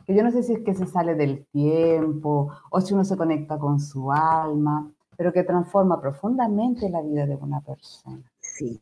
que 0.05 0.15
yo 0.15 0.23
no 0.23 0.31
sé 0.31 0.43
si 0.43 0.53
es 0.53 0.59
que 0.61 0.73
se 0.73 0.85
sale 0.85 1.15
del 1.15 1.45
tiempo 1.47 2.51
o 2.69 2.81
si 2.81 2.93
uno 2.93 3.03
se 3.03 3.17
conecta 3.17 3.57
con 3.59 3.79
su 3.79 4.11
alma, 4.11 4.91
pero 5.17 5.33
que 5.33 5.43
transforma 5.43 5.99
profundamente 5.99 6.89
la 6.89 7.01
vida 7.01 7.25
de 7.25 7.35
una 7.35 7.61
persona. 7.61 8.23
Sí, 8.39 8.81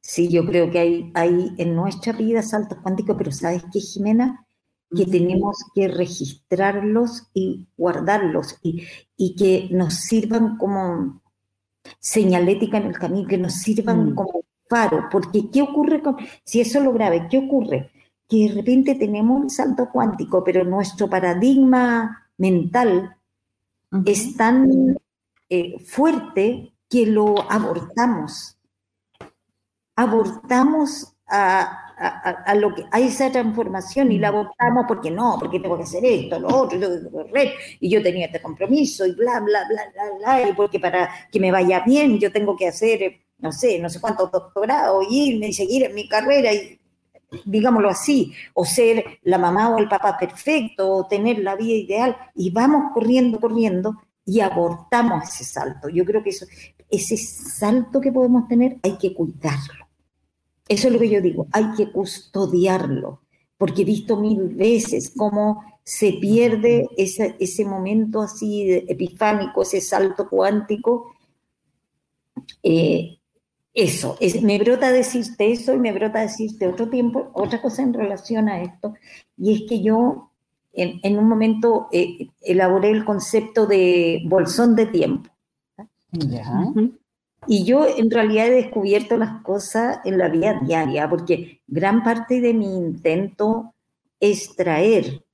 sí, 0.00 0.28
yo 0.28 0.46
creo 0.46 0.70
que 0.70 0.78
hay, 0.78 1.12
hay 1.14 1.54
en 1.58 1.74
nuestra 1.74 2.12
vida 2.12 2.42
saltos 2.42 2.78
cuánticos, 2.78 3.16
pero 3.18 3.32
¿sabes 3.32 3.64
qué, 3.72 3.80
Jimena? 3.80 4.46
Que 4.94 5.04
tenemos 5.04 5.58
que 5.74 5.88
registrarlos 5.88 7.28
y 7.34 7.66
guardarlos 7.76 8.58
y, 8.62 8.84
y, 9.16 9.36
que 9.36 9.68
nos 9.70 9.94
sirvan 9.94 10.56
como 10.56 11.20
señalética 12.00 12.78
en 12.78 12.86
el 12.86 12.98
camino, 12.98 13.28
que 13.28 13.38
nos 13.38 13.54
sirvan 13.54 14.10
mm. 14.10 14.14
como 14.14 14.44
faro, 14.68 15.08
porque 15.10 15.50
¿qué 15.50 15.62
ocurre 15.62 16.02
con, 16.02 16.16
si 16.44 16.60
eso 16.60 16.78
es 16.78 16.84
lo 16.84 16.92
grave, 16.92 17.26
qué 17.30 17.38
ocurre? 17.38 17.90
Que 18.28 18.48
de 18.48 18.54
repente 18.54 18.94
tenemos 18.94 19.42
un 19.42 19.50
salto 19.50 19.88
cuántico, 19.90 20.44
pero 20.44 20.64
nuestro 20.64 21.08
paradigma 21.08 22.30
mental 22.36 23.16
es 24.04 24.36
tan 24.36 24.98
eh, 25.48 25.78
fuerte 25.80 26.72
que 26.88 27.06
lo 27.06 27.50
abortamos. 27.50 28.58
Abortamos 29.96 31.14
a, 31.26 31.87
a, 32.00 32.54
lo 32.54 32.74
que 32.74 32.84
a 32.90 33.00
esa 33.00 33.30
transformación 33.30 34.12
y 34.12 34.18
la 34.18 34.28
abortamos 34.28 34.84
porque 34.86 35.10
no, 35.10 35.36
porque 35.38 35.60
tengo 35.60 35.76
que 35.76 35.82
hacer 35.82 36.04
esto, 36.04 36.38
lo 36.38 36.48
otro, 36.48 36.78
y 37.80 37.90
yo 37.90 38.02
tenía 38.02 38.26
este 38.26 38.40
compromiso 38.40 39.04
y 39.04 39.12
bla, 39.12 39.40
bla, 39.40 39.66
bla, 39.68 39.82
bla, 39.92 40.02
bla, 40.18 40.48
y 40.48 40.52
porque 40.52 40.78
para 40.78 41.10
que 41.30 41.40
me 41.40 41.50
vaya 41.50 41.82
bien 41.84 42.18
yo 42.18 42.30
tengo 42.30 42.56
que 42.56 42.68
hacer 42.68 43.20
no 43.38 43.52
sé, 43.52 43.78
no 43.78 43.88
sé 43.88 44.00
cuántos 44.00 44.30
doctorados, 44.30 45.06
irme 45.10 45.48
y 45.48 45.52
seguir 45.52 45.84
en 45.84 45.94
mi 45.94 46.08
carrera 46.08 46.52
y 46.52 46.78
digámoslo 47.44 47.88
así, 47.90 48.32
o 48.54 48.64
ser 48.64 49.04
la 49.22 49.38
mamá 49.38 49.68
o 49.70 49.78
el 49.78 49.88
papá 49.88 50.16
perfecto, 50.18 50.90
o 50.90 51.06
tener 51.06 51.38
la 51.40 51.56
vida 51.56 51.74
ideal, 51.74 52.16
y 52.34 52.50
vamos 52.50 52.92
corriendo, 52.94 53.38
corriendo, 53.38 53.96
y 54.24 54.40
abortamos 54.40 55.24
ese 55.24 55.44
salto. 55.44 55.88
Yo 55.88 56.04
creo 56.04 56.22
que 56.22 56.30
eso, 56.30 56.46
ese 56.90 57.16
salto 57.16 58.00
que 58.00 58.12
podemos 58.12 58.48
tener 58.48 58.78
hay 58.82 58.96
que 58.96 59.14
cuidarlo. 59.14 59.87
Eso 60.68 60.88
es 60.88 60.92
lo 60.92 61.00
que 61.00 61.08
yo 61.08 61.20
digo, 61.20 61.46
hay 61.52 61.72
que 61.76 61.90
custodiarlo, 61.90 63.22
porque 63.56 63.82
he 63.82 63.84
visto 63.86 64.16
mil 64.18 64.48
veces 64.48 65.12
cómo 65.16 65.62
se 65.82 66.12
pierde 66.14 66.86
ese, 66.96 67.36
ese 67.40 67.64
momento 67.64 68.20
así 68.20 68.70
epifánico, 68.70 69.62
ese 69.62 69.80
salto 69.80 70.28
cuántico, 70.28 71.14
eh, 72.62 73.18
eso, 73.72 74.16
es, 74.20 74.42
me 74.42 74.58
brota 74.58 74.92
decirte 74.92 75.50
eso 75.50 75.72
y 75.72 75.78
me 75.78 75.92
brota 75.92 76.20
decirte 76.20 76.66
otro 76.66 76.90
tiempo, 76.90 77.30
otra 77.32 77.62
cosa 77.62 77.82
en 77.82 77.94
relación 77.94 78.48
a 78.48 78.60
esto, 78.62 78.94
y 79.36 79.54
es 79.54 79.68
que 79.68 79.80
yo 79.80 80.32
en, 80.72 81.18
un 81.18 81.28
momento 81.28 81.88
eh, 81.90 82.28
elaboré 82.42 82.90
el 82.90 83.04
concepto 83.04 83.66
de 83.66 84.22
bolsón 84.26 84.76
de 84.76 84.86
tiempo. 84.86 85.30
Y 87.48 87.64
yo 87.64 87.86
en 87.86 88.10
realidad 88.10 88.48
he 88.48 88.62
descubierto 88.62 89.16
las 89.16 89.42
cosas 89.42 90.00
en 90.04 90.18
la 90.18 90.28
vida 90.28 90.60
diaria, 90.62 91.08
porque 91.08 91.62
gran 91.66 92.04
parte 92.04 92.40
de 92.40 92.54
mi 92.54 92.76
intento 92.76 93.74
es 94.20 94.54
traer 94.54 95.24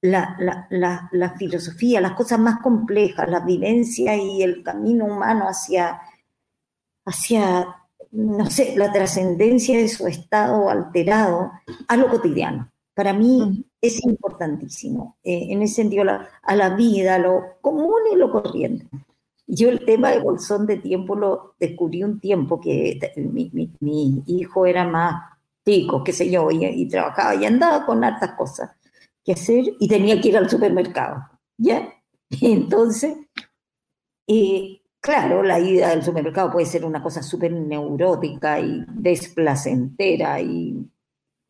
la, 0.00 0.36
la, 0.70 1.08
la 1.12 1.30
filosofía, 1.36 2.00
las 2.00 2.12
cosas 2.12 2.38
más 2.38 2.60
complejas, 2.60 3.28
la 3.28 3.40
vivencia 3.40 4.16
y 4.16 4.42
el 4.42 4.62
camino 4.62 5.04
humano 5.04 5.44
hacia 5.46 6.00
hacia, 7.04 7.76
no 8.10 8.50
sé, 8.50 8.74
la 8.76 8.92
trascendencia 8.92 9.78
de 9.78 9.88
su 9.88 10.06
estado 10.06 10.68
alterado 10.68 11.52
a 11.88 11.96
lo 11.96 12.08
cotidiano. 12.08 12.70
Para 12.94 13.12
mí 13.12 13.64
es 13.80 14.04
importantísimo, 14.04 15.16
eh, 15.24 15.46
en 15.50 15.62
ese 15.62 15.76
sentido, 15.76 16.04
a 16.42 16.56
la 16.56 16.74
vida, 16.76 17.14
a 17.14 17.18
lo 17.18 17.42
común 17.60 18.00
y 18.12 18.16
lo 18.16 18.30
corriente. 18.30 18.86
Yo 19.54 19.68
el 19.68 19.84
tema 19.84 20.10
de 20.10 20.20
bolsón 20.20 20.66
de 20.66 20.78
tiempo 20.78 21.14
lo 21.14 21.54
descubrí 21.60 22.02
un 22.02 22.20
tiempo 22.20 22.58
que 22.58 22.98
mi, 23.16 23.50
mi, 23.80 24.22
hijo 24.26 24.64
era 24.64 24.86
más 24.86 25.30
chico, 25.64 26.02
qué 26.02 26.12
sé 26.12 26.30
yo, 26.30 26.48
y, 26.50 26.88
trabajaba 26.88 27.34
y 27.34 27.44
andaba 27.44 27.84
con 27.84 28.02
hartas 28.02 28.32
cosas 28.32 28.70
que 29.22 29.32
hacer 29.32 29.64
y 29.78 29.88
tenía 29.88 30.20
que 30.20 30.28
ir 30.28 30.38
al 30.38 30.48
supermercado, 30.48 31.22
¿ya? 31.58 31.92
Entonces, 32.40 33.14
eh, 34.26 34.82
Claro, 35.02 35.42
la 35.42 35.58
ida 35.58 35.90
al 35.90 36.04
supermercado 36.04 36.52
puede 36.52 36.64
ser 36.64 36.84
una 36.84 37.02
cosa 37.02 37.24
súper 37.24 37.50
neurótica 37.52 38.60
y 38.60 38.84
desplacentera 38.86 40.40
y 40.40 40.88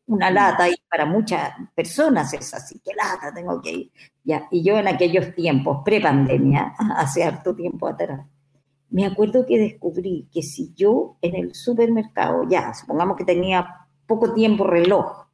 una 0.07 0.29
lata 0.29 0.69
y 0.69 0.75
para 0.89 1.05
muchas 1.05 1.53
personas 1.75 2.33
es 2.33 2.53
así, 2.53 2.79
que 2.79 2.91
lata, 2.93 3.33
tengo 3.33 3.61
que 3.61 3.71
ir. 3.71 3.91
Ya, 4.23 4.47
y 4.51 4.63
yo 4.63 4.77
en 4.77 4.87
aquellos 4.87 5.33
tiempos, 5.33 5.81
pre-pandemia, 5.83 6.73
hace 6.97 7.23
harto 7.23 7.55
tiempo 7.55 7.87
atrás, 7.87 8.25
me 8.89 9.05
acuerdo 9.05 9.45
que 9.45 9.57
descubrí 9.57 10.27
que 10.31 10.43
si 10.43 10.73
yo 10.75 11.17
en 11.21 11.35
el 11.35 11.55
supermercado, 11.55 12.47
ya, 12.47 12.73
supongamos 12.73 13.17
que 13.17 13.25
tenía 13.25 13.87
poco 14.05 14.33
tiempo 14.33 14.65
reloj, 14.65 15.25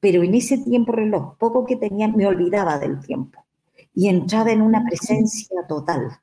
pero 0.00 0.22
en 0.22 0.34
ese 0.34 0.58
tiempo 0.58 0.92
reloj, 0.92 1.36
poco 1.38 1.64
que 1.64 1.76
tenía, 1.76 2.08
me 2.08 2.26
olvidaba 2.26 2.78
del 2.78 3.00
tiempo 3.00 3.44
y 3.94 4.08
entraba 4.08 4.50
en 4.50 4.62
una 4.62 4.84
presencia 4.84 5.66
total 5.68 6.18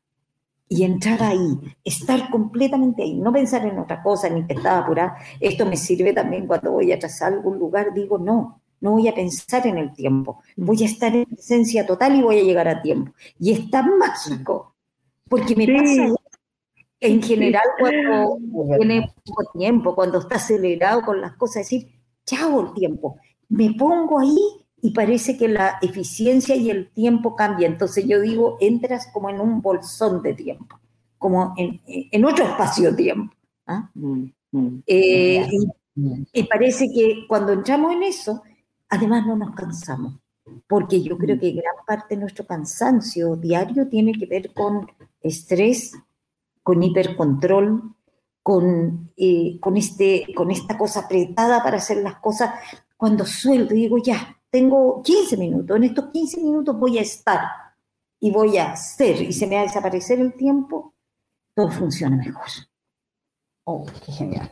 y 0.75 0.83
entrar 0.83 1.21
ahí, 1.21 1.59
estar 1.83 2.31
completamente 2.31 3.03
ahí, 3.03 3.13
no 3.13 3.31
pensar 3.31 3.63
en 3.63 3.77
otra 3.77 4.01
cosa 4.01 4.27
ni 4.27 4.47
que 4.47 4.55
estaba 4.55 4.79
apurada. 4.79 5.17
Esto 5.39 5.67
me 5.67 5.77
sirve 5.77 6.13
también 6.13 6.47
cuando 6.47 6.71
voy 6.71 6.91
a 6.91 6.97
trazar 6.97 7.31
algún 7.31 7.59
lugar, 7.59 7.93
digo, 7.93 8.17
no, 8.17 8.59
no 8.81 8.91
voy 8.93 9.07
a 9.07 9.13
pensar 9.13 9.67
en 9.67 9.77
el 9.77 9.93
tiempo, 9.93 10.41
voy 10.57 10.81
a 10.81 10.87
estar 10.87 11.15
en 11.15 11.25
presencia 11.25 11.85
total 11.85 12.15
y 12.15 12.23
voy 12.23 12.39
a 12.39 12.43
llegar 12.43 12.67
a 12.67 12.81
tiempo. 12.81 13.11
Y 13.37 13.51
es 13.51 13.69
tan 13.69 13.99
mágico, 13.99 14.75
porque 15.29 15.55
me 15.55 15.67
pasa 15.67 16.15
En 16.99 17.21
general, 17.21 17.63
cuando 17.79 18.39
tiene 18.79 19.13
poco 19.23 19.51
tiempo, 19.55 19.93
cuando 19.93 20.17
está 20.17 20.37
acelerado 20.37 21.03
con 21.03 21.21
las 21.21 21.33
cosas, 21.33 21.69
decir, 21.69 21.87
chao 22.25 22.61
el 22.61 22.73
tiempo, 22.73 23.17
me 23.47 23.75
pongo 23.75 24.19
ahí 24.19 24.62
y 24.85 24.91
parece 24.91 25.37
que 25.37 25.47
la 25.47 25.77
eficiencia 25.81 26.57
y 26.57 26.69
el 26.69 26.91
tiempo 26.91 27.37
cambia. 27.37 27.67
Entonces 27.67 28.05
yo 28.05 28.19
digo, 28.19 28.57
entras 28.59 29.07
como 29.13 29.29
en 29.29 29.39
un 29.39 29.61
bolsón 29.61 30.21
de 30.21 30.33
tiempo, 30.33 30.77
como 31.17 31.55
en, 31.55 32.25
otro 32.25 32.43
espacio-tiempo. 32.43 33.33
¿ah? 33.65 33.89
Mm, 33.93 34.25
mm. 34.51 34.83
Eh, 34.85 35.47
y, 36.33 36.43
parece 36.43 36.89
que 36.93 37.25
cuando 37.29 37.53
entramos 37.53 37.93
en 37.93 38.03
eso, 38.03 38.43
además 38.89 39.25
no 39.25 39.37
nos 39.37 39.55
cansamos, 39.55 40.19
porque 40.67 41.01
yo 41.01 41.17
creo 41.17 41.37
mm. 41.37 41.39
que 41.39 41.51
gran 41.51 41.75
parte 41.87 42.15
de 42.15 42.21
nuestro 42.21 42.45
cansancio 42.45 43.37
diario 43.37 43.87
tiene 43.87 44.11
que 44.11 44.25
ver 44.25 44.53
con 44.53 44.85
estrés, 45.21 45.93
con 46.61 46.83
hipercontrol, 46.83 47.95
con, 48.41 49.13
eh, 49.15 49.61
con, 49.61 49.77
este, 49.77 50.25
con 50.35 50.51
esta 50.51 50.77
cosa 50.77 51.05
apretada 51.05 51.63
para 51.63 51.77
hacer 51.77 52.03
las 52.03 52.15
cosas. 52.15 52.55
Cuando 52.97 53.25
suelto, 53.25 53.73
digo, 53.73 53.97
ya, 53.97 54.37
tengo 54.53 55.01
15 55.01 55.35
minutos, 55.35 55.75
en 55.75 55.83
estos 55.83 56.11
15 56.11 56.41
minutos 56.43 56.79
voy 56.79 56.99
a 56.99 57.01
estar 57.01 57.39
y 58.19 58.29
voy 58.29 58.57
a 58.57 58.73
hacer 58.73 59.19
y 59.23 59.33
se 59.33 59.47
me 59.47 59.55
va 59.55 59.61
a 59.61 59.63
desaparecer 59.63 60.19
el 60.19 60.33
tiempo, 60.33 60.93
todo 61.55 61.71
funciona 61.71 62.15
mejor. 62.15 62.45
Oh, 63.65 63.83
qué 64.05 64.11
genial. 64.11 64.51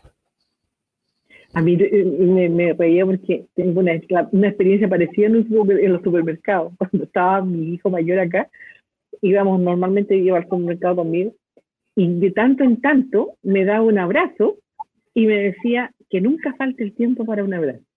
A 1.53 1.61
mí 1.61 1.77
me, 1.77 2.49
me 2.49 2.73
reía 2.73 3.05
porque 3.05 3.45
tengo 3.53 3.81
una, 3.81 3.93
experiencia 3.93 4.89
parecida 4.89 5.27
en, 5.27 5.35
en, 5.35 5.93
los 5.93 6.01
supermercados. 6.01 6.73
Cuando 6.79 7.03
estaba 7.03 7.41
mi 7.43 7.75
hijo 7.75 7.91
mayor 7.91 8.19
acá, 8.19 8.49
íbamos 9.21 9.59
normalmente 9.59 10.15
iba 10.17 10.37
al 10.37 10.45
supermercado 10.45 10.95
conmigo 10.95 11.35
y 11.95 12.11
de 12.19 12.31
tanto 12.31 12.63
en 12.63 12.81
tanto 12.81 13.35
me 13.43 13.65
daba 13.65 13.83
un 13.83 13.99
abrazo 13.99 14.57
y 15.13 15.27
me 15.27 15.35
decía 15.35 15.93
que 16.09 16.21
nunca 16.21 16.55
falte 16.55 16.83
el 16.83 16.95
tiempo 16.95 17.23
para 17.23 17.43
un 17.43 17.53
abrazo 17.53 17.90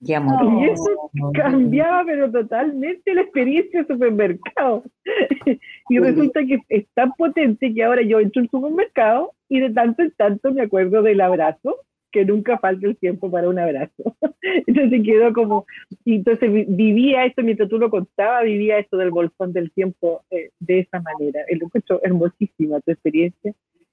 y 0.00 0.64
eso 0.64 1.10
cambiaba, 1.34 2.04
pero 2.06 2.30
totalmente 2.30 3.14
la 3.14 3.22
experiencia 3.22 3.82
de 3.82 3.86
supermercado. 3.86 4.82
y 5.90 5.98
resulta 5.98 6.40
que 6.44 6.58
es 6.68 6.86
tan 6.94 7.12
potente 7.12 7.72
que 7.74 7.84
ahora 7.84 8.02
yo 8.02 8.18
entro 8.18 8.40
al 8.40 8.48
supermercado 8.48 9.32
y 9.48 9.60
de 9.60 9.70
tanto 9.70 10.02
en 10.02 10.10
tanto 10.12 10.52
me 10.52 10.62
acuerdo 10.62 11.02
del 11.02 11.20
abrazo, 11.20 11.76
que 12.12 12.24
nunca 12.24 12.58
falta 12.58 12.86
el 12.86 12.96
tiempo 12.96 13.30
para 13.30 13.48
un 13.48 13.58
abrazo. 13.58 14.16
entonces 14.66 15.02
quedó 15.04 15.32
como, 15.34 15.66
y 16.04 16.16
entonces 16.16 16.50
vivía 16.68 17.26
esto 17.26 17.42
mientras 17.42 17.68
tú 17.68 17.78
lo 17.78 17.90
contabas, 17.90 18.44
vivía 18.44 18.78
esto 18.78 18.96
del 18.96 19.10
bolsón 19.10 19.52
del 19.52 19.70
tiempo 19.70 20.22
eh, 20.30 20.50
de 20.60 20.80
esa 20.80 21.00
manera. 21.00 21.42
Lo 21.50 21.66
encuentro 21.66 22.00
hermosísima 22.02 22.80
tu 22.80 22.92
experiencia 22.92 23.52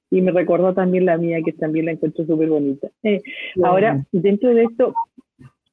y 0.09 0.21
me 0.21 0.31
recordó 0.31 0.73
también 0.73 1.05
la 1.05 1.17
mía, 1.17 1.39
que 1.43 1.51
también 1.51 1.85
la 1.85 1.91
encuentro 1.91 2.25
súper 2.25 2.47
bonita. 2.47 2.87
Eh, 3.03 3.21
ahora, 3.61 4.05
dentro 4.13 4.53
de 4.53 4.63
esto, 4.63 4.93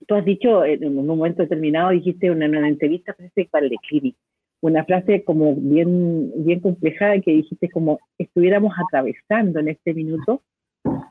tú 0.07 0.15
has 0.15 0.25
dicho 0.25 0.65
en 0.65 0.99
un 0.99 1.07
momento 1.07 1.43
determinado, 1.43 1.91
dijiste 1.91 2.27
en 2.27 2.43
una, 2.43 2.69
entrevista, 2.69 3.13
parece 3.13 3.49
para 3.51 3.67
el 3.67 3.77
clinic, 3.89 4.17
una 4.61 4.85
frase 4.85 5.25
como 5.25 5.55
bien, 5.55 6.33
bien 6.45 6.61
compleja 6.61 7.21
que 7.21 7.33
dijiste 7.33 7.69
como 7.69 7.99
estuviéramos 8.19 8.73
atravesando 8.87 9.61
en 9.61 9.69
este 9.69 9.95
minuto 9.95 10.43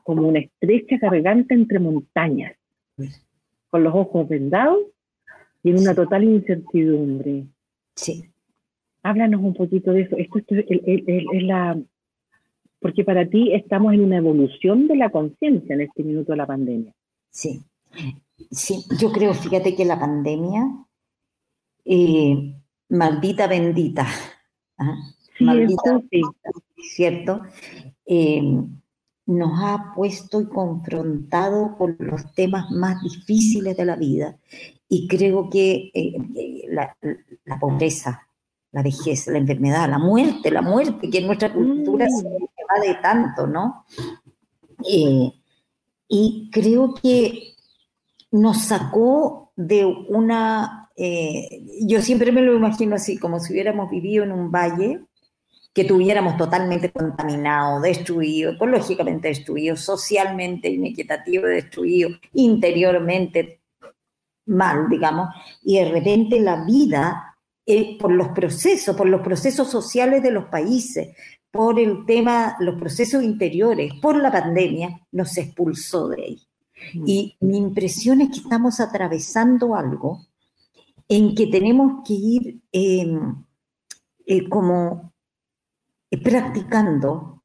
como 0.03 0.27
una 0.27 0.39
estrecha 0.39 0.97
garganta 0.99 1.53
entre 1.53 1.79
montañas, 1.79 2.55
con 3.69 3.83
los 3.83 3.93
ojos 3.93 4.27
vendados 4.27 4.79
y 5.63 5.71
en 5.71 5.79
una 5.79 5.95
total 5.95 6.23
incertidumbre. 6.23 7.45
Sí. 7.95 8.25
Háblanos 9.01 9.41
un 9.41 9.53
poquito 9.53 9.91
de 9.91 10.01
eso. 10.01 10.17
Esto, 10.17 10.39
es 10.49 11.43
la... 11.43 11.79
Porque 12.79 13.03
para 13.03 13.27
ti 13.27 13.53
estamos 13.53 13.93
en 13.93 14.01
una 14.01 14.17
evolución 14.17 14.87
de 14.87 14.97
la 14.97 15.09
conciencia 15.09 15.73
en 15.73 15.81
este 15.81 16.03
minuto 16.03 16.33
de 16.33 16.37
la 16.37 16.45
pandemia. 16.45 16.93
Sí. 17.29 17.61
Sí, 18.51 18.85
yo 18.99 19.11
creo, 19.11 19.33
fíjate 19.33 19.75
que 19.75 19.85
la 19.85 19.99
pandemia, 19.99 20.85
eh, 21.85 22.55
maldita 22.89 23.47
bendita, 23.47 24.07
¿ah? 24.77 24.95
maldita 25.39 26.01
¿cierto? 26.95 27.41
Eh, 28.05 28.41
nos 29.25 29.51
ha 29.61 29.93
puesto 29.95 30.41
y 30.41 30.47
confrontado 30.47 31.77
con 31.77 31.95
los 31.99 32.33
temas 32.33 32.69
más 32.71 33.01
difíciles 33.01 33.77
de 33.77 33.85
la 33.85 33.95
vida. 33.95 34.37
Y 34.89 35.07
creo 35.07 35.49
que 35.49 35.91
eh, 35.93 36.67
la, 36.69 36.95
pobreza, 37.59 38.27
la 38.71 38.83
vejez, 38.83 39.27
la 39.27 39.37
enfermedad, 39.37 39.89
la 39.89 39.97
muerte, 39.97 40.51
la 40.51 40.61
muerte, 40.61 41.09
que 41.09 41.19
en 41.19 41.27
nuestra 41.27 41.53
cultura 41.53 42.07
se 42.09 42.23
va 42.23 42.85
de 42.85 42.95
tanto, 42.95 43.47
¿no? 43.47 43.85
y 44.85 46.49
creo 46.51 46.93
que 46.93 47.52
nos 48.33 48.63
sacó 48.63 49.51
de 49.55 49.85
una, 49.85 50.89
eh, 50.95 51.61
yo 51.81 52.01
siempre 52.01 52.31
me 52.31 52.41
lo 52.41 52.55
imagino 52.55 52.95
así, 52.95 53.19
como 53.19 53.39
si 53.39 53.53
hubiéramos 53.53 53.91
vivido 53.91 54.23
en 54.23 54.31
un 54.31 54.51
valle 54.51 55.01
que 55.71 55.83
tuviéramos 55.83 56.35
totalmente 56.35 56.91
contaminado, 56.91 57.79
destruido, 57.79 58.53
ecológicamente 58.53 59.27
destruido, 59.27 59.75
socialmente 59.75 60.67
inequitativo, 60.67 61.45
destruido, 61.45 62.09
interiormente 62.33 63.61
mal, 64.47 64.89
digamos, 64.89 65.29
y 65.61 65.77
de 65.77 65.89
repente 65.89 66.39
la 66.39 66.65
vida, 66.65 67.37
eh, 67.67 67.99
por 67.99 68.11
los 68.11 68.29
procesos, 68.29 68.95
por 68.95 69.07
los 69.07 69.21
procesos 69.21 69.69
sociales 69.69 70.23
de 70.23 70.31
los 70.31 70.45
países, 70.45 71.15
por 71.51 71.79
el 71.79 72.03
tema, 72.07 72.55
los 72.59 72.79
procesos 72.79 73.23
interiores, 73.23 73.93
por 74.01 74.17
la 74.17 74.31
pandemia, 74.31 75.05
nos 75.11 75.37
expulsó 75.37 76.09
de 76.09 76.23
ahí. 76.23 76.47
Y 76.93 77.35
mi 77.39 77.57
impresión 77.57 78.21
es 78.21 78.29
que 78.29 78.39
estamos 78.39 78.79
atravesando 78.79 79.75
algo 79.75 80.25
en 81.07 81.35
que 81.35 81.47
tenemos 81.47 82.03
que 82.05 82.13
ir 82.13 82.61
em, 82.71 83.43
eh, 84.25 84.49
como 84.49 85.13
eh, 86.09 86.17
practicando 86.21 87.43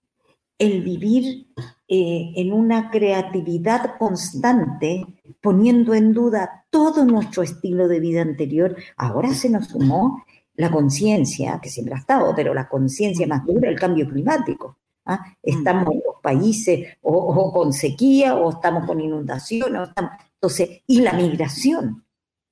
el 0.58 0.82
vivir 0.82 1.48
eh, 1.86 2.32
en 2.36 2.52
una 2.52 2.90
creatividad 2.90 3.96
constante, 3.98 5.06
poniendo 5.40 5.94
en 5.94 6.12
duda 6.12 6.66
todo 6.70 7.04
nuestro 7.04 7.42
estilo 7.42 7.88
de 7.88 8.00
vida 8.00 8.22
anterior. 8.22 8.76
Ahora 8.96 9.32
se 9.34 9.48
nos 9.48 9.68
sumó 9.68 10.24
la 10.54 10.70
conciencia, 10.70 11.60
que 11.62 11.68
siempre 11.68 11.94
ha 11.94 11.98
estado, 11.98 12.34
pero 12.34 12.52
la 12.52 12.68
conciencia 12.68 13.26
más 13.26 13.46
dura, 13.46 13.68
el 13.68 13.78
cambio 13.78 14.08
climático. 14.08 14.76
¿Ah? 15.08 15.36
Estamos 15.42 15.94
en 15.94 16.02
los 16.06 16.22
países 16.22 16.96
o, 17.02 17.52
con 17.52 17.72
sequía 17.72 18.36
o 18.36 18.50
estamos 18.50 18.86
con 18.86 19.00
inundaciones. 19.00 19.90
entonces, 20.34 20.82
y 20.86 21.00
la 21.00 21.12
migración 21.14 22.04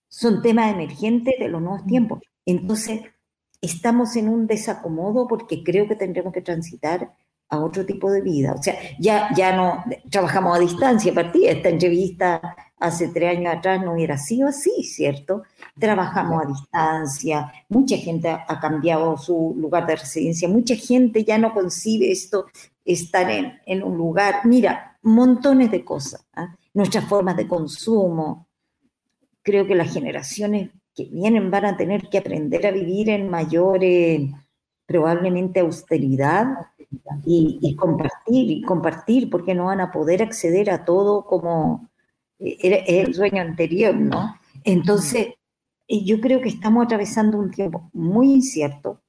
son 0.08 0.42
temas 0.42 0.72
emergentes 0.72 1.34
de 1.38 1.48
los 1.48 1.62
nuevos 1.62 1.86
tiempos. 1.86 2.20
Entonces, 2.44 3.02
estamos 3.60 4.16
en 4.16 4.28
un 4.28 4.46
desacomodo 4.46 5.28
porque 5.28 5.62
creo 5.62 5.86
que 5.86 5.96
tendremos 5.96 6.32
que 6.32 6.42
transitar 6.42 7.14
a 7.48 7.60
otro 7.60 7.86
tipo 7.86 8.10
de 8.10 8.22
vida. 8.22 8.54
O 8.58 8.62
sea, 8.62 8.74
ya, 8.98 9.28
ya 9.36 9.54
no 9.54 9.84
trabajamos 10.10 10.56
a 10.56 10.60
distancia, 10.60 11.14
partí 11.14 11.46
esta 11.46 11.68
entrevista 11.68 12.56
hace 12.78 13.08
tres 13.08 13.36
años 13.36 13.54
atrás 13.54 13.82
no 13.82 13.94
hubiera 13.94 14.18
sido 14.18 14.48
así, 14.48 14.82
¿cierto? 14.82 15.42
Trabajamos 15.78 16.42
a 16.42 16.48
distancia, 16.48 17.52
mucha 17.68 17.96
gente 17.96 18.28
ha 18.28 18.60
cambiado 18.60 19.16
su 19.16 19.54
lugar 19.56 19.86
de 19.86 19.96
residencia, 19.96 20.48
mucha 20.48 20.74
gente 20.76 21.24
ya 21.24 21.38
no 21.38 21.54
concibe 21.54 22.10
esto, 22.10 22.46
estar 22.84 23.30
en, 23.30 23.58
en 23.66 23.82
un 23.82 23.96
lugar, 23.96 24.40
mira, 24.44 24.98
montones 25.02 25.70
de 25.70 25.84
cosas, 25.84 26.26
¿ah? 26.34 26.54
nuestras 26.74 27.04
formas 27.04 27.36
de 27.36 27.46
consumo. 27.46 28.48
Creo 29.42 29.66
que 29.66 29.74
las 29.74 29.92
generaciones 29.92 30.70
que 30.94 31.04
vienen 31.04 31.50
van 31.50 31.64
a 31.64 31.76
tener 31.76 32.08
que 32.08 32.18
aprender 32.18 32.66
a 32.66 32.72
vivir 32.72 33.10
en 33.10 33.28
mayor, 33.28 33.80
probablemente, 34.86 35.60
austeridad 35.60 36.46
y, 37.24 37.58
y 37.60 37.76
compartir, 37.76 38.50
y 38.50 38.62
compartir, 38.62 39.30
porque 39.30 39.54
no 39.54 39.66
van 39.66 39.80
a 39.80 39.92
poder 39.92 40.22
acceder 40.22 40.70
a 40.70 40.84
todo 40.84 41.24
como 41.24 41.88
era 42.38 42.76
el 42.76 43.14
sueño 43.14 43.42
anterior, 43.42 43.94
¿no? 43.94 44.36
Entonces, 44.64 45.28
yo 45.88 46.20
creo 46.20 46.40
que 46.40 46.48
estamos 46.48 46.84
atravesando 46.84 47.38
un 47.38 47.50
tiempo 47.50 47.90
muy 47.92 48.32
incierto, 48.32 49.00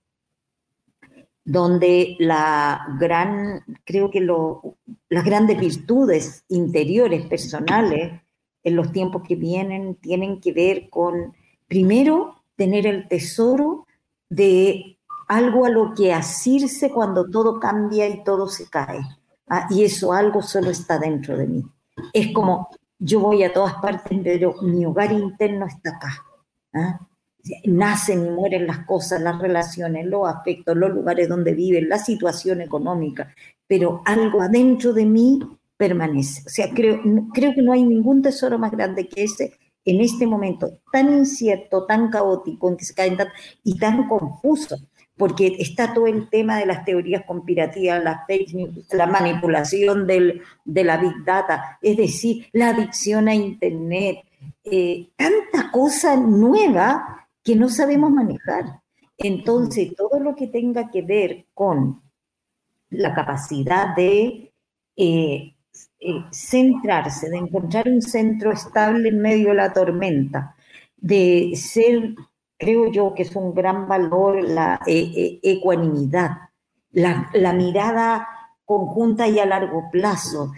donde 1.44 2.16
la 2.20 2.86
gran, 3.00 3.64
creo 3.86 4.12
que 4.12 4.20
las 4.22 5.26
grandes 5.26 5.60
virtudes 5.60 6.44
interiores, 6.50 7.26
personales, 7.26 8.22
en 8.64 8.76
los 8.76 8.92
tiempos 8.92 9.24
que 9.26 9.36
vienen, 9.36 9.96
tienen 9.96 10.42
que 10.42 10.52
ver 10.52 10.90
con, 10.90 11.34
primero, 11.68 12.44
tener 12.58 12.86
el 12.86 13.08
tesoro 13.08 13.88
de 14.30 14.98
algo 15.30 15.66
a 15.66 15.70
lo 15.70 15.94
que 15.94 16.14
asirse 16.14 16.92
cuando 16.92 17.30
todo 17.30 17.60
cambia 17.60 18.08
y 18.10 18.24
todo 18.24 18.48
se 18.48 18.70
cae. 18.70 19.00
Ah, 19.48 19.68
y 19.70 19.84
eso 19.84 20.12
algo 20.12 20.42
solo 20.42 20.70
está 20.70 21.00
dentro 21.00 21.38
de 21.38 21.48
mí. 21.48 21.64
Es 22.12 22.34
como 22.34 22.68
yo 23.00 23.20
voy 23.20 23.44
a 23.44 23.54
todas 23.54 23.76
partes, 23.76 24.20
pero 24.24 24.56
mi 24.62 24.86
hogar 24.86 25.12
interno 25.12 25.66
está 25.68 25.92
acá. 25.92 26.26
¿ah? 26.74 27.00
nacen 27.66 28.26
y 28.26 28.30
mueren 28.30 28.68
las 28.68 28.80
cosas, 28.80 29.22
las 29.22 29.40
relaciones, 29.40 30.06
los 30.06 30.28
afectos, 30.28 30.76
los 30.76 30.92
lugares 30.92 31.30
donde 31.30 31.54
viven, 31.54 31.90
la 31.90 31.98
situación 32.00 32.62
económica, 32.62 33.34
pero 33.68 34.02
algo 34.06 34.42
adentro 34.42 34.94
de 34.94 35.06
mí 35.06 35.40
permanece. 35.76 36.44
O 36.46 36.50
sea, 36.50 36.70
creo, 36.74 37.02
creo 37.34 37.54
que 37.54 37.62
no 37.62 37.72
hay 37.72 37.84
ningún 37.84 38.22
tesoro 38.22 38.58
más 38.58 38.72
grande 38.72 39.08
que 39.08 39.24
ese 39.24 39.54
en 39.86 40.02
este 40.02 40.28
momento 40.28 40.80
tan 40.92 41.14
incierto, 41.14 41.86
tan 41.86 42.10
caótico, 42.10 42.70
en 42.70 42.78
que 42.78 42.86
se 42.86 42.94
caen 42.94 43.18
y 43.64 43.78
tan 43.78 44.08
confuso, 44.08 44.76
porque 45.18 45.56
está 45.60 45.94
todo 45.94 46.08
el 46.08 46.30
tema 46.30 46.58
de 46.58 46.66
las 46.66 46.86
teorías 46.86 47.24
conspirativas, 47.26 48.04
las 48.04 48.26
fake 48.28 48.54
news, 48.54 48.94
la 48.94 49.08
manipulación 49.08 50.06
del, 50.06 50.42
de 50.64 50.84
la 50.84 50.98
big 50.98 51.24
data, 51.26 51.80
es 51.82 51.98
decir, 51.98 52.48
la 52.54 52.70
adicción 52.70 53.28
a 53.28 53.34
Internet, 53.34 54.20
eh, 54.64 55.10
tanta 55.16 55.72
cosa 55.72 56.16
nueva 56.16 57.28
que 57.44 57.56
no 57.56 57.70
sabemos 57.70 58.12
manejar. 58.12 58.82
Entonces, 59.18 59.96
todo 59.96 60.20
lo 60.20 60.36
que 60.36 60.48
tenga 60.48 60.92
que 60.92 61.02
ver 61.02 61.46
con 61.54 62.02
la 62.90 63.14
capacidad 63.14 63.96
de 63.96 64.52
eh, 64.96 65.56
eh, 66.00 66.24
centrarse, 66.32 67.30
de 67.30 67.38
encontrar 67.38 67.88
un 67.88 68.02
centro 68.02 68.52
estable 68.52 69.10
en 69.10 69.20
medio 69.20 69.50
de 69.50 69.56
la 69.56 69.74
tormenta, 69.74 70.56
de 70.98 71.54
ser, 71.56 72.16
creo 72.58 72.92
yo 72.92 73.14
que 73.14 73.24
es 73.24 73.36
un 73.36 73.54
gran 73.54 73.88
valor 73.88 74.44
la 74.44 74.80
eh, 74.86 75.40
ecuanimidad, 75.44 76.32
la, 76.92 77.30
la, 77.34 77.54
mirada 77.54 78.28
conjunta 78.66 79.28
y 79.28 79.40
a 79.40 79.46
largo 79.46 79.90
plazo, 79.92 80.52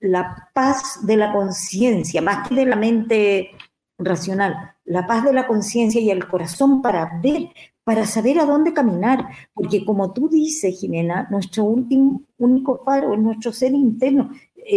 la 0.00 0.48
paz 0.52 1.06
de 1.06 1.16
la 1.16 1.32
conciencia, 1.32 2.20
más 2.22 2.48
que 2.48 2.54
de 2.54 2.66
la 2.66 2.76
mente 2.76 3.50
racional, 3.98 4.74
la 4.84 5.06
paz 5.06 5.24
de 5.24 5.32
la 5.32 5.46
conciencia 5.46 6.00
y 6.00 6.10
el 6.10 6.26
corazón 6.26 6.82
para 6.82 7.20
ver, 7.22 7.50
para 7.84 8.06
saber 8.06 8.40
a 8.40 8.46
dónde 8.46 8.72
caminar, 8.72 9.28
porque 9.54 9.84
como 9.84 10.12
tú 10.12 10.28
dices, 10.28 10.78
Jimena, 10.80 11.28
nuestro 11.30 11.64
último, 11.64 12.22
único 12.38 12.82
faro 12.84 13.14
es 13.14 13.20
nuestro 13.20 13.52
ser 13.52 13.72
interno, 13.72 14.30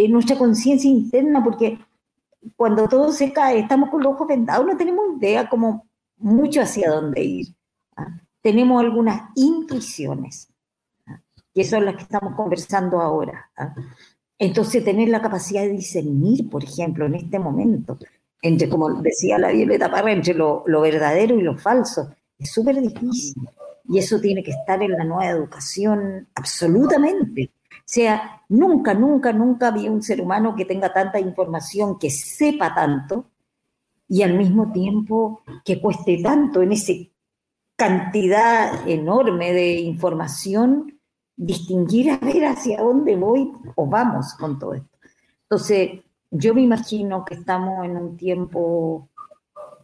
nuestra 0.09 0.37
conciencia 0.37 0.89
interna, 0.89 1.43
porque 1.43 1.79
cuando 2.55 2.87
todo 2.87 3.11
se 3.11 3.31
cae, 3.31 3.59
estamos 3.59 3.89
con 3.89 4.01
los 4.03 4.13
ojos 4.13 4.27
vendados, 4.27 4.65
no 4.65 4.77
tenemos 4.77 5.17
idea 5.17 5.49
como 5.49 5.87
mucho 6.17 6.61
hacia 6.61 6.89
dónde 6.91 7.23
ir. 7.23 7.47
¿ah? 7.95 8.19
Tenemos 8.41 8.81
algunas 8.81 9.29
intuiciones, 9.35 10.49
¿ah? 11.07 11.19
que 11.53 11.63
son 11.63 11.85
las 11.85 11.95
que 11.95 12.03
estamos 12.03 12.35
conversando 12.35 12.99
ahora. 12.99 13.49
¿ah? 13.57 13.73
Entonces, 14.39 14.83
tener 14.83 15.09
la 15.09 15.21
capacidad 15.21 15.61
de 15.61 15.69
discernir, 15.69 16.49
por 16.49 16.63
ejemplo, 16.63 17.05
en 17.05 17.15
este 17.15 17.39
momento, 17.39 17.97
entre, 18.41 18.67
como 18.67 19.01
decía 19.01 19.37
la 19.37 19.51
Violeta 19.51 19.89
Parra, 19.89 20.11
entre 20.11 20.33
lo, 20.33 20.63
verdadero 20.65 21.35
y 21.35 21.43
lo 21.43 21.57
falso. 21.57 22.13
Es 22.37 22.51
súper 22.51 22.81
difícil. 22.81 23.35
Y 23.87 23.99
eso 23.99 24.19
tiene 24.19 24.43
que 24.43 24.51
estar 24.51 24.81
en 24.81 24.91
la 24.91 25.03
nueva 25.03 25.29
educación 25.29 26.27
absolutamente. 26.35 27.51
O 27.79 27.83
sea, 27.85 28.41
nunca, 28.49 28.93
nunca, 28.93 29.33
nunca 29.33 29.67
había 29.67 29.91
un 29.91 30.01
ser 30.01 30.21
humano 30.21 30.55
que 30.55 30.65
tenga 30.65 30.91
tanta 30.93 31.19
información, 31.19 31.97
que 31.99 32.09
sepa 32.09 32.73
tanto 32.73 33.25
y 34.07 34.21
al 34.21 34.35
mismo 34.35 34.71
tiempo 34.71 35.41
que 35.65 35.81
cueste 35.81 36.21
tanto 36.21 36.61
en 36.61 36.71
esa 36.71 36.93
cantidad 37.75 38.87
enorme 38.87 39.53
de 39.53 39.79
información 39.79 40.99
distinguir 41.35 42.11
a 42.11 42.17
ver 42.17 42.45
hacia 42.45 42.81
dónde 42.81 43.15
voy 43.15 43.51
o 43.75 43.87
vamos 43.87 44.33
con 44.35 44.59
todo 44.59 44.75
esto. 44.75 44.97
Entonces, 45.43 46.01
yo 46.31 46.53
me 46.53 46.61
imagino 46.61 47.25
que 47.25 47.35
estamos 47.35 47.85
en 47.85 47.97
un 47.97 48.17
tiempo 48.17 49.09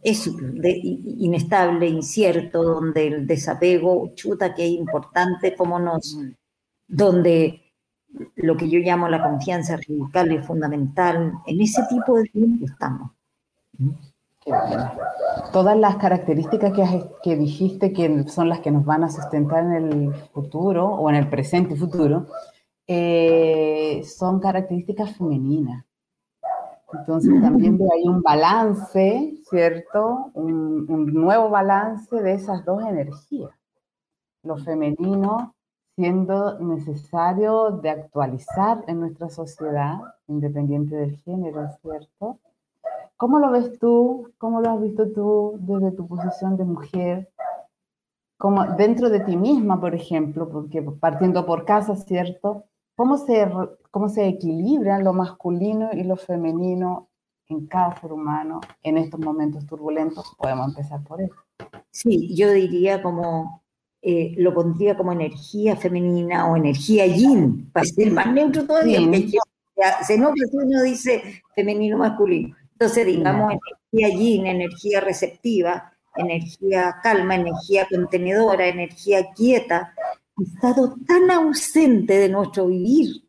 inestable, 0.02 1.86
incierto, 1.86 2.62
donde 2.62 3.06
el 3.06 3.26
desapego, 3.26 4.12
chuta, 4.14 4.54
que 4.54 4.64
es 4.64 4.72
importante, 4.72 5.54
como 5.54 5.78
nos, 5.78 6.16
donde 6.88 7.69
lo 8.36 8.56
que 8.56 8.68
yo 8.68 8.78
llamo 8.80 9.08
la 9.08 9.22
confianza 9.22 9.76
radical 9.76 10.32
es 10.32 10.46
fundamental. 10.46 11.32
En 11.46 11.60
ese 11.60 11.82
tipo 11.88 12.16
de 12.16 12.24
tiempo 12.24 12.66
estamos. 12.66 13.10
Todas 15.52 15.76
las 15.76 15.96
características 15.96 16.72
que, 16.72 17.04
que 17.22 17.36
dijiste 17.36 17.92
que 17.92 18.24
son 18.28 18.48
las 18.48 18.60
que 18.60 18.70
nos 18.70 18.84
van 18.84 19.04
a 19.04 19.10
sustentar 19.10 19.64
en 19.64 19.92
el 19.92 20.14
futuro 20.32 20.86
o 20.86 21.08
en 21.10 21.16
el 21.16 21.28
presente 21.28 21.74
y 21.74 21.76
futuro, 21.76 22.26
eh, 22.86 24.02
son 24.04 24.40
características 24.40 25.16
femeninas. 25.16 25.84
Entonces 26.92 27.40
también 27.40 27.78
hay 27.92 28.08
un 28.08 28.20
balance, 28.20 29.34
¿cierto? 29.48 30.32
Un, 30.34 30.86
nuevo 31.14 31.50
balance 31.50 32.20
de 32.20 32.32
esas 32.32 32.64
dos 32.64 32.82
energías. 32.82 33.52
Lo 34.42 34.56
femenino 34.56 35.54
siendo 36.00 36.58
necesario 36.60 37.72
de 37.72 37.90
actualizar 37.90 38.82
en 38.86 39.00
nuestra 39.00 39.28
sociedad, 39.28 39.98
independiente 40.28 40.96
del 40.96 41.16
género, 41.18 41.68
¿cierto? 41.82 42.38
¿Cómo 43.18 43.38
lo 43.38 43.50
ves 43.50 43.78
tú? 43.78 44.32
¿Cómo 44.38 44.62
lo 44.62 44.70
has 44.70 44.80
visto 44.80 45.12
tú 45.12 45.58
desde 45.60 45.92
tu 45.94 46.08
posición 46.08 46.56
de 46.56 46.64
mujer? 46.64 47.30
Como 48.38 48.64
dentro 48.76 49.10
de 49.10 49.20
ti 49.20 49.36
misma, 49.36 49.78
por 49.78 49.94
ejemplo, 49.94 50.48
porque 50.48 50.80
partiendo 50.80 51.44
por 51.44 51.66
casa, 51.66 51.94
¿cierto? 51.96 52.64
¿Cómo 52.96 53.18
se, 53.18 53.46
cómo 53.90 54.08
se 54.08 54.26
equilibran 54.26 55.04
lo 55.04 55.12
masculino 55.12 55.90
y 55.92 56.04
lo 56.04 56.16
femenino 56.16 57.08
en 57.48 57.66
cada 57.66 57.94
ser 58.00 58.10
humano 58.10 58.62
en 58.82 58.96
estos 58.96 59.20
momentos 59.20 59.66
turbulentos? 59.66 60.34
Podemos 60.38 60.68
empezar 60.68 61.04
por 61.04 61.20
eso. 61.20 61.34
Sí, 61.90 62.34
yo 62.34 62.50
diría 62.52 63.02
como, 63.02 63.59
eh, 64.02 64.34
lo 64.38 64.54
pondría 64.54 64.96
como 64.96 65.12
energía 65.12 65.76
femenina 65.76 66.50
o 66.50 66.56
energía 66.56 67.06
yin, 67.06 67.70
para 67.70 67.84
ser 67.84 68.10
más 68.10 68.32
neutro 68.32 68.64
todavía, 68.64 68.98
se 70.06 70.18
nota 70.18 70.34
que 70.34 70.56
uno 70.56 70.82
dice 70.82 71.42
femenino 71.54 71.98
masculino. 71.98 72.56
Entonces, 72.72 73.06
digamos, 73.06 73.52
energía 73.92 74.18
yin, 74.18 74.46
energía 74.46 75.00
receptiva, 75.00 75.92
energía 76.16 76.96
calma, 77.02 77.34
energía 77.34 77.86
contenedora, 77.90 78.66
energía 78.68 79.30
quieta, 79.34 79.94
estado 80.40 80.94
tan 81.06 81.30
ausente 81.30 82.18
de 82.18 82.28
nuestro 82.28 82.68
vivir 82.68 83.22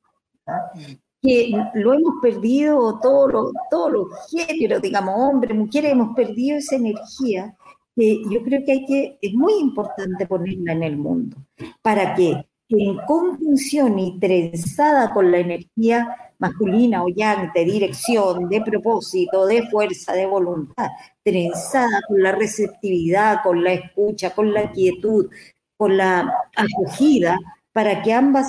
que 1.22 1.52
lo 1.76 1.94
hemos 1.94 2.16
perdido 2.22 3.00
todos 3.00 3.32
los, 3.32 3.52
todos 3.70 3.92
los 3.92 4.08
géneros, 4.32 4.82
digamos, 4.82 5.14
hombres, 5.18 5.56
mujeres, 5.56 5.92
hemos 5.92 6.16
perdido 6.16 6.58
esa 6.58 6.78
energía 6.78 7.56
que 7.96 8.22
yo 8.30 8.42
creo 8.44 8.64
que 8.66 8.72
hay 8.72 8.86
que, 8.86 9.18
es 9.22 9.34
muy 9.34 9.54
importante 9.60 10.26
ponerla 10.26 10.74
en 10.74 10.84
el 10.84 10.98
mundo, 10.98 11.38
para 11.82 12.16
que 12.16 12.46
en 12.70 12.98
conjunción 13.06 14.00
y 14.00 14.20
trenzada 14.20 15.14
con 15.14 15.32
la 15.32 15.40
energía 15.40 16.08
masculina 16.40 17.04
o 17.04 17.10
yang 17.10 17.52
de 17.54 17.66
dirección, 17.66 18.50
de 18.50 18.62
propósito, 18.62 19.46
de 19.46 19.68
fuerza, 19.70 20.14
de 20.14 20.26
voluntad, 20.26 20.88
trenzada 21.24 22.00
con 22.08 22.22
la 22.24 22.32
receptividad, 22.32 23.44
con 23.44 23.64
la 23.64 23.74
escucha, 23.74 24.32
con 24.32 24.54
la 24.54 24.72
quietud, 24.72 25.30
con 25.78 25.98
la 25.98 26.34
acogida, 26.56 27.38
para 27.74 28.02
que 28.02 28.12
ambas, 28.14 28.48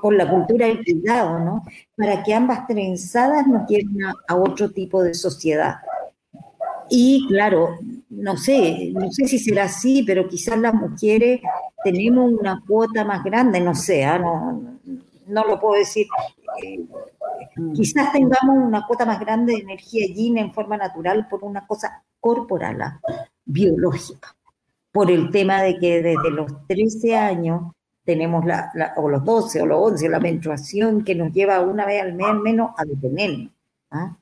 con 0.00 0.16
la 0.16 0.28
cultura 0.28 0.66
del 0.66 0.84
cuidado, 0.84 1.38
¿no? 1.38 1.62
Para 1.96 2.22
que 2.22 2.34
ambas 2.34 2.66
trenzadas 2.66 3.46
nos 3.46 3.68
lleven 3.68 3.98
a, 4.26 4.36
otro 4.36 4.70
tipo 4.70 5.02
de 5.02 5.14
sociedad. 5.14 5.76
Y 6.90 7.26
claro, 7.28 7.78
no 8.10 8.36
sé, 8.36 8.90
no 8.92 9.10
sé 9.12 9.26
si 9.26 9.38
será 9.38 9.64
así, 9.64 10.02
pero 10.02 10.28
quizás 10.28 10.58
las 10.58 10.74
mujeres 10.74 11.40
tenemos 11.84 12.32
una 12.32 12.62
cuota 12.66 13.04
más 13.04 13.22
grande, 13.22 13.60
no 13.60 13.74
sé, 13.74 14.04
¿ah? 14.04 14.18
no, 14.18 14.78
no 15.26 15.44
lo 15.44 15.60
puedo 15.60 15.78
decir. 15.78 16.06
Eh, 16.62 16.84
quizás 17.74 18.12
tengamos 18.12 18.66
una 18.66 18.84
cuota 18.86 19.06
más 19.06 19.20
grande 19.20 19.54
de 19.54 19.60
energía 19.60 20.06
yin 20.12 20.38
en 20.38 20.52
forma 20.52 20.76
natural 20.76 21.28
por 21.28 21.44
una 21.44 21.66
cosa 21.66 22.02
corporal, 22.18 22.82
¿ah? 22.82 23.00
biológica 23.44 24.36
por 24.92 25.10
el 25.10 25.30
tema 25.30 25.62
de 25.62 25.78
que 25.78 26.02
desde 26.02 26.30
los 26.30 26.66
13 26.66 27.16
años 27.16 27.72
tenemos 28.04 28.44
la, 28.44 28.72
o 28.96 29.08
los 29.08 29.24
12 29.24 29.62
o 29.62 29.66
los 29.66 29.92
11, 29.92 30.08
la 30.08 30.20
menstruación 30.20 31.04
que 31.04 31.14
nos 31.14 31.32
lleva 31.32 31.60
una 31.60 31.86
vez 31.86 32.02
al 32.02 32.14
mes 32.14 32.26
al 32.26 32.40
menos 32.40 32.70
a 32.76 32.84
detenernos. 32.84 33.52
¿ah? 33.90 34.16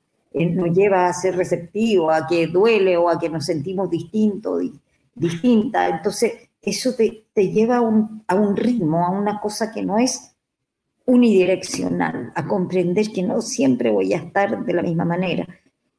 Nos 0.46 0.76
lleva 0.76 1.08
a 1.08 1.12
ser 1.12 1.36
receptivo, 1.36 2.10
a 2.10 2.26
que 2.26 2.46
duele 2.46 2.96
o 2.96 3.08
a 3.08 3.18
que 3.18 3.28
nos 3.28 3.44
sentimos 3.44 3.90
distintos, 3.90 4.62
distinta. 5.14 5.88
Entonces, 5.88 6.50
eso 6.60 6.94
te, 6.94 7.26
te 7.32 7.50
lleva 7.50 7.78
a 7.78 7.80
un, 7.80 8.24
a 8.26 8.34
un 8.34 8.56
ritmo, 8.56 9.04
a 9.04 9.10
una 9.10 9.40
cosa 9.40 9.70
que 9.72 9.82
no 9.82 9.98
es 9.98 10.34
unidireccional, 11.06 12.32
a 12.34 12.46
comprender 12.46 13.10
que 13.12 13.22
no 13.22 13.40
siempre 13.40 13.90
voy 13.90 14.12
a 14.12 14.18
estar 14.18 14.64
de 14.64 14.72
la 14.74 14.82
misma 14.82 15.06
manera. 15.06 15.46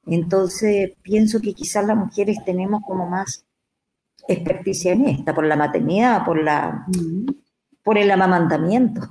Entonces, 0.05 0.91
pienso 1.01 1.41
que 1.41 1.53
quizás 1.53 1.85
las 1.85 1.97
mujeres 1.97 2.37
tenemos 2.45 2.81
como 2.85 3.07
más 3.07 3.45
experticia 4.27 4.93
en 4.93 5.07
esta, 5.07 5.33
por 5.33 5.45
la 5.45 5.55
maternidad, 5.55 6.23
por, 6.23 6.41
la, 6.41 6.85
por 7.83 7.97
el 7.97 8.11
amamantamiento, 8.11 9.01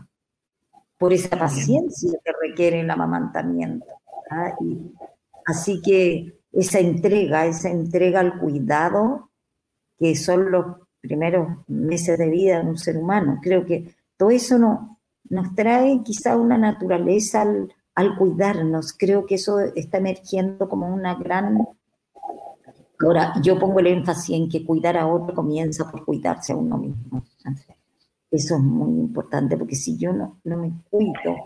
por 0.97 1.13
esa 1.13 1.37
paciencia 1.37 2.13
que 2.25 2.33
requiere 2.49 2.81
el 2.81 2.91
amamantamiento. 2.91 3.87
¿ah? 4.31 4.55
Así 5.49 5.81
que 5.81 6.41
esa 6.53 6.79
entrega, 6.79 7.47
esa 7.47 7.71
entrega 7.71 8.21
al 8.21 8.39
cuidado, 8.39 9.31
que 9.99 10.15
son 10.15 10.51
los 10.51 10.77
primeros 11.01 11.49
meses 11.67 12.19
de 12.19 12.29
vida 12.29 12.63
de 12.63 12.69
un 12.69 12.77
ser 12.77 12.99
humano. 12.99 13.41
Creo 13.43 13.65
que 13.65 13.95
todo 14.17 14.31
eso 14.31 14.59
no, 14.59 15.01
nos 15.31 15.55
trae 15.55 16.03
quizá 16.05 16.37
una 16.37 16.59
naturaleza 16.59 17.43
al, 17.95 18.17
cuidarnos. 18.17 18.93
Creo 18.93 19.25
que 19.25 19.37
eso 19.37 19.59
está 19.61 19.99
emergiendo 19.99 20.69
como 20.69 20.93
una 20.93 21.15
gran... 21.15 21.67
Ahora, 23.01 23.33
yo 23.43 23.59
pongo 23.59 23.81
el 23.81 23.87
énfasis 23.87 24.37
en 24.37 24.49
que 24.51 24.65
cuidar 24.65 24.99
a 24.99 25.07
otro 25.07 25.35
comienza 25.35 25.91
por 25.91 26.05
cuidarse 26.05 26.53
a 26.53 26.57
uno 26.57 26.77
mismo. 26.77 27.25
Eso 28.31 28.57
es 28.57 28.61
muy 28.61 29.01
importante, 29.01 29.57
porque 29.57 29.77
si 29.77 29.97
yo 29.97 30.13
no 30.13 30.37
me 30.45 30.73
cuido 30.91 31.37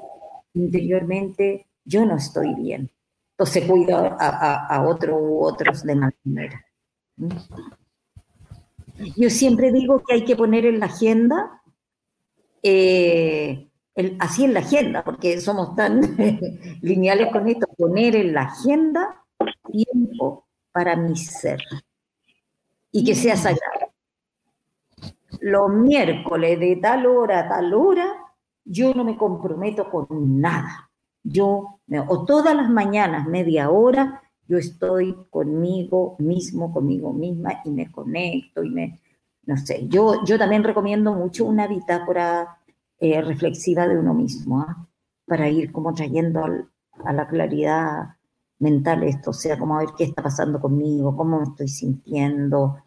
interiormente, 0.54 1.66
yo 1.84 2.04
no 2.04 2.16
estoy 2.16 2.52
bien. 2.54 2.90
Entonces 3.32 3.64
cuido 3.64 3.96
a, 3.96 4.16
a, 4.18 4.66
a 4.66 4.88
otro 4.88 5.16
u 5.16 5.44
otros 5.44 5.82
de 5.82 5.94
manera. 5.94 6.64
Yo 9.16 9.30
siempre 9.30 9.72
digo 9.72 10.02
que 10.04 10.14
hay 10.14 10.24
que 10.24 10.36
poner 10.36 10.66
en 10.66 10.78
la 10.78 10.86
agenda, 10.86 11.62
eh, 12.62 13.68
así 14.18 14.44
en 14.44 14.54
la 14.54 14.60
agenda, 14.60 15.02
porque 15.02 15.40
somos 15.40 15.74
tan 15.74 16.00
lineales 16.82 17.32
con 17.32 17.48
esto, 17.48 17.66
poner 17.76 18.16
en 18.16 18.34
la 18.34 18.42
agenda 18.42 19.24
tiempo 19.70 20.46
para 20.72 20.96
mi 20.96 21.16
ser 21.16 21.60
y 22.90 23.04
que 23.04 23.14
sea 23.14 23.36
sagrado. 23.36 23.92
Los 25.40 25.70
miércoles 25.70 26.60
de 26.60 26.76
tal 26.76 27.06
hora 27.06 27.40
a 27.40 27.48
tal 27.48 27.74
hora, 27.74 28.06
yo 28.64 28.94
no 28.94 29.02
me 29.02 29.16
comprometo 29.16 29.90
con 29.90 30.40
nada. 30.40 30.91
Yo, 31.24 31.80
o 32.08 32.24
todas 32.24 32.54
las 32.54 32.68
mañanas, 32.68 33.26
media 33.26 33.70
hora, 33.70 34.22
yo 34.48 34.58
estoy 34.58 35.16
conmigo 35.30 36.16
mismo, 36.18 36.72
conmigo 36.72 37.12
misma 37.12 37.60
y 37.64 37.70
me 37.70 37.90
conecto 37.90 38.62
y 38.64 38.70
me, 38.70 39.00
no 39.44 39.56
sé, 39.56 39.86
yo, 39.88 40.24
yo 40.24 40.38
también 40.38 40.64
recomiendo 40.64 41.14
mucho 41.14 41.44
una 41.44 41.66
bitácora 41.66 42.58
eh, 42.98 43.20
reflexiva 43.22 43.86
de 43.86 43.98
uno 43.98 44.14
mismo, 44.14 44.60
¿ah? 44.60 44.86
para 45.26 45.48
ir 45.48 45.72
como 45.72 45.94
trayendo 45.94 46.44
a 47.04 47.12
la 47.12 47.26
claridad 47.28 48.16
mental 48.58 49.02
esto, 49.04 49.30
o 49.30 49.34
sea, 49.34 49.58
como 49.58 49.76
a 49.76 49.80
ver 49.80 49.88
qué 49.96 50.04
está 50.04 50.22
pasando 50.22 50.60
conmigo, 50.60 51.16
cómo 51.16 51.38
me 51.38 51.44
estoy 51.44 51.68
sintiendo, 51.68 52.78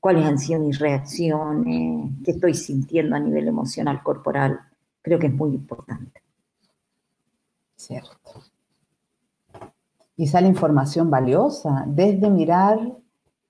cuáles 0.00 0.26
han 0.26 0.38
sido 0.38 0.60
mis 0.60 0.78
reacciones, 0.78 2.12
qué 2.24 2.32
estoy 2.32 2.54
sintiendo 2.54 3.16
a 3.16 3.20
nivel 3.20 3.48
emocional, 3.48 4.02
corporal. 4.02 4.60
Creo 5.02 5.18
que 5.18 5.28
es 5.28 5.34
muy 5.34 5.54
importante. 5.54 6.22
Cierto. 7.78 8.42
Y 10.16 10.26
sale 10.26 10.48
información 10.48 11.10
valiosa, 11.10 11.84
desde 11.86 12.28
mirar 12.28 12.78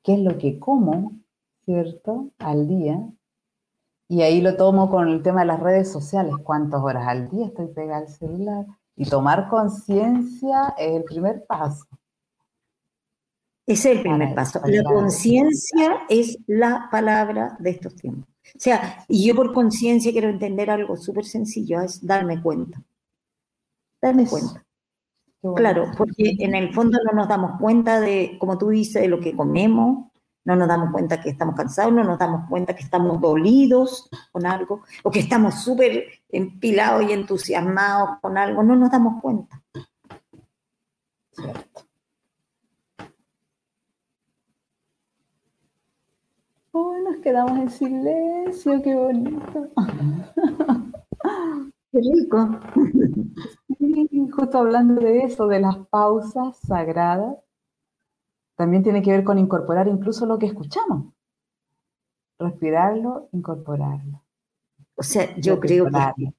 qué 0.03 0.15
es 0.15 0.21
lo 0.21 0.37
que 0.37 0.59
como, 0.59 1.13
¿cierto? 1.65 2.31
Al 2.39 2.69
día. 2.69 3.03
Y 4.07 4.21
ahí 4.21 4.43
lo 4.43 4.57
tomo 4.57 4.91
con 4.91 5.09
el 5.09 5.23
tema 5.23 5.41
de 5.41 5.47
las 5.47 5.61
redes 5.61 5.91
sociales. 5.91 6.35
¿Cuántas 6.45 6.83
horas 6.83 7.09
al 7.09 7.31
día 7.31 7.47
estoy 7.47 7.69
pegada 7.69 8.03
al 8.03 8.09
celular? 8.09 8.67
Y 8.97 9.09
tomar 9.09 9.49
conciencia 9.49 10.75
es 10.77 10.97
el 10.97 11.05
primer 11.05 11.47
paso. 11.47 11.87
Ese 13.67 13.93
es 13.93 13.97
el 13.97 14.03
primer 14.03 14.35
paso. 14.35 14.61
La 14.65 14.83
conciencia 14.83 16.03
es 16.09 16.39
la 16.47 16.89
palabra 16.91 17.57
de 17.61 17.71
estos 17.71 17.95
tiempos. 17.95 18.29
O 18.55 18.59
sea, 18.59 19.05
y 19.09 19.27
yo 19.27 19.35
por 19.35 19.55
conciencia 19.55 20.13
quiero 20.13 20.29
entender 20.29 20.71
algo 20.71 20.97
súper 20.97 21.25
sencillo, 21.25 21.81
es 21.81 22.05
darme 22.05 22.43
cuenta. 22.43 22.83
Darme 24.01 24.27
cuenta. 24.27 24.65
Claro, 25.55 25.91
porque 25.97 26.37
en 26.39 26.55
el 26.55 26.75
fondo 26.75 26.99
no 27.05 27.13
nos 27.13 27.29
damos 27.29 27.61
cuenta 27.61 28.01
de, 28.01 28.37
como 28.41 28.59
tú 28.59 28.71
dices, 28.71 29.03
de 29.03 29.09
lo 29.09 29.21
que 29.21 29.37
comemos, 29.37 30.09
no 30.45 30.57
nos 30.57 30.67
damos 30.67 30.91
cuenta 30.91 31.21
que 31.21 31.31
estamos 31.31 31.55
cansados, 31.55 31.93
no 31.93 32.03
nos 32.03 32.19
damos 32.19 32.49
cuenta 32.49 32.75
que 32.75 32.83
estamos 32.83 33.21
dolidos 33.21 34.09
con 34.33 34.47
algo, 34.47 34.83
o 35.05 35.11
que 35.11 35.21
estamos 35.21 35.63
súper 35.63 36.07
empilados 36.29 37.05
y 37.09 37.13
entusiasmados 37.13 38.19
con 38.21 38.37
algo, 38.37 38.63
no 38.63 38.75
nos 38.75 38.91
damos 38.91 39.21
cuenta. 39.23 39.63
Cierto. 41.33 41.89
nos 47.09 47.17
quedamos 47.23 47.59
en 47.59 47.71
silencio, 47.71 48.83
qué 48.83 48.95
bonito. 48.95 49.69
Qué 51.99 52.11
rico. 52.13 52.61
justo 54.31 54.59
hablando 54.59 55.01
de 55.01 55.25
eso, 55.25 55.49
de 55.49 55.59
las 55.59 55.77
pausas 55.89 56.57
sagradas, 56.59 57.37
también 58.57 58.85
tiene 58.85 59.03
que 59.03 59.11
ver 59.11 59.25
con 59.25 59.39
incorporar 59.39 59.89
incluso 59.89 60.25
lo 60.25 60.39
que 60.39 60.47
escuchamos. 60.47 61.13
Respirarlo, 62.39 63.29
incorporarlo. 63.33 64.23
O 64.95 65.03
sea, 65.03 65.35
yo 65.37 65.59
creo 65.59 65.87
que 65.87 66.33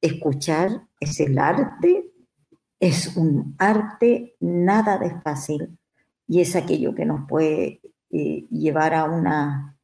escuchar, 0.00 0.86
es 0.98 1.20
el 1.20 1.38
arte, 1.38 2.10
es 2.80 3.16
un 3.16 3.54
arte 3.58 4.36
nada 4.40 4.98
de 4.98 5.20
fácil 5.20 5.78
y 6.26 6.40
es 6.40 6.56
aquello 6.56 6.94
que 6.94 7.04
nos 7.04 7.28
puede 7.28 7.82
eh, 8.10 8.46
llevar 8.50 8.94
a, 8.94 9.04
una, 9.04 9.78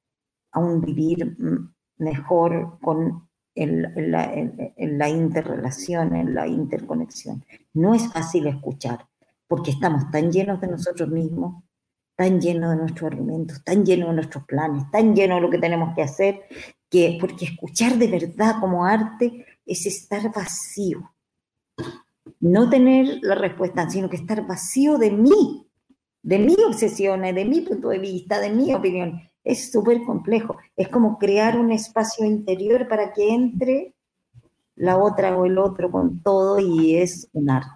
a 0.52 0.58
un 0.58 0.80
vivir 0.80 1.36
mejor 1.98 2.78
con 2.80 3.29
en 3.62 4.10
la, 4.98 5.08
interrelación, 5.08 6.16
en 6.16 6.34
la 6.34 6.46
interconexión. 6.46 7.44
No 7.74 7.94
es 7.94 8.10
fácil 8.10 8.46
escuchar, 8.46 9.06
porque 9.46 9.70
estamos 9.70 10.10
tan 10.10 10.32
llenos 10.32 10.60
de 10.60 10.68
nosotros 10.68 11.10
mismos, 11.10 11.62
tan 12.16 12.40
llenos 12.40 12.70
de 12.70 12.76
nuestros 12.76 13.12
argumentos, 13.12 13.62
tan 13.62 13.84
llenos 13.84 14.08
de 14.08 14.14
nuestros 14.14 14.44
planes, 14.44 14.90
tan 14.90 15.14
llenos 15.14 15.36
de 15.36 15.42
lo 15.42 15.50
que 15.50 15.58
tenemos 15.58 15.94
que 15.94 16.02
hacer, 16.02 16.40
que 16.88 17.18
porque 17.20 17.44
escuchar 17.44 17.96
de 17.98 18.08
verdad 18.08 18.56
como 18.60 18.84
arte 18.84 19.44
es 19.66 19.84
estar 19.84 20.32
vacío. 20.32 21.12
No 22.40 22.70
tener 22.70 23.18
la 23.20 23.34
respuesta, 23.34 23.88
sino 23.90 24.08
que 24.08 24.16
estar 24.16 24.46
vacío 24.46 24.96
de 24.96 25.10
mí, 25.10 25.66
de 26.22 26.38
mis 26.38 26.58
obsesiones, 26.58 27.34
de 27.34 27.44
mi 27.44 27.60
punto 27.60 27.90
de 27.90 27.98
vista, 27.98 28.40
de 28.40 28.50
mi 28.50 28.72
opinión 28.72 29.29
es 29.44 29.70
súper 29.70 30.02
complejo. 30.04 30.56
Es 30.76 30.88
como 30.88 31.18
crear 31.18 31.58
un 31.58 31.72
espacio 31.72 32.24
interior 32.24 32.88
para 32.88 33.12
que 33.12 33.32
entre 33.32 33.94
la 34.76 34.98
otra 34.98 35.36
o 35.36 35.44
el 35.44 35.58
otro 35.58 35.90
con 35.90 36.22
todo 36.22 36.58
y 36.58 36.96
es 36.96 37.28
un 37.32 37.50
arte. 37.50 37.70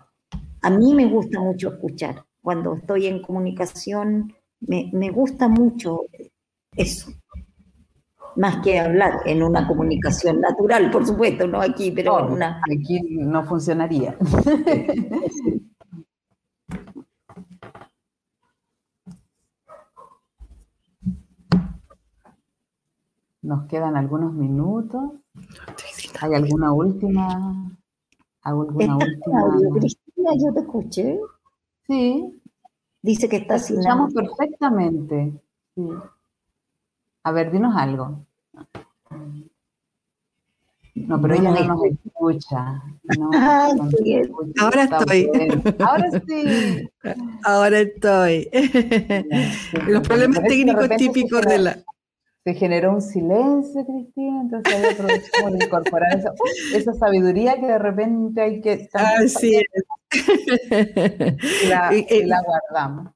A 0.63 0.71
mí 0.71 0.95
me 0.95 1.07
gusta 1.07 1.41
mucho 1.41 1.75
escuchar. 1.75 2.25
Cuando 2.41 2.75
estoy 2.75 3.07
en 3.07 3.23
comunicación, 3.23 4.33
me, 4.61 5.11
gusta 5.11 5.49
mucho 5.49 6.07
eso. 6.75 7.11
Más 8.37 8.63
que 8.63 8.79
hablar 8.79 9.21
en 9.27 9.43
una 9.43 9.67
comunicación 9.67 10.41
natural, 10.41 10.91
por 10.91 11.07
supuesto, 11.07 11.47
no 11.47 11.61
aquí, 11.61 11.91
pero 11.91 12.19
en 12.27 12.33
una... 12.33 12.61
Aquí 12.71 13.01
no 13.11 13.45
funcionaría. 13.45 14.17
Nos 23.45 23.67
quedan 23.67 23.95
algunos 23.95 24.33
minutos. 24.33 25.03
¿Hay 26.23 26.33
alguna 26.33 26.73
última? 26.73 27.77
¿Alguna 28.41 28.97
última? 28.97 29.79
Cristina, 29.79 30.31
yo 30.43 30.55
te 30.55 30.61
escuché. 30.61 31.21
Sí. 31.87 32.41
Dice 33.03 33.29
que 33.29 33.37
está 33.37 33.59
sin 33.59 33.77
Escuchamos 33.81 34.15
perfectamente. 34.15 35.35
Sí. 35.75 35.89
A 37.25 37.33
ver, 37.33 37.53
dinos 37.53 37.77
algo. 37.77 38.25
No, 40.95 41.21
pero 41.21 41.35
ella 41.35 41.51
no 41.51 41.75
nos 41.75 41.85
escucha. 42.07 42.83
Ahora 44.59 44.85
estoy. 44.85 45.31
Ahora 45.81 46.11
sí. 46.27 46.91
Ahora 47.45 47.81
estoy. 47.81 48.49
Los 49.87 50.09
problemas 50.09 50.43
técnicos 50.45 50.89
típicos 50.97 51.43
de 51.43 51.59
la 51.59 51.85
se 52.45 52.55
generó 52.55 52.93
un 52.93 53.01
silencio, 53.01 53.87
Cristina, 53.87 54.43
entonces 54.43 54.75
ahí 54.75 54.85
aprovechamos 54.93 55.59
de 55.59 55.65
incorporar 55.65 56.21
esa 56.75 56.93
sabiduría 56.93 57.59
que 57.59 57.67
de 57.67 57.79
repente 57.79 58.41
hay 58.41 58.61
que... 58.61 58.89
Así 58.93 59.63
Y 61.65 61.67
la, 61.67 61.91
la 62.27 62.43
guardamos. 62.43 63.15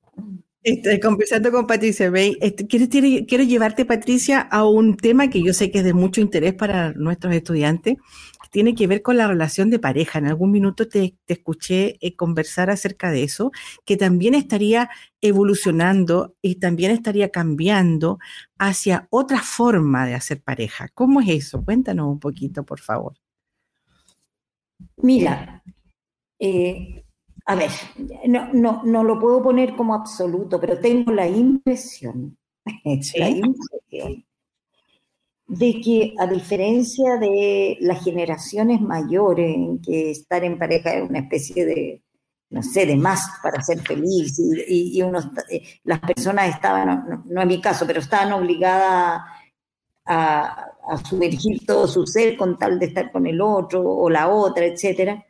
Estoy 0.62 0.99
conversando 0.99 1.53
con 1.53 1.66
Patricia. 1.66 2.11
Este, 2.41 2.66
quiero, 2.66 2.87
quiero 3.26 3.45
llevarte, 3.45 3.85
Patricia, 3.85 4.41
a 4.41 4.66
un 4.66 4.97
tema 4.97 5.31
que 5.31 5.43
yo 5.43 5.53
sé 5.53 5.70
que 5.70 5.79
es 5.79 5.85
de 5.85 5.95
mucho 5.95 6.20
interés 6.20 6.55
para 6.55 6.93
nuestros 6.93 7.35
estudiantes, 7.35 7.97
tiene 8.51 8.74
que 8.74 8.86
ver 8.86 9.03
con 9.03 9.16
la 9.16 9.26
relación 9.26 9.70
de 9.70 9.78
pareja. 9.78 10.18
En 10.18 10.26
algún 10.26 10.51
minuto 10.51 10.88
te, 10.88 11.16
escuché 11.26 11.96
eh, 12.01 12.16
conversar 12.16 12.70
acerca 12.70 13.11
de 13.11 13.22
eso, 13.22 13.53
que 13.84 13.96
también 13.96 14.34
estaría 14.34 14.90
evolucionando 15.20 16.34
y 16.42 16.57
también 16.57 16.90
estaría 16.90 17.30
cambiando 17.30 18.18
hacia 18.59 19.07
otra 19.11 19.40
forma 19.40 20.07
de 20.07 20.14
hacer 20.14 20.42
pareja. 20.42 20.88
¿Cómo 20.94 21.20
es 21.20 21.28
eso? 21.28 21.64
Cuéntanos 21.64 22.09
un 22.09 22.20
poquito, 22.20 22.64
por 22.64 22.80
favor. 22.80 23.14
Mira, 24.96 25.62
eh, 26.38 27.05
a 27.46 27.55
ver, 27.55 27.70
no, 28.26 28.53
no, 28.53 28.82
no 28.84 29.05
lo 29.05 29.18
puedo 29.18 29.42
poner 29.42 29.74
como 29.74 29.94
absoluto, 29.94 30.61
pero 30.61 30.78
tengo 30.78 31.12
la 31.12 31.26
impresión, 31.26 32.36
la 33.16 33.28
impresión 33.28 34.28
de 35.49 35.80
que 35.80 36.14
a 36.18 36.26
diferencia 36.26 37.16
de 37.16 37.78
las 37.80 38.05
generaciones 38.05 38.82
mayores 38.82 39.55
en 39.55 39.80
que 39.80 40.11
estar 40.11 40.44
en 40.44 40.59
pareja 40.59 40.92
es 40.92 41.09
una 41.09 41.20
especie 41.20 41.64
de, 41.64 42.03
no 42.51 42.62
sé, 42.62 42.84
de 42.84 42.96
más 42.96 43.30
para 43.42 43.62
ser 43.62 43.80
feliz 43.80 44.38
y, 44.38 45.01
eh, 45.01 45.80
las 45.84 46.01
personas 46.01 46.55
estaban, 46.55 47.24
no, 47.26 47.42
en 47.42 47.49
mi 47.49 47.62
caso, 47.62 47.86
pero 47.86 48.01
estaban 48.01 48.32
obligadas 48.32 49.22
a, 50.05 50.66
a, 50.86 50.96
sumergir 51.05 51.64
todo 51.66 51.88
su 51.88 52.07
ser 52.07 52.36
con 52.36 52.59
tal 52.59 52.78
de 52.78 52.86
estar 52.86 53.11
con 53.11 53.26
el 53.26 53.40
otro 53.40 53.82
o 53.82 54.11
la 54.11 54.28
otra, 54.28 54.66
etcétera. 54.66 55.24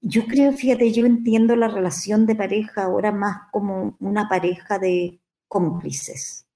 Yo 0.00 0.24
creo, 0.26 0.52
fíjate, 0.52 0.92
yo 0.92 1.04
entiendo 1.04 1.56
la 1.56 1.68
relación 1.68 2.26
de 2.26 2.36
pareja 2.36 2.84
ahora 2.84 3.10
más 3.10 3.50
como 3.50 3.96
una 3.98 4.28
pareja 4.28 4.78
de 4.78 5.20
cómplices. 5.48 6.46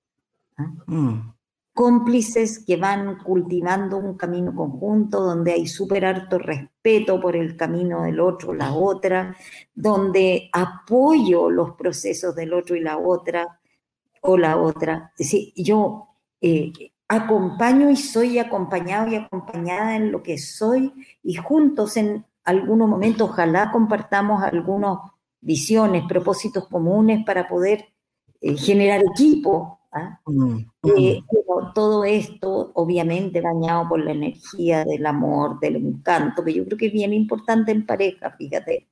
¿ah? 0.57 0.72
Mm 0.87 1.36
cómplices 1.77 2.64
que 2.64 2.79
van 2.79 3.18
cultivando 3.18 3.99
un 3.99 4.16
camino 4.16 4.55
conjunto, 4.55 5.20
donde 5.20 5.53
hay 5.53 5.66
súper 5.66 6.07
harto 6.07 6.39
respeto 6.39 7.20
por 7.20 7.37
el 7.37 7.55
camino 7.55 8.05
del 8.05 8.18
otro, 8.18 8.55
la 8.55 8.72
otra, 8.72 9.37
donde 9.74 10.49
apoyo 10.55 11.51
los 11.51 11.72
procesos 11.72 12.35
del 12.35 12.55
otro 12.55 12.77
y 12.77 12.81
la 12.81 12.97
otra, 12.97 13.61
o 14.22 14.39
la 14.39 14.57
otra. 14.57 15.12
Es 15.18 15.27
decir, 15.27 15.53
yo 15.55 16.09
eh, 16.41 16.72
acompaño 17.09 17.91
y 17.91 17.97
soy 17.97 18.39
acompañado 18.39 19.09
y 19.09 19.16
acompañada 19.16 19.97
en 19.97 20.11
lo 20.11 20.22
que 20.22 20.39
soy, 20.39 20.95
y 21.22 21.35
juntos 21.35 21.99
en 21.99 22.24
algunos 22.45 22.89
momentos, 22.89 23.29
ojalá 23.29 23.70
compartamos 23.70 24.43
algunas 24.43 24.97
visiones, 25.43 26.05
propósitos 26.09 26.68
comunes 26.68 27.22
para 27.27 27.47
poder 27.47 27.85
eh, 28.41 28.57
generar 28.57 29.03
equipo. 29.12 29.76
Mm, 30.26 30.59
eh, 30.97 31.20
mm. 31.20 31.72
todo 31.74 32.05
esto, 32.05 32.72
obviamente, 32.74 33.41
bañado 33.41 33.89
por 33.89 34.05
la 34.05 34.12
energía 34.12 34.84
del 34.84 35.05
amor, 35.07 35.59
del 35.61 35.76
encanto, 35.76 36.45
que 36.45 36.55
yo 36.55 36.64
creo 36.64 36.78
que 36.78 36.87
es 36.87 36.93
bien 36.93 37.12
importante 37.12 37.72
en 37.72 37.87
pareja, 37.87 38.30
fíjate, 38.30 38.89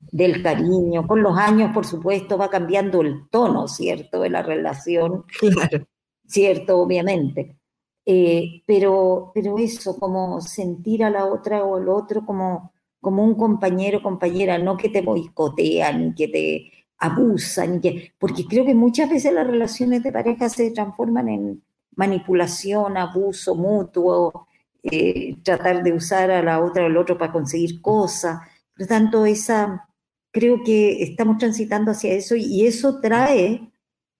del 0.00 0.42
cariño. 0.42 1.06
Con 1.06 1.22
los 1.22 1.36
años, 1.36 1.72
por 1.72 1.86
supuesto, 1.86 2.38
va 2.38 2.50
cambiando 2.50 3.00
el 3.00 3.28
tono, 3.30 3.68
¿cierto?, 3.68 4.20
de 4.20 4.30
la 4.30 4.42
relación. 4.42 5.24
Claro. 5.38 5.86
¿Cierto? 6.26 6.78
Obviamente. 6.78 7.56
Eh, 8.04 8.62
pero, 8.66 9.32
pero 9.34 9.58
eso, 9.58 9.98
como 9.98 10.40
sentir 10.40 11.04
a 11.04 11.10
la 11.10 11.26
otra 11.26 11.62
o 11.64 11.76
al 11.76 11.88
otro 11.88 12.24
como, 12.24 12.72
como 13.00 13.22
un 13.22 13.34
compañero, 13.34 14.02
compañera, 14.02 14.56
no 14.58 14.76
que 14.78 14.88
te 14.88 15.02
boicotean, 15.02 16.14
que 16.14 16.28
te 16.28 16.77
abusan, 16.98 17.80
porque 18.18 18.44
creo 18.46 18.64
que 18.64 18.74
muchas 18.74 19.08
veces 19.08 19.32
las 19.32 19.46
relaciones 19.46 20.02
de 20.02 20.12
pareja 20.12 20.48
se 20.48 20.70
transforman 20.72 21.28
en 21.28 21.62
manipulación, 21.94 22.96
abuso 22.96 23.54
mutuo, 23.54 24.48
eh, 24.82 25.36
tratar 25.42 25.82
de 25.82 25.92
usar 25.92 26.30
a 26.30 26.42
la 26.42 26.62
otra 26.62 26.84
o 26.84 26.86
al 26.86 26.96
otro 26.96 27.16
para 27.16 27.32
conseguir 27.32 27.80
cosas. 27.80 28.40
Por 28.72 28.82
lo 28.82 28.86
tanto, 28.86 29.26
esa, 29.26 29.88
creo 30.30 30.62
que 30.64 31.02
estamos 31.02 31.38
transitando 31.38 31.92
hacia 31.92 32.12
eso 32.12 32.34
y 32.36 32.66
eso 32.66 33.00
trae 33.00 33.70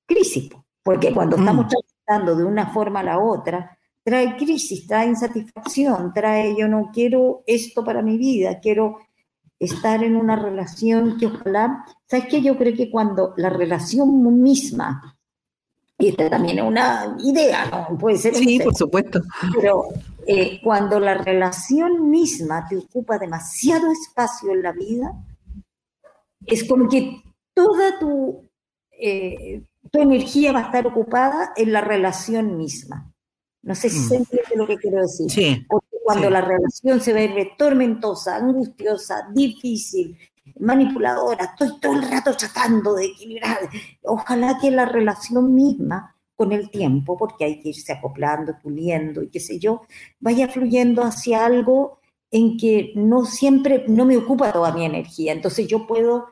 crisis, 0.07 0.51
porque 0.83 1.12
cuando 1.12 1.37
mm. 1.37 1.41
estamos 1.41 1.66
transitando 1.68 2.37
de 2.37 2.45
una 2.45 2.72
forma 2.72 3.01
a 3.01 3.05
la 3.05 3.18
otra, 3.18 3.79
trae 4.03 4.37
crisis, 4.37 4.87
trae 4.87 5.09
insatisfacción, 5.09 6.12
trae 6.14 6.57
yo 6.59 6.66
no 6.68 6.91
quiero 6.93 7.43
esto 7.47 7.85
para 7.85 8.03
mi 8.03 8.16
vida, 8.16 8.59
quiero 8.61 8.99
estar 9.59 10.05
en 10.05 10.17
una 10.17 10.37
relación 10.37 11.19
que 11.19 11.27
ojalá, 11.27 11.85
¿sabes 12.07 12.27
qué? 12.29 12.43
Yo 12.43 12.57
creo 12.57 12.75
que 12.77 12.91
cuando 12.91 13.35
la 13.37 13.51
relación 13.51 14.43
misma, 14.43 15.17
y 15.99 16.09
esta 16.09 16.31
también 16.31 16.59
es 16.59 16.65
una 16.65 17.17
idea, 17.19 17.67
¿no? 17.67 17.99
Puede 17.99 18.19
ser. 18.19 18.35
Sí, 18.35 18.61
por 18.61 18.75
supuesto. 18.75 19.21
Pero 19.57 19.87
eh, 20.27 20.61
cuando 20.63 21.01
la 21.01 21.15
relación 21.15 22.09
misma 22.09 22.67
te 22.69 22.77
ocupa 22.77 23.19
demasiado 23.19 23.91
espacio 23.91 24.53
en 24.53 24.63
la 24.63 24.73
vida, 24.73 25.13
es 26.47 26.63
como 26.63 26.89
que 26.89 27.21
toda 27.53 27.99
tu, 27.99 28.49
eh, 28.93 29.65
tu 29.91 30.01
energía 30.01 30.53
va 30.53 30.61
a 30.61 30.67
estar 30.67 30.87
ocupada 30.87 31.53
en 31.57 31.73
la 31.73 31.81
relación 31.81 32.57
misma. 32.57 33.13
No 33.63 33.75
sé 33.75 33.91
si 33.91 33.99
mm. 33.99 34.09
se 34.09 34.17
entiende 34.17 34.51
lo 34.55 34.67
que 34.69 34.77
quiero 34.77 35.03
decir. 35.03 35.29
Sí 35.29 35.67
cuando 36.09 36.31
la 36.31 36.41
relación 36.41 37.03
se 37.03 37.13
ve 37.13 37.53
tormentosa, 37.59 38.37
angustiosa, 38.37 39.29
difícil, 39.35 40.17
manipuladora, 40.59 41.45
estoy 41.45 41.79
todo 41.79 41.93
el 41.93 42.11
rato 42.11 42.35
tratando 42.35 42.95
de 42.95 43.05
equilibrar. 43.05 43.69
Ojalá 44.05 44.59
que 44.59 44.71
la 44.71 44.87
relación 44.87 45.55
misma, 45.55 46.17
con 46.35 46.53
el 46.53 46.71
tiempo, 46.71 47.19
porque 47.19 47.45
hay 47.45 47.61
que 47.61 47.69
irse 47.69 47.93
acoplando, 47.93 48.59
puliendo 48.59 49.23
y 49.23 49.29
qué 49.29 49.39
sé 49.39 49.59
yo, 49.59 49.83
vaya 50.19 50.49
fluyendo 50.49 51.03
hacia 51.03 51.45
algo 51.45 51.99
en 52.31 52.57
que 52.57 52.93
no 52.95 53.27
siempre, 53.27 53.85
no 53.87 54.07
me 54.07 54.17
ocupa 54.17 54.51
toda 54.51 54.73
mi 54.73 54.87
energía. 54.87 55.35
Entonces 55.35 55.67
yo 55.67 55.87
puedo 55.87 56.29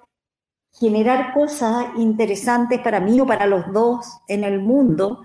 generar 0.72 1.34
cosas 1.34 1.88
interesantes 1.98 2.80
para 2.80 2.98
mí 2.98 3.20
o 3.20 3.26
para 3.26 3.44
los 3.44 3.70
dos 3.74 4.06
en 4.26 4.42
el 4.44 4.58
mundo. 4.58 5.20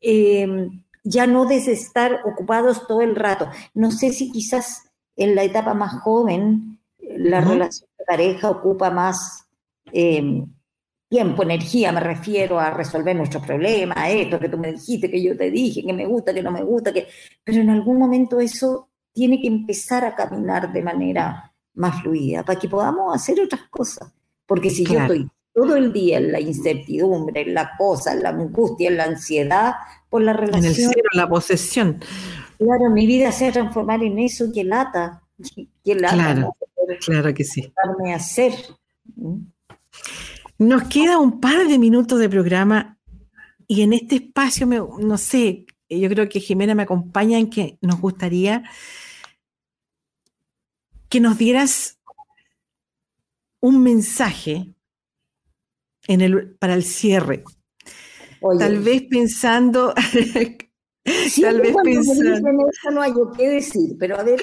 Eh, 0.00 0.70
ya 1.04 1.26
no 1.26 1.46
de 1.46 1.56
estar 1.56 2.20
ocupados 2.24 2.86
todo 2.86 3.00
el 3.00 3.16
rato. 3.16 3.48
No 3.74 3.90
sé 3.90 4.12
si 4.12 4.30
quizás 4.30 4.90
en 5.16 5.34
la 5.34 5.44
etapa 5.44 5.74
más 5.74 6.00
joven 6.00 6.78
la 6.98 7.40
relación 7.40 7.88
de 7.98 8.04
pareja 8.04 8.50
ocupa 8.50 8.90
más 8.90 9.46
em, 9.92 10.46
tiempo, 11.08 11.42
energía, 11.42 11.92
me 11.92 12.00
refiero 12.00 12.58
a 12.58 12.70
resolver 12.70 13.16
nuestros 13.16 13.44
problemas, 13.44 13.96
esto 14.08 14.38
que 14.38 14.48
tú 14.48 14.58
me 14.58 14.72
dijiste, 14.72 15.10
que 15.10 15.20
yo 15.20 15.36
te 15.36 15.50
dije, 15.50 15.84
que 15.84 15.92
me 15.92 16.06
gusta, 16.06 16.32
que 16.32 16.42
no 16.42 16.52
me 16.52 16.62
gusta, 16.62 16.92
que... 16.92 17.08
pero 17.42 17.60
en 17.60 17.70
algún 17.70 17.98
momento 17.98 18.38
eso 18.38 18.88
tiene 19.12 19.40
que 19.40 19.48
empezar 19.48 20.04
a 20.04 20.14
caminar 20.14 20.72
de 20.72 20.82
manera 20.82 21.52
más 21.74 22.00
fluida 22.02 22.44
para 22.44 22.58
que 22.58 22.68
podamos 22.68 23.14
hacer 23.14 23.40
otras 23.40 23.62
cosas. 23.70 24.12
Porque 24.46 24.70
si 24.70 24.84
yo 24.84 25.00
estoy 25.00 25.28
todo 25.52 25.76
el 25.76 25.92
día 25.92 26.18
en 26.18 26.32
la 26.32 26.40
incertidumbre, 26.40 27.42
en 27.42 27.54
la 27.54 27.72
cosa, 27.76 28.12
en 28.12 28.22
la 28.22 28.30
angustia, 28.30 28.88
en 28.88 28.96
la 28.96 29.04
ansiedad, 29.04 29.74
por 30.10 30.22
la 30.22 30.34
relación. 30.34 30.64
En 30.64 30.70
el 30.70 30.74
cielo, 30.74 31.08
la 31.14 31.28
posesión. 31.28 32.00
Claro, 32.58 32.90
mi 32.90 33.06
vida 33.06 33.32
se 33.32 33.44
va 33.44 33.50
a 33.50 33.52
transformar 33.54 34.02
en 34.02 34.18
eso, 34.18 34.52
que 34.52 34.64
lata. 34.64 35.22
Que 35.82 35.94
lata 35.94 36.14
claro, 36.14 36.56
claro 37.06 37.32
que 37.32 37.42
sí. 37.42 37.72
hacer. 38.14 38.52
Nos 40.58 40.82
queda 40.88 41.18
un 41.18 41.40
par 41.40 41.66
de 41.66 41.78
minutos 41.78 42.18
de 42.18 42.28
programa 42.28 42.98
y 43.66 43.80
en 43.80 43.94
este 43.94 44.16
espacio, 44.16 44.66
me, 44.66 44.76
no 44.76 45.16
sé, 45.16 45.64
yo 45.88 46.08
creo 46.10 46.28
que 46.28 46.40
Jimena 46.40 46.74
me 46.74 46.82
acompaña 46.82 47.38
en 47.38 47.48
que 47.48 47.78
nos 47.80 47.98
gustaría 47.98 48.64
que 51.08 51.20
nos 51.20 51.38
dieras 51.38 51.98
un 53.60 53.82
mensaje 53.82 54.74
en 56.06 56.20
el, 56.20 56.56
para 56.56 56.74
el 56.74 56.84
cierre 56.84 57.44
Tal 58.58 58.78
vez 58.78 59.02
pensando... 59.08 59.94
tal 61.42 61.60
vez 61.60 61.74
pensando... 61.82 62.52
no 62.92 63.02
hay 63.02 63.12
qué 63.36 63.48
decir, 63.48 63.96
pero 63.98 64.18
a 64.18 64.22
ver... 64.22 64.40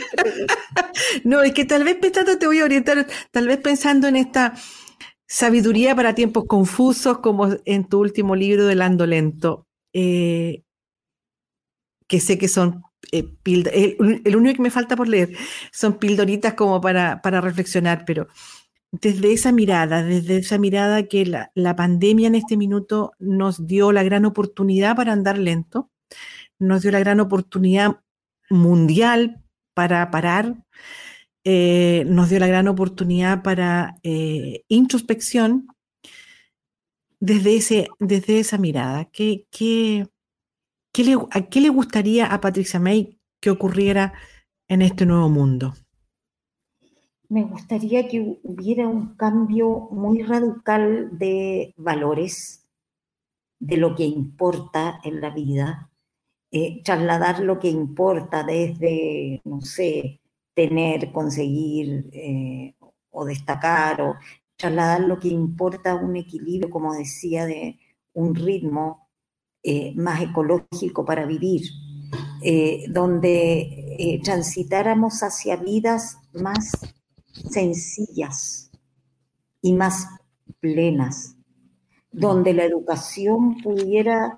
no, 1.23 1.41
es 1.41 1.53
que 1.53 1.65
tal 1.65 1.83
vez 1.83 1.95
pensando, 1.95 2.37
te 2.37 2.47
voy 2.47 2.59
a 2.59 2.65
orientar, 2.65 3.07
tal 3.31 3.47
vez 3.47 3.57
pensando 3.57 4.07
en 4.07 4.15
esta 4.15 4.53
sabiduría 5.27 5.95
para 5.95 6.15
tiempos 6.15 6.45
confusos, 6.47 7.19
como 7.19 7.49
en 7.65 7.87
tu 7.87 7.99
último 7.99 8.35
libro 8.35 8.65
del 8.65 8.81
Ando 8.81 9.05
Lento, 9.05 9.67
eh, 9.93 10.63
que 12.07 12.19
sé 12.19 12.37
que 12.37 12.47
son 12.47 12.83
eh, 13.11 13.29
el, 13.45 14.21
el, 14.25 14.35
único 14.35 14.57
que 14.57 14.61
me 14.61 14.71
falta 14.71 14.95
por 14.95 15.07
leer 15.07 15.31
son 15.71 15.97
pildoritas 15.97 16.53
como 16.53 16.81
para, 16.81 17.21
para 17.21 17.41
reflexionar, 17.41 18.03
pero 18.05 18.27
desde 18.91 19.33
esa 19.33 19.51
mirada, 19.51 20.03
desde 20.03 20.37
esa 20.37 20.57
mirada 20.57 21.03
que 21.03 21.25
la, 21.25 21.75
pandemia 21.75 22.27
en 22.27 22.35
este 22.35 22.57
minuto 22.57 23.11
nos 23.19 23.67
dio 23.67 23.91
la 23.91 24.03
gran 24.03 24.25
oportunidad 24.25 24.95
para 24.95 25.13
andar 25.13 25.37
lento, 25.37 25.91
nos 26.59 26.81
dio 26.81 26.91
la 26.91 26.99
gran 26.99 27.19
oportunidad 27.19 28.01
mundial 28.49 29.43
para 29.73 30.09
parar, 30.09 30.55
eh, 31.43 32.03
nos 32.07 32.29
dio 32.29 32.39
la 32.39 32.47
gran 32.47 32.67
oportunidad 32.67 33.43
para 33.43 33.95
eh, 34.03 34.63
introspección 34.67 35.67
desde, 37.19 37.57
ese, 37.57 37.87
desde 37.99 38.39
esa 38.39 38.57
mirada. 38.57 39.05
¿Qué, 39.05 39.47
qué, 39.51 40.07
le, 40.95 41.15
¿A 41.31 41.41
qué 41.49 41.61
le 41.61 41.69
gustaría 41.69 42.25
a 42.25 42.41
Patricia 42.41 42.79
May 42.79 43.19
que 43.41 43.49
ocurriera 43.49 44.13
en 44.67 44.81
este 44.81 45.05
nuevo 45.05 45.29
mundo? 45.29 45.73
Me 47.29 47.43
gustaría 47.43 48.07
que 48.07 48.39
hubiera 48.43 48.87
un 48.87 49.15
cambio 49.15 49.89
muy 49.91 50.23
radical 50.23 51.17
de 51.17 51.73
valores, 51.77 52.65
de 53.59 53.77
lo 53.77 53.95
que 53.95 54.05
importa 54.05 54.99
en 55.03 55.19
la 55.19 55.31
vida, 55.31 55.91
eh, 56.51 56.81
trasladar 56.83 57.41
lo 57.41 57.59
que 57.59 57.69
importa 57.69 58.43
desde, 58.43 59.41
no 59.43 59.61
sé, 59.61 60.21
tener, 60.53 61.11
conseguir 61.11 62.09
eh, 62.13 62.75
o 63.11 63.25
destacar, 63.25 64.01
o 64.01 64.15
trasladar 64.55 65.01
lo 65.01 65.19
que 65.19 65.27
importa 65.27 65.95
un 65.95 66.15
equilibrio, 66.15 66.69
como 66.69 66.93
decía, 66.93 67.45
de 67.45 67.79
un 68.13 68.35
ritmo 68.35 69.09
eh, 69.63 69.93
más 69.95 70.21
ecológico 70.21 71.03
para 71.05 71.25
vivir, 71.25 71.61
donde 72.89 74.21
transitáramos 74.23 75.21
hacia 75.21 75.57
vidas 75.57 76.17
más 76.33 76.71
sencillas 77.49 78.71
y 79.61 79.73
más 79.73 80.07
plenas, 80.59 81.35
donde 82.11 82.53
la 82.53 82.63
educación 82.63 83.57
pudiera 83.61 84.37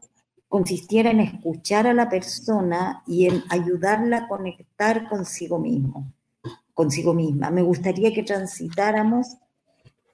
consistiera 0.49 1.11
en 1.11 1.19
escuchar 1.21 1.85
a 1.87 1.93
la 1.93 2.09
persona 2.09 3.03
y 3.05 3.27
en 3.27 3.43
ayudarla 3.49 4.17
a 4.17 4.27
conectar 4.27 5.07
consigo 5.07 5.59
mismo, 5.59 6.11
consigo 6.73 7.13
misma. 7.13 7.51
Me 7.51 7.61
gustaría 7.61 8.11
que 8.11 8.23
transitáramos 8.23 9.37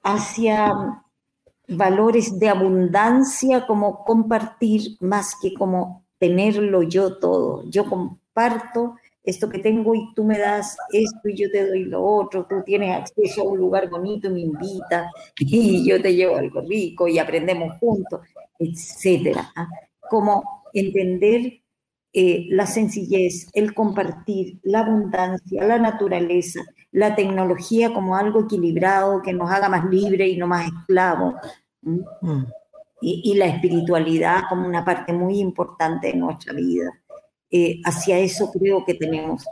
hacia 0.02 1.02
valores 1.68 2.38
de 2.38 2.50
abundancia 2.50 3.66
como 3.66 4.04
compartir 4.04 4.98
más 5.00 5.34
que 5.40 5.54
como 5.54 6.04
tenerlo 6.18 6.82
yo 6.82 7.18
todo. 7.18 7.64
Yo 7.70 7.86
comparto 7.86 8.96
esto 9.26 9.48
que 9.48 9.58
tengo 9.58 9.94
y 9.94 10.14
tú 10.14 10.24
me 10.24 10.38
das 10.38 10.76
esto 10.92 11.28
y 11.28 11.36
yo 11.36 11.50
te 11.50 11.68
doy 11.68 11.84
lo 11.84 12.02
otro, 12.02 12.46
tú 12.48 12.62
tienes 12.64 12.96
acceso 12.96 13.42
a 13.42 13.50
un 13.50 13.58
lugar 13.58 13.90
bonito 13.90 14.28
y 14.28 14.32
me 14.32 14.40
invitas 14.40 15.10
y 15.38 15.86
yo 15.86 16.00
te 16.00 16.14
llevo 16.14 16.36
algo 16.36 16.60
rico 16.62 17.08
y 17.08 17.18
aprendemos 17.18 17.76
juntos, 17.78 18.20
etcétera. 18.58 19.50
¿ah? 19.56 19.68
Como 20.08 20.62
entender 20.72 21.60
eh, 22.12 22.46
la 22.48 22.66
sencillez, 22.66 23.48
el 23.52 23.74
compartir, 23.74 24.58
la 24.62 24.80
abundancia, 24.80 25.64
la 25.64 25.78
naturaleza, 25.78 26.64
la 26.92 27.14
tecnología 27.14 27.92
como 27.92 28.16
algo 28.16 28.44
equilibrado 28.44 29.20
que 29.20 29.34
nos 29.34 29.50
haga 29.50 29.68
más 29.68 29.84
libre 29.84 30.26
y 30.28 30.38
no 30.38 30.46
más 30.46 30.66
esclavos. 30.66 31.34
Mm. 31.82 32.44
Y, 33.02 33.34
la 33.34 33.44
espiritualidad 33.44 34.44
como 34.48 34.66
una 34.66 34.82
parte 34.82 35.12
muy 35.12 35.38
importante 35.38 36.06
de 36.06 36.14
nuestra 36.14 36.54
vida. 36.54 36.90
Eh, 37.58 37.80
hacia 37.86 38.18
eso 38.18 38.52
creo 38.52 38.84
que 38.84 38.92
tenemos 38.92 39.42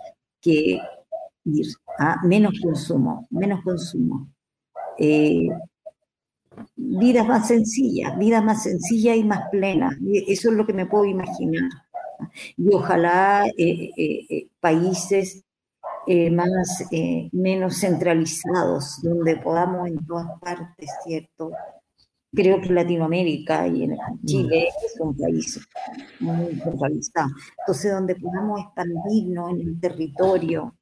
que 0.43 0.79
ir 1.47 1.67
a 1.99 2.23
menos 2.23 2.53
consumo, 2.63 3.27
menos 3.31 3.63
consumo. 3.65 4.29
Eh, 4.99 5.49
vidas 6.77 7.27
más 7.27 7.49
sencillas, 7.49 8.19
vidas 8.19 8.45
más 8.45 8.63
sencillas 8.63 9.17
y 9.17 9.25
más 9.25 9.49
plenas. 9.51 9.95
Eso 10.29 10.51
es 10.51 10.55
lo 10.55 10.67
que 10.67 10.75
me 10.75 10.85
puedo 10.85 11.07
imaginar. 11.07 11.71
Y 12.59 12.75
ojalá 12.75 13.47
eh, 13.57 14.49
países 14.61 15.43
más, 16.33 16.85
menos 17.33 17.81
centralizados, 17.81 19.01
donde 19.03 19.37
podamos 19.37 19.89
en 19.89 20.05
todas 20.05 20.29
partes, 20.41 20.91
¿cierto? 21.07 21.53
Creo 22.35 22.61
que 22.61 22.73
Latinoamérica 22.73 23.67
y 23.69 23.85
en 23.85 23.97
Chile 24.25 24.69
es 24.85 25.01
un 25.01 25.17
país 25.17 25.61
muy 26.21 26.55
centralizado. 26.61 27.31
Entonces, 27.59 27.93
donde 27.93 28.17
podamos 28.17 28.61
expandirnos 28.61 29.51
en 29.53 29.61
el 29.61 29.81
territorio, 29.81 30.75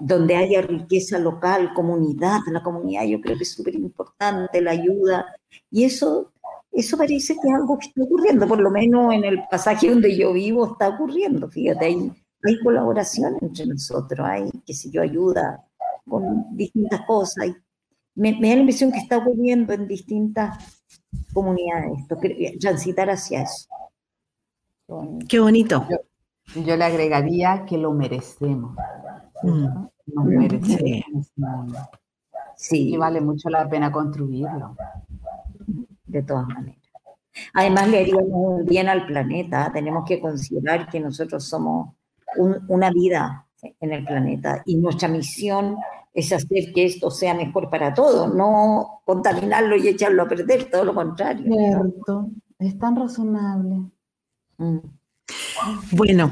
donde 0.00 0.36
haya 0.36 0.62
riqueza 0.62 1.18
local, 1.18 1.72
comunidad, 1.74 2.40
la 2.50 2.62
comunidad 2.62 3.04
yo 3.04 3.20
creo 3.20 3.36
que 3.36 3.44
es 3.44 3.52
súper 3.52 3.74
importante, 3.74 4.60
la 4.60 4.72
ayuda. 4.72 5.26
Y 5.70 5.84
eso, 5.84 6.32
eso 6.72 6.96
parece 6.96 7.34
que 7.34 7.48
es 7.48 7.54
algo 7.54 7.78
que 7.78 7.88
está 7.88 8.02
ocurriendo, 8.02 8.46
por 8.46 8.60
lo 8.60 8.70
menos 8.70 9.14
en 9.14 9.24
el 9.24 9.40
pasaje 9.50 9.88
donde 9.88 10.16
yo 10.16 10.32
vivo 10.32 10.72
está 10.72 10.88
ocurriendo. 10.88 11.48
Fíjate, 11.48 11.86
hay, 11.86 12.12
hay 12.42 12.60
colaboración 12.60 13.36
entre 13.40 13.66
nosotros, 13.66 14.26
hay, 14.28 14.50
qué 14.66 14.74
sé 14.74 14.90
yo, 14.90 15.02
ayuda 15.02 15.64
con 16.06 16.56
distintas 16.56 17.00
cosas. 17.06 17.48
me, 18.14 18.38
me 18.38 18.48
da 18.48 18.54
la 18.54 18.60
impresión 18.60 18.92
que 18.92 18.98
está 18.98 19.18
ocurriendo 19.18 19.72
en 19.72 19.88
distintas 19.88 20.75
comunidades, 21.32 22.00
esto, 22.00 22.18
transitar 22.60 23.10
hacia 23.10 23.42
eso. 23.42 23.68
Qué 25.28 25.40
bonito. 25.40 25.86
Yo, 26.54 26.76
le 26.76 26.84
agregaría 26.84 27.64
que 27.66 27.76
lo 27.76 27.92
merecemos. 27.92 28.76
Mm. 29.42 29.66
Nos 30.06 30.24
merecemos. 30.24 31.32
Sí. 32.56 32.94
Y 32.94 32.96
vale 32.96 33.20
mucho 33.20 33.50
la 33.50 33.68
pena 33.68 33.90
construirlo. 33.90 34.76
De 36.06 36.22
todas 36.22 36.46
maneras. 36.46 36.80
Además, 37.52 37.88
le 37.88 38.00
haríamos 38.00 38.64
bien 38.64 38.88
al 38.88 39.06
planeta. 39.06 39.70
Tenemos 39.72 40.04
que 40.06 40.20
considerar 40.20 40.88
que 40.88 41.00
nosotros 41.00 41.44
somos 41.44 41.94
una 42.68 42.90
vida 42.90 43.46
en 43.80 43.92
el 43.92 44.04
planeta 44.04 44.62
y 44.66 44.76
nuestra 44.76 45.08
misión 45.08 45.76
es 46.16 46.32
hacer 46.32 46.72
que 46.74 46.86
esto 46.86 47.10
sea 47.10 47.34
mejor 47.34 47.68
para 47.68 47.92
todos, 47.92 48.34
no 48.34 49.02
contaminarlo 49.04 49.76
y 49.76 49.86
echarlo 49.86 50.22
a 50.22 50.28
perder, 50.28 50.70
todo 50.70 50.82
lo 50.82 50.94
contrario. 50.94 51.44
Cierto, 51.44 52.30
es 52.58 52.78
tan 52.78 52.96
razonable. 52.96 53.82
Mm. 54.56 54.78
Bueno, 55.92 56.30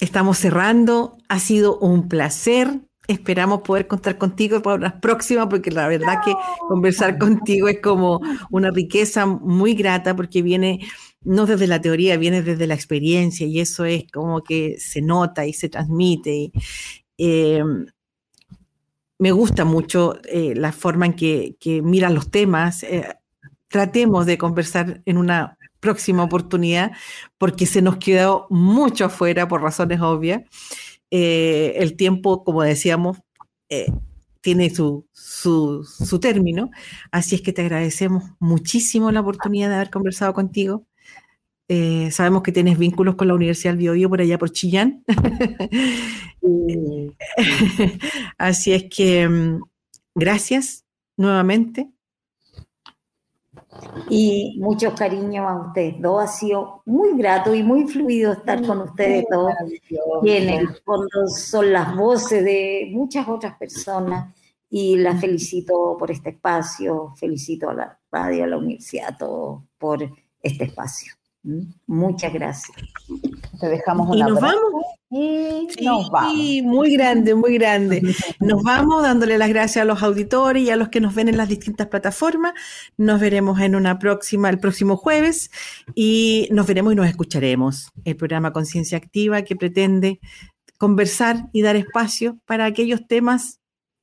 estamos 0.00 0.36
cerrando, 0.36 1.16
ha 1.28 1.38
sido 1.38 1.78
un 1.78 2.08
placer. 2.08 2.80
Esperamos 3.06 3.60
poder 3.60 3.86
contar 3.86 4.18
contigo 4.18 4.62
para 4.62 4.78
las 4.78 4.94
próximas, 4.94 5.46
porque 5.46 5.70
la 5.70 5.86
verdad 5.86 6.22
que 6.24 6.34
conversar 6.68 7.16
contigo 7.16 7.68
es 7.68 7.80
como 7.80 8.20
una 8.50 8.72
riqueza 8.72 9.26
muy 9.26 9.74
grata, 9.74 10.16
porque 10.16 10.42
viene 10.42 10.80
no 11.22 11.46
desde 11.46 11.68
la 11.68 11.80
teoría, 11.80 12.16
viene 12.16 12.42
desde 12.42 12.66
la 12.66 12.74
experiencia 12.74 13.46
y 13.46 13.60
eso 13.60 13.84
es 13.84 14.10
como 14.12 14.42
que 14.42 14.76
se 14.80 15.02
nota 15.02 15.46
y 15.46 15.52
se 15.52 15.68
transmite. 15.68 16.50
Eh, 17.16 17.62
me 19.20 19.32
gusta 19.32 19.66
mucho 19.66 20.14
eh, 20.24 20.54
la 20.56 20.72
forma 20.72 21.04
en 21.04 21.12
que, 21.12 21.82
miran 21.84 22.14
los 22.14 22.30
temas. 22.30 22.82
Eh, 22.82 23.06
tratemos 23.68 24.24
de 24.24 24.38
conversar 24.38 25.02
en 25.04 25.18
una 25.18 25.58
próxima 25.78 26.24
oportunidad 26.24 26.92
porque 27.38 27.66
se 27.66 27.82
nos 27.82 27.98
quedó 27.98 28.46
mucho 28.48 29.04
afuera 29.04 29.46
por 29.46 29.62
razones 29.62 30.00
obvias. 30.00 30.42
Eh, 31.10 31.74
el 31.76 31.96
tiempo, 31.96 32.44
como 32.44 32.62
decíamos, 32.62 33.18
tiene 34.40 34.70
su, 34.70 35.06
término, 36.20 36.70
así 37.12 37.36
es 37.36 37.42
que 37.42 37.52
te 37.52 37.60
agradecemos 37.60 38.24
muchísimo 38.40 39.12
la 39.12 39.20
oportunidad 39.20 39.68
de 39.68 39.74
haber 39.76 39.90
conversado 39.90 40.32
contigo. 40.32 40.86
Eh, 41.72 42.10
sabemos 42.10 42.42
que 42.42 42.50
tienes 42.50 42.76
vínculos 42.78 43.14
con 43.14 43.28
la 43.28 43.34
Universidad 43.34 43.74
del 43.74 43.78
Biobío 43.78 44.08
por 44.08 44.20
allá 44.20 44.36
por 44.38 44.50
Chillán. 44.50 45.04
Así 48.38 48.72
es 48.72 48.86
que 48.90 49.28
mm, 49.28 49.60
gracias 50.16 50.84
nuevamente. 51.16 51.88
Y 54.08 54.58
mucho 54.58 54.96
cariño 54.96 55.48
a 55.48 55.68
ustedes 55.68 55.94
dos. 56.00 56.24
Ha 56.24 56.26
sido 56.26 56.82
muy 56.86 57.16
grato 57.16 57.54
y 57.54 57.62
muy 57.62 57.86
fluido 57.86 58.32
estar 58.32 58.66
con 58.66 58.80
ustedes 58.80 59.26
dos. 59.30 59.52
Y 60.24 60.30
en 60.30 60.50
el 60.50 60.74
fondo 60.84 61.28
son 61.28 61.72
las 61.72 61.94
voces 61.94 62.44
de 62.44 62.88
muchas 62.90 63.28
otras 63.28 63.56
personas. 63.56 64.34
Y 64.68 64.96
las 64.96 65.20
felicito 65.20 65.96
por 65.96 66.10
este 66.10 66.30
espacio, 66.30 67.14
felicito 67.14 67.70
a 67.70 67.74
la 67.74 68.00
radio, 68.10 68.42
a 68.42 68.48
la 68.48 68.56
universidad, 68.56 69.16
todo 69.16 69.68
por 69.78 70.02
este 70.42 70.64
espacio. 70.64 71.19
Muchas 71.86 72.32
gracias. 72.32 72.76
Te 73.60 73.68
dejamos 73.68 74.14
y 74.16 74.20
nos 74.20 74.40
vamos. 74.40 74.84
Y 75.12 75.66
nos 75.82 76.08
vamos. 76.10 76.34
muy 76.62 76.92
grande, 76.92 77.34
muy 77.34 77.54
grande. 77.54 78.00
Nos 78.38 78.62
vamos 78.62 79.02
dándole 79.02 79.38
las 79.38 79.48
gracias 79.48 79.82
a 79.82 79.84
los 79.84 80.04
auditores 80.04 80.62
y 80.62 80.70
a 80.70 80.76
los 80.76 80.88
que 80.88 81.00
nos 81.00 81.16
ven 81.16 81.28
en 81.28 81.36
las 81.36 81.48
distintas 81.48 81.88
plataformas. 81.88 82.54
Nos 82.96 83.20
veremos 83.20 83.58
en 83.60 83.74
una 83.74 83.98
próxima, 83.98 84.48
el 84.50 84.60
próximo 84.60 84.96
jueves, 84.96 85.50
y 85.96 86.46
nos 86.52 86.66
veremos 86.68 86.92
y 86.92 86.96
nos 86.96 87.08
escucharemos. 87.08 87.90
El 88.04 88.14
programa 88.14 88.52
Conciencia 88.52 88.98
Activa 88.98 89.42
que 89.42 89.56
pretende 89.56 90.20
conversar 90.78 91.48
y 91.52 91.62
dar 91.62 91.74
espacio 91.74 92.38
para 92.46 92.66
aquellos 92.66 93.06
temas 93.08 93.58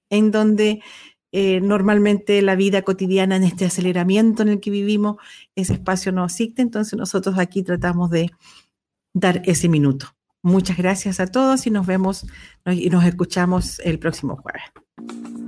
en 0.09 0.31
donde 0.31 0.81
eh, 1.39 1.61
normalmente 1.61 2.41
la 2.41 2.55
vida 2.55 2.81
cotidiana 2.81 3.35
en 3.35 3.43
este 3.43 3.65
aceleramiento 3.65 4.41
en 4.41 4.49
el 4.49 4.59
que 4.59 4.71
vivimos, 4.71 5.17
ese 5.53 5.73
espacio 5.73 6.11
no 6.11 6.25
existe, 6.25 6.63
entonces 6.63 6.97
nosotros 6.97 7.37
aquí 7.37 7.61
tratamos 7.61 8.09
de 8.09 8.31
dar 9.13 9.43
ese 9.45 9.69
minuto. 9.69 10.07
Muchas 10.41 10.77
gracias 10.77 11.19
a 11.19 11.27
todos 11.27 11.67
y 11.67 11.69
nos 11.69 11.85
vemos 11.85 12.25
y 12.65 12.89
nos 12.89 13.05
escuchamos 13.05 13.79
el 13.81 13.99
próximo 13.99 14.37
jueves. 14.37 15.46